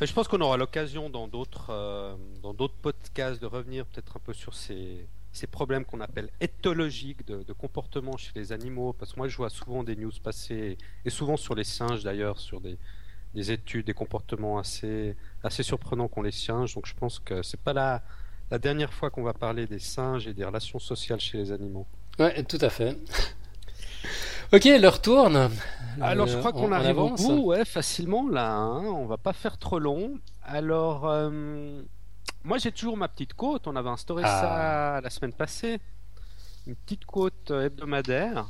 Je 0.00 0.12
pense 0.12 0.28
qu'on 0.28 0.40
aura 0.42 0.58
l'occasion 0.58 1.08
dans 1.08 1.26
d'autres 1.26 1.70
euh, 1.70 2.14
dans 2.42 2.52
d'autres 2.52 2.76
podcasts 2.82 3.40
de 3.40 3.46
revenir 3.46 3.86
peut-être 3.86 4.18
un 4.18 4.20
peu 4.20 4.34
sur 4.34 4.52
ces, 4.52 5.08
ces 5.32 5.46
problèmes 5.46 5.86
qu'on 5.86 6.02
appelle 6.02 6.28
éthologiques 6.40 7.26
de, 7.26 7.42
de, 7.42 7.52
comportement 7.54 8.18
chez 8.18 8.32
les 8.34 8.52
animaux. 8.52 8.92
Parce 8.92 9.14
que 9.14 9.18
moi, 9.18 9.28
je 9.28 9.36
vois 9.38 9.48
souvent 9.48 9.84
des 9.84 9.96
news 9.96 10.12
passer, 10.22 10.76
et 11.04 11.10
souvent 11.10 11.38
sur 11.38 11.54
les 11.54 11.64
singes 11.64 12.04
d'ailleurs, 12.04 12.38
sur 12.38 12.60
des, 12.60 12.76
des, 13.34 13.52
études, 13.52 13.86
des 13.86 13.94
comportements 13.94 14.58
assez, 14.58 15.16
assez 15.42 15.62
surprenants 15.62 16.08
qu'ont 16.08 16.22
les 16.22 16.30
singes. 16.30 16.74
Donc 16.74 16.86
je 16.86 16.94
pense 16.94 17.18
que 17.18 17.42
c'est 17.42 17.60
pas 17.60 17.72
la, 17.72 18.02
la 18.50 18.58
dernière 18.58 18.92
fois 18.92 19.08
qu'on 19.08 19.22
va 19.22 19.32
parler 19.32 19.66
des 19.66 19.78
singes 19.78 20.26
et 20.26 20.34
des 20.34 20.44
relations 20.44 20.78
sociales 20.78 21.20
chez 21.20 21.38
les 21.38 21.52
animaux. 21.52 21.86
Ouais, 22.18 22.42
tout 22.44 22.58
à 22.60 22.68
fait. 22.68 22.98
Ok, 24.52 24.64
l'heure 24.64 25.02
tourne. 25.02 25.50
Alors, 26.00 26.26
je 26.26 26.38
crois 26.38 26.52
qu'on 26.52 26.70
arrive 26.70 26.98
au 26.98 27.10
bout, 27.10 27.46
ouais, 27.46 27.64
facilement 27.64 28.28
là. 28.28 28.52
Hein. 28.52 28.84
On 28.84 29.06
va 29.06 29.16
pas 29.16 29.32
faire 29.32 29.58
trop 29.58 29.78
long. 29.78 30.20
Alors, 30.44 31.08
euh, 31.08 31.82
moi, 32.44 32.58
j'ai 32.58 32.70
toujours 32.70 32.96
ma 32.96 33.08
petite 33.08 33.34
côte. 33.34 33.66
On 33.66 33.74
avait 33.74 33.88
instauré 33.88 34.22
ah. 34.24 34.40
ça 34.40 35.00
la 35.00 35.10
semaine 35.10 35.32
passée. 35.32 35.80
Une 36.66 36.76
petite 36.76 37.04
côte 37.06 37.50
euh, 37.50 37.66
hebdomadaire. 37.66 38.46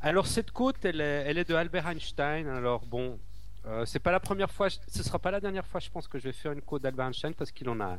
Alors, 0.00 0.28
cette 0.28 0.52
côte, 0.52 0.84
elle 0.84 1.00
est, 1.00 1.24
elle 1.26 1.38
est 1.38 1.48
de 1.48 1.54
Albert 1.54 1.88
Einstein. 1.88 2.46
Alors, 2.46 2.86
bon, 2.86 3.18
euh, 3.66 3.84
c'est 3.86 3.98
pas 3.98 4.12
la 4.12 4.20
première 4.20 4.50
fois, 4.50 4.68
ce 4.70 5.02
sera 5.02 5.18
pas 5.18 5.30
la 5.30 5.40
dernière 5.40 5.66
fois, 5.66 5.80
je 5.80 5.90
pense, 5.90 6.06
que 6.06 6.18
je 6.18 6.24
vais 6.24 6.32
faire 6.32 6.52
une 6.52 6.62
côte 6.62 6.82
d'Albert 6.82 7.06
Einstein 7.06 7.34
parce 7.34 7.50
qu'il 7.50 7.68
en 7.68 7.80
a. 7.80 7.98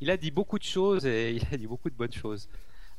Il 0.00 0.10
a 0.10 0.16
dit 0.16 0.30
beaucoup 0.30 0.58
de 0.58 0.64
choses 0.64 1.04
et 1.04 1.32
il 1.36 1.46
a 1.52 1.56
dit 1.56 1.66
beaucoup 1.66 1.90
de 1.90 1.96
bonnes 1.96 2.12
choses. 2.12 2.48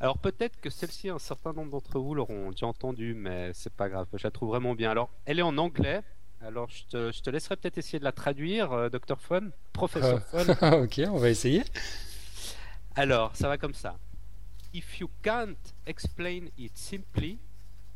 Alors 0.01 0.17
peut-être 0.17 0.59
que 0.61 0.69
celle-ci, 0.69 1.09
un 1.09 1.19
certain 1.19 1.51
nombre 1.51 1.71
d'entre 1.71 1.99
vous 1.99 2.15
l'auront 2.15 2.51
déjà 2.51 2.67
entendu, 2.67 3.13
mais 3.13 3.51
c'est 3.53 3.73
pas 3.73 3.89
grave, 3.89 4.07
je 4.13 4.25
la 4.25 4.31
trouve 4.31 4.49
vraiment 4.49 4.73
bien. 4.73 4.91
Alors, 4.91 5.09
elle 5.25 5.39
est 5.39 5.43
en 5.43 5.57
anglais. 5.57 6.01
Alors, 6.41 6.69
je 6.69 6.85
te, 6.85 7.11
je 7.11 7.21
te 7.21 7.29
laisserai 7.29 7.57
peut-être 7.57 7.77
essayer 7.77 7.99
de 7.99 8.05
la 8.05 8.13
traduire, 8.13 8.71
euh, 8.71 8.89
Dr. 8.89 9.19
Fun, 9.19 9.49
professeur 9.73 10.21
Fun. 10.27 10.45
ok, 10.83 11.01
on 11.09 11.17
va 11.17 11.29
essayer. 11.29 11.65
Alors, 12.95 13.35
ça 13.35 13.49
va 13.49 13.57
comme 13.57 13.73
ça. 13.73 13.97
If 14.73 14.99
you 14.99 15.09
can't 15.21 15.57
explain 15.85 16.45
it 16.57 16.77
simply, 16.77 17.39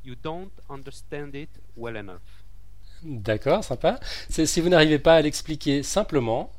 you 0.03 0.15
don't 0.21 0.51
understand 0.69 1.35
it 1.35 1.49
well 1.77 1.95
enough. 1.95 2.43
D'accord, 3.03 3.63
sympa. 3.63 3.99
Si 4.29 4.59
vous 4.59 4.69
n'arrivez 4.69 4.99
pas 4.99 5.15
à 5.15 5.21
l'expliquer 5.21 5.83
simplement, 5.83 6.51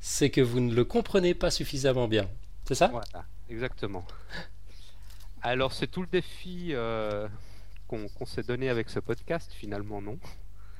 c'est 0.00 0.30
que 0.30 0.40
vous 0.40 0.60
ne 0.60 0.74
le 0.74 0.84
comprenez 0.84 1.34
pas 1.34 1.50
suffisamment 1.50 2.06
bien. 2.06 2.28
C'est 2.64 2.74
ça? 2.74 2.88
Voilà, 2.88 3.24
exactement. 3.48 4.04
Alors 5.42 5.72
c'est 5.72 5.88
tout 5.88 6.02
le 6.02 6.06
défi 6.06 6.68
euh, 6.70 7.26
qu'on 7.88 8.26
s'est 8.26 8.44
donné 8.44 8.68
avec 8.68 8.88
ce 8.88 9.00
podcast, 9.00 9.52
finalement 9.52 10.00
non? 10.00 10.18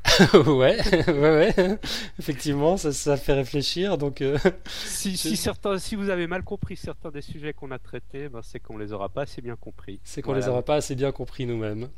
Ouais, 0.46 0.78
ouais, 1.08 1.54
ouais, 1.56 1.78
effectivement, 2.18 2.76
ça, 2.76 3.16
fait 3.16 3.32
réfléchir. 3.32 3.98
Donc, 3.98 4.20
euh, 4.20 4.38
si, 4.66 5.16
certains, 5.16 5.78
si 5.78 5.96
vous 5.96 6.10
avez 6.10 6.26
mal 6.26 6.42
compris 6.42 6.76
certains 6.76 7.10
des 7.10 7.22
sujets 7.22 7.52
qu'on 7.52 7.70
a 7.70 7.78
traités, 7.78 8.28
ben, 8.28 8.40
c'est 8.42 8.60
qu'on 8.60 8.78
les 8.78 8.92
aura 8.92 9.08
pas 9.08 9.22
assez 9.22 9.40
bien 9.40 9.56
compris. 9.56 10.00
C'est 10.04 10.22
qu'on 10.22 10.34
les 10.34 10.48
aura 10.48 10.62
pas 10.62 10.76
assez 10.76 10.94
bien 10.94 11.12
compris 11.12 11.46
nous-mêmes. 11.46 11.88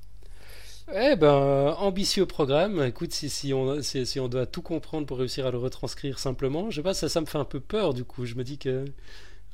Eh 0.95 1.17
ben, 1.17 1.75
ambitieux 1.79 2.27
programme. 2.27 2.83
Écoute, 2.85 3.13
si, 3.13 3.31
si, 3.31 3.55
on, 3.55 3.81
si, 3.83 4.21
on 4.21 4.29
doit 4.29 4.47
tout 4.47 4.63
comprendre 4.63 5.07
pour 5.07 5.19
réussir 5.19 5.47
à 5.47 5.51
le 5.51 5.59
retranscrire 5.59 6.19
simplement, 6.19 6.71
je 6.71 6.77
sais 6.77 6.83
pas, 6.83 6.95
ça, 6.95 7.09
ça 7.09 7.21
me 7.23 7.27
fait 7.27 7.39
un 7.39 7.47
peu 7.47 7.61
peur 7.61 7.95
du 7.95 8.05
coup. 8.05 8.27
Je 8.27 8.35
me 8.35 8.45
dis 8.45 8.59
que 8.59 8.85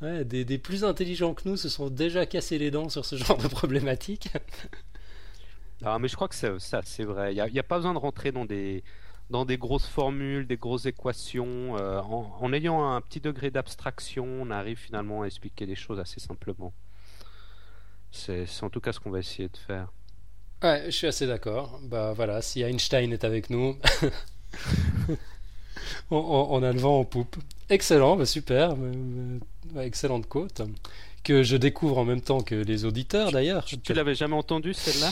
des, 0.01 0.59
plus 0.59 0.85
intelligents 0.85 1.35
que 1.35 1.49
nous 1.49 1.57
se 1.57 1.69
sont 1.69 1.91
déjà 1.91 2.27
cassés 2.27 2.59
les 2.59 2.71
dents 2.71 2.89
sur 2.89 3.05
ce 3.05 3.17
genre 3.17 3.39
de 3.39 3.49
problématique. 3.49 4.29
Ah, 5.83 5.99
mais 5.99 6.09
je 6.09 6.15
crois 6.15 6.29
que 6.29 6.35
c'est 6.35 6.59
ça, 6.59 6.83
c'est 6.85 7.05
vrai. 7.05 7.35
Il 7.35 7.53
n'y 7.53 7.59
a, 7.59 7.63
pas 7.63 7.77
besoin 7.77 7.95
de 7.95 7.99
rentrer 7.99 8.33
dans 8.33 8.45
des, 8.45 8.85
dans 9.31 9.47
des 9.47 9.57
grosses 9.57 9.87
formules, 9.87 10.47
des 10.47 10.59
grosses 10.59 10.85
équations. 10.85 11.79
Euh, 11.79 12.01
en, 12.01 12.53
ayant 12.53 12.93
un 12.93 13.01
petit 13.01 13.21
degré 13.21 13.51
d'abstraction, 13.51 14.27
on 14.27 14.51
arrive 14.51 14.77
finalement 14.77 15.23
à 15.23 15.27
expliquer 15.27 15.65
les 15.65 15.75
choses 15.75 15.99
assez 15.99 16.21
simplement. 16.21 16.75
C'est 18.13 18.45
en 18.63 18.69
tout 18.69 18.81
cas 18.81 18.93
ce 18.93 19.01
qu'on 19.01 19.11
va 19.11 19.21
essayer 19.21 19.49
de 19.49 19.57
faire. 19.57 19.91
Ouais, 20.63 20.83
je 20.87 20.91
suis 20.91 21.07
assez 21.07 21.27
d'accord. 21.27 21.81
Bah 21.83 22.13
voilà, 22.13 22.43
si 22.43 22.61
Einstein 22.61 23.13
est 23.13 23.25
avec 23.25 23.49
nous, 23.49 23.79
on, 26.11 26.63
a 26.63 26.73
le 26.73 26.79
vent 26.79 27.01
en 27.01 27.05
poupe. 27.05 27.37
Excellent, 27.69 28.17
bah, 28.17 28.27
super, 28.27 28.75
bah, 28.77 29.85
excellente 29.85 30.27
côte 30.27 30.63
que 31.23 31.43
je 31.43 31.57
découvre 31.57 31.99
en 31.99 32.05
même 32.05 32.23
temps 32.23 32.41
que 32.41 32.55
les 32.55 32.85
auditeurs 32.85 33.31
d'ailleurs. 33.31 33.65
Tu, 33.65 33.93
l'avais 33.93 34.15
jamais 34.15 34.37
entendu 34.37 34.73
celle-là? 34.75 35.11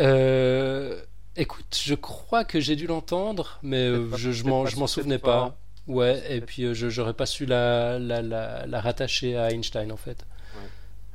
Euh, 0.00 1.00
Écoute, 1.36 1.80
je 1.80 1.94
crois 1.94 2.44
que 2.44 2.60
j'ai 2.60 2.76
dû 2.76 2.86
l'entendre, 2.86 3.60
mais 3.62 3.84
euh, 3.84 4.16
je, 4.16 4.32
je 4.32 4.44
m'en 4.44 4.86
souvenais 4.86 5.18
pas. 5.18 5.56
Ouais, 5.86 6.22
et 6.28 6.40
puis 6.40 6.64
euh, 6.64 6.74
je 6.74 6.88
j'aurais 6.88 7.14
pas 7.14 7.26
su 7.26 7.46
la, 7.46 7.98
la, 7.98 8.20
la, 8.20 8.80
rattacher 8.80 9.36
à 9.36 9.50
Einstein 9.50 9.90
en 9.90 9.96
fait. 9.96 10.26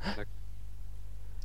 Ouais. 0.02 0.24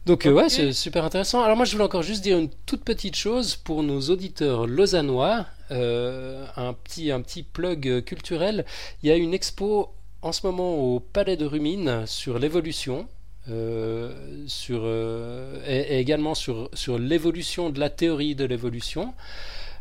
Donc 0.06 0.26
euh, 0.26 0.32
ouais, 0.32 0.50
c'est 0.50 0.74
super 0.74 1.06
intéressant. 1.06 1.44
Alors 1.44 1.56
moi 1.56 1.66
je 1.66 1.74
voulais 1.74 1.84
encore 1.84 2.02
juste 2.02 2.24
dire 2.24 2.38
une 2.38 2.50
toute 2.66 2.84
petite 2.84 3.16
chose 3.16 3.56
pour 3.56 3.84
nos 3.84 4.02
auditeurs 4.02 4.66
lausannois, 4.66 5.46
euh, 5.70 6.46
un 6.56 6.74
petit 6.74 7.12
un 7.12 7.22
petit 7.22 7.44
plug 7.44 8.04
culturel. 8.04 8.66
Il 9.04 9.10
y 9.10 9.12
a 9.12 9.16
une 9.16 9.34
expo 9.34 9.94
en 10.24 10.32
ce 10.32 10.46
moment 10.46 10.76
au 10.76 11.00
Palais 11.00 11.38
de 11.38 11.46
Rumine 11.46 12.06
sur 12.08 12.40
l'évolution. 12.40 13.08
Euh, 13.50 14.14
sur, 14.46 14.86
et, 15.66 16.00
également 16.00 16.36
sur, 16.36 16.70
sur 16.74 17.00
l'évolution 17.00 17.72
de 17.72 17.80
la 17.80 17.90
théorie 17.90 18.36
de 18.36 18.46
l'évolution 18.46 19.16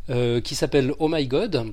qui 0.09 0.55
s'appelle 0.55 0.93
Oh 0.99 1.09
My 1.09 1.27
God 1.27 1.73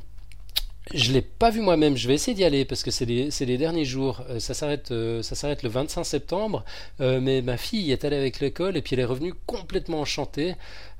je 0.93 1.11
l'ai 1.11 1.21
pas 1.21 1.49
vu 1.49 1.61
moi-même. 1.61 1.97
Je 1.97 2.07
vais 2.07 2.13
essayer 2.13 2.35
d'y 2.35 2.43
aller 2.43 2.65
parce 2.65 2.83
que 2.83 2.91
c'est 2.91 3.05
les, 3.05 3.57
derniers 3.57 3.85
jours. 3.85 4.23
Euh, 4.29 4.39
ça 4.39 4.53
s'arrête, 4.53 4.91
euh, 4.91 5.21
ça 5.21 5.35
s'arrête 5.35 5.63
le 5.63 5.69
25 5.69 6.03
septembre. 6.03 6.63
Euh, 7.01 7.19
mais 7.21 7.41
ma 7.41 7.57
fille 7.57 7.91
est 7.91 8.05
allée 8.05 8.15
avec 8.15 8.39
l'école 8.39 8.77
et 8.77 8.81
puis 8.81 8.93
elle 8.93 9.01
est 9.01 9.05
revenue 9.05 9.33
complètement 9.45 10.01
enchantée. 10.01 10.55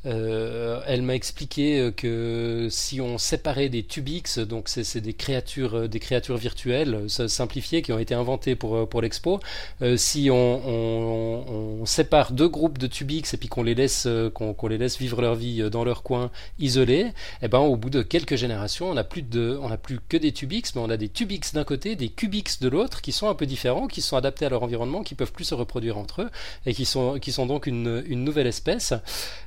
Euh, 0.06 0.82
elle 0.86 1.02
m'a 1.02 1.16
expliqué 1.16 1.80
euh, 1.80 1.92
que 1.92 2.68
si 2.70 3.02
on 3.02 3.18
séparait 3.18 3.70
des 3.70 3.84
Tubix, 3.84 4.38
donc 4.40 4.70
c'est 4.70 5.02
des 5.02 5.14
créatures, 5.14 5.76
euh, 5.76 5.88
des 5.88 6.00
créatures 6.00 6.38
virtuelles 6.38 7.10
simplifiées 7.10 7.82
qui 7.82 7.92
ont 7.92 8.00
été 8.00 8.14
inventées 8.14 8.56
pour, 8.56 8.88
pour 8.88 9.02
l'expo, 9.02 9.40
si 9.96 10.30
on, 10.32 11.84
sépare 11.86 12.32
deux 12.32 12.48
groupes 12.48 12.78
de 12.78 12.88
Tubix 12.88 13.34
et 13.34 13.38
puis 13.38 13.48
qu'on 13.48 13.64
les 13.64 13.74
laisse 13.74 14.08
qu'on 14.34 14.68
les 14.68 14.78
laisse 14.78 14.98
vivre 14.98 15.22
leur 15.22 15.36
vie 15.36 15.70
dans 15.70 15.84
leur 15.84 16.04
coin 16.04 16.32
isolés, 16.60 17.08
eh 17.42 17.48
ben 17.48 17.60
au 17.60 17.76
bout 17.78 17.90
de 17.90 18.02
quelques 18.02 18.36
générations, 18.36 18.90
on 18.90 18.94
n'a 18.94 19.04
plus 19.04 19.22
de 19.22 19.58
on 19.62 19.76
plus 19.78 20.00
que 20.08 20.18
des 20.18 20.32
Tubix, 20.32 20.76
mais 20.76 20.82
on 20.82 20.90
a 20.90 20.98
des 20.98 21.10
Tubix 21.10 21.54
d'un 21.54 21.64
côté, 21.64 21.96
des 21.96 22.10
Cubix 22.10 22.60
de 22.60 22.68
l'autre, 22.68 23.02
qui 23.02 23.12
sont 23.12 23.30
un 23.30 23.36
peu 23.36 23.46
différents, 23.46 23.88
qui 23.88 24.02
sont 24.02 24.18
adaptés 24.18 24.46
à 24.46 24.50
leur 24.50 24.64
environnement, 24.64 25.04
qui 25.04 25.16
peuvent 25.16 25.32
plus 25.32 25.46
se 25.46 25.56
reproduire 25.56 25.98
entre 25.98 26.24
eux, 26.24 26.30
et 26.66 26.74
qui 26.74 26.86
sont, 26.86 27.20
qui 27.20 27.32
sont 27.32 27.46
donc 27.46 27.68
une, 27.68 28.04
une 28.08 28.24
nouvelle 28.24 28.48
espèce. 28.48 28.94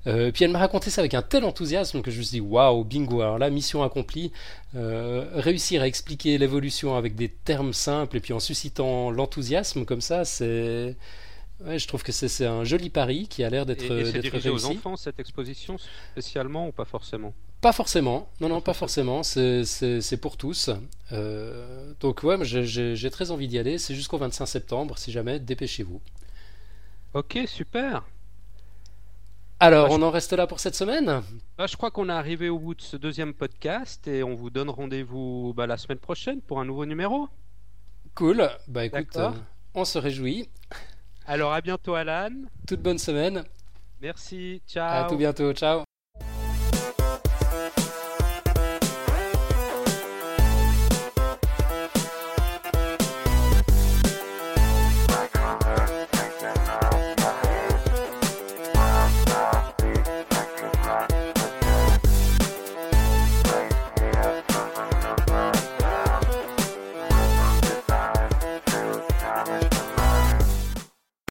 Euh, 0.07 0.33
elle 0.45 0.51
m'a 0.51 0.59
raconté 0.59 0.91
ça 0.91 1.01
avec 1.01 1.15
un 1.15 1.23
tel 1.23 1.45
enthousiasme 1.45 2.03
que 2.03 2.11
je 2.11 2.19
me 2.19 2.23
suis 2.23 2.35
dit, 2.37 2.41
waouh, 2.41 2.85
bingo, 2.85 3.21
alors 3.21 3.39
là, 3.39 3.51
mission 3.51 3.83
accomplie, 3.83 4.33
euh, 4.77 5.29
réussir 5.35 5.83
à 5.83 5.87
expliquer 5.87 6.39
l'évolution 6.39 6.97
avec 6.97 7.15
des 7.17 7.29
termes 7.29 7.73
simples, 7.73 8.17
et 8.17 8.21
puis 8.21 8.33
en 8.33 8.41
suscitant 8.41 9.11
l'enthousiasme 9.11 9.85
comme 9.85 10.01
ça, 10.01 10.25
c'est... 10.25 10.97
Ouais, 11.65 11.79
je 11.79 11.87
trouve 11.87 12.03
que 12.03 12.11
c'est 12.11 12.47
un 12.47 12.65
joli 12.65 12.89
pari 12.89 13.29
qui 13.29 13.45
a 13.45 13.51
l'air 13.51 13.67
d'être 13.67 13.83
et 13.85 14.05
c'est 14.07 14.21
dirigé 14.21 14.49
réussi. 14.49 14.65
aux 14.67 14.71
enfants 14.71 14.97
cette 14.97 15.21
exposition 15.21 15.77
spécialement 16.13 16.69
ou 16.69 16.73
pas 16.73 16.87
forcément? 16.87 17.35
Pas 17.61 17.73
forcément, 17.73 18.31
non, 18.41 18.49
non, 18.49 18.63
pas 18.63 18.73
forcément, 18.73 19.23
c'est- 19.23 20.17
pour 20.23 20.39
tous. 20.39 20.71
Euh, 21.13 21.93
donc 22.01 22.23
ouais, 22.23 22.39
j'ai 22.43 23.11
très 23.11 23.31
envie 23.31 23.47
d'y 23.47 23.59
aller, 23.59 23.77
c'est 23.77 23.95
jusqu'au 23.95 24.17
25 24.17 24.47
septembre, 24.47 24.97
si 24.97 25.13
jamais, 25.13 25.39
dépêchez-vous. 25.39 26.01
Ok, 27.13 27.39
super. 27.47 28.05
Alors, 29.63 29.89
Bah, 29.89 29.95
je- 29.95 30.01
on 30.01 30.03
en 30.03 30.11
reste 30.11 30.33
là 30.33 30.47
pour 30.47 30.59
cette 30.59 30.75
semaine 30.75 31.23
Bah, 31.59 31.67
je 31.67 31.77
crois 31.77 31.91
qu'on 31.91 32.09
est 32.09 32.13
arrivé 32.13 32.49
au 32.49 32.59
bout 32.59 32.75
de 32.75 32.81
ce 32.83 32.97
deuxième 32.97 33.35
podcast 33.35 34.07
et 34.09 34.23
on 34.23 34.35
vous 34.35 34.49
donne 34.51 34.71
rendez-vous 34.71 35.53
bah, 35.55 35.67
la 35.67 35.77
semaine 35.77 35.99
prochaine 35.99 36.41
pour 36.41 36.61
un 36.61 36.65
nouveau 36.65 36.87
numéro. 36.87 37.29
Cool, 38.15 38.49
bah 38.69 38.87
écoute, 38.87 39.17
euh, 39.17 39.31
on 39.75 39.85
se 39.85 39.99
réjouit. 39.99 40.49
Alors 41.27 41.53
à 41.53 41.61
bientôt 41.61 41.95
Alan. 41.95 42.31
Toute 42.67 42.81
bonne 42.83 42.99
semaine, 42.99 43.45
Merci, 44.01 44.63
à 44.67 44.69
ciao. 44.71 45.09
tout 45.11 45.17
bientôt, 45.17 45.53
ciao 45.53 45.90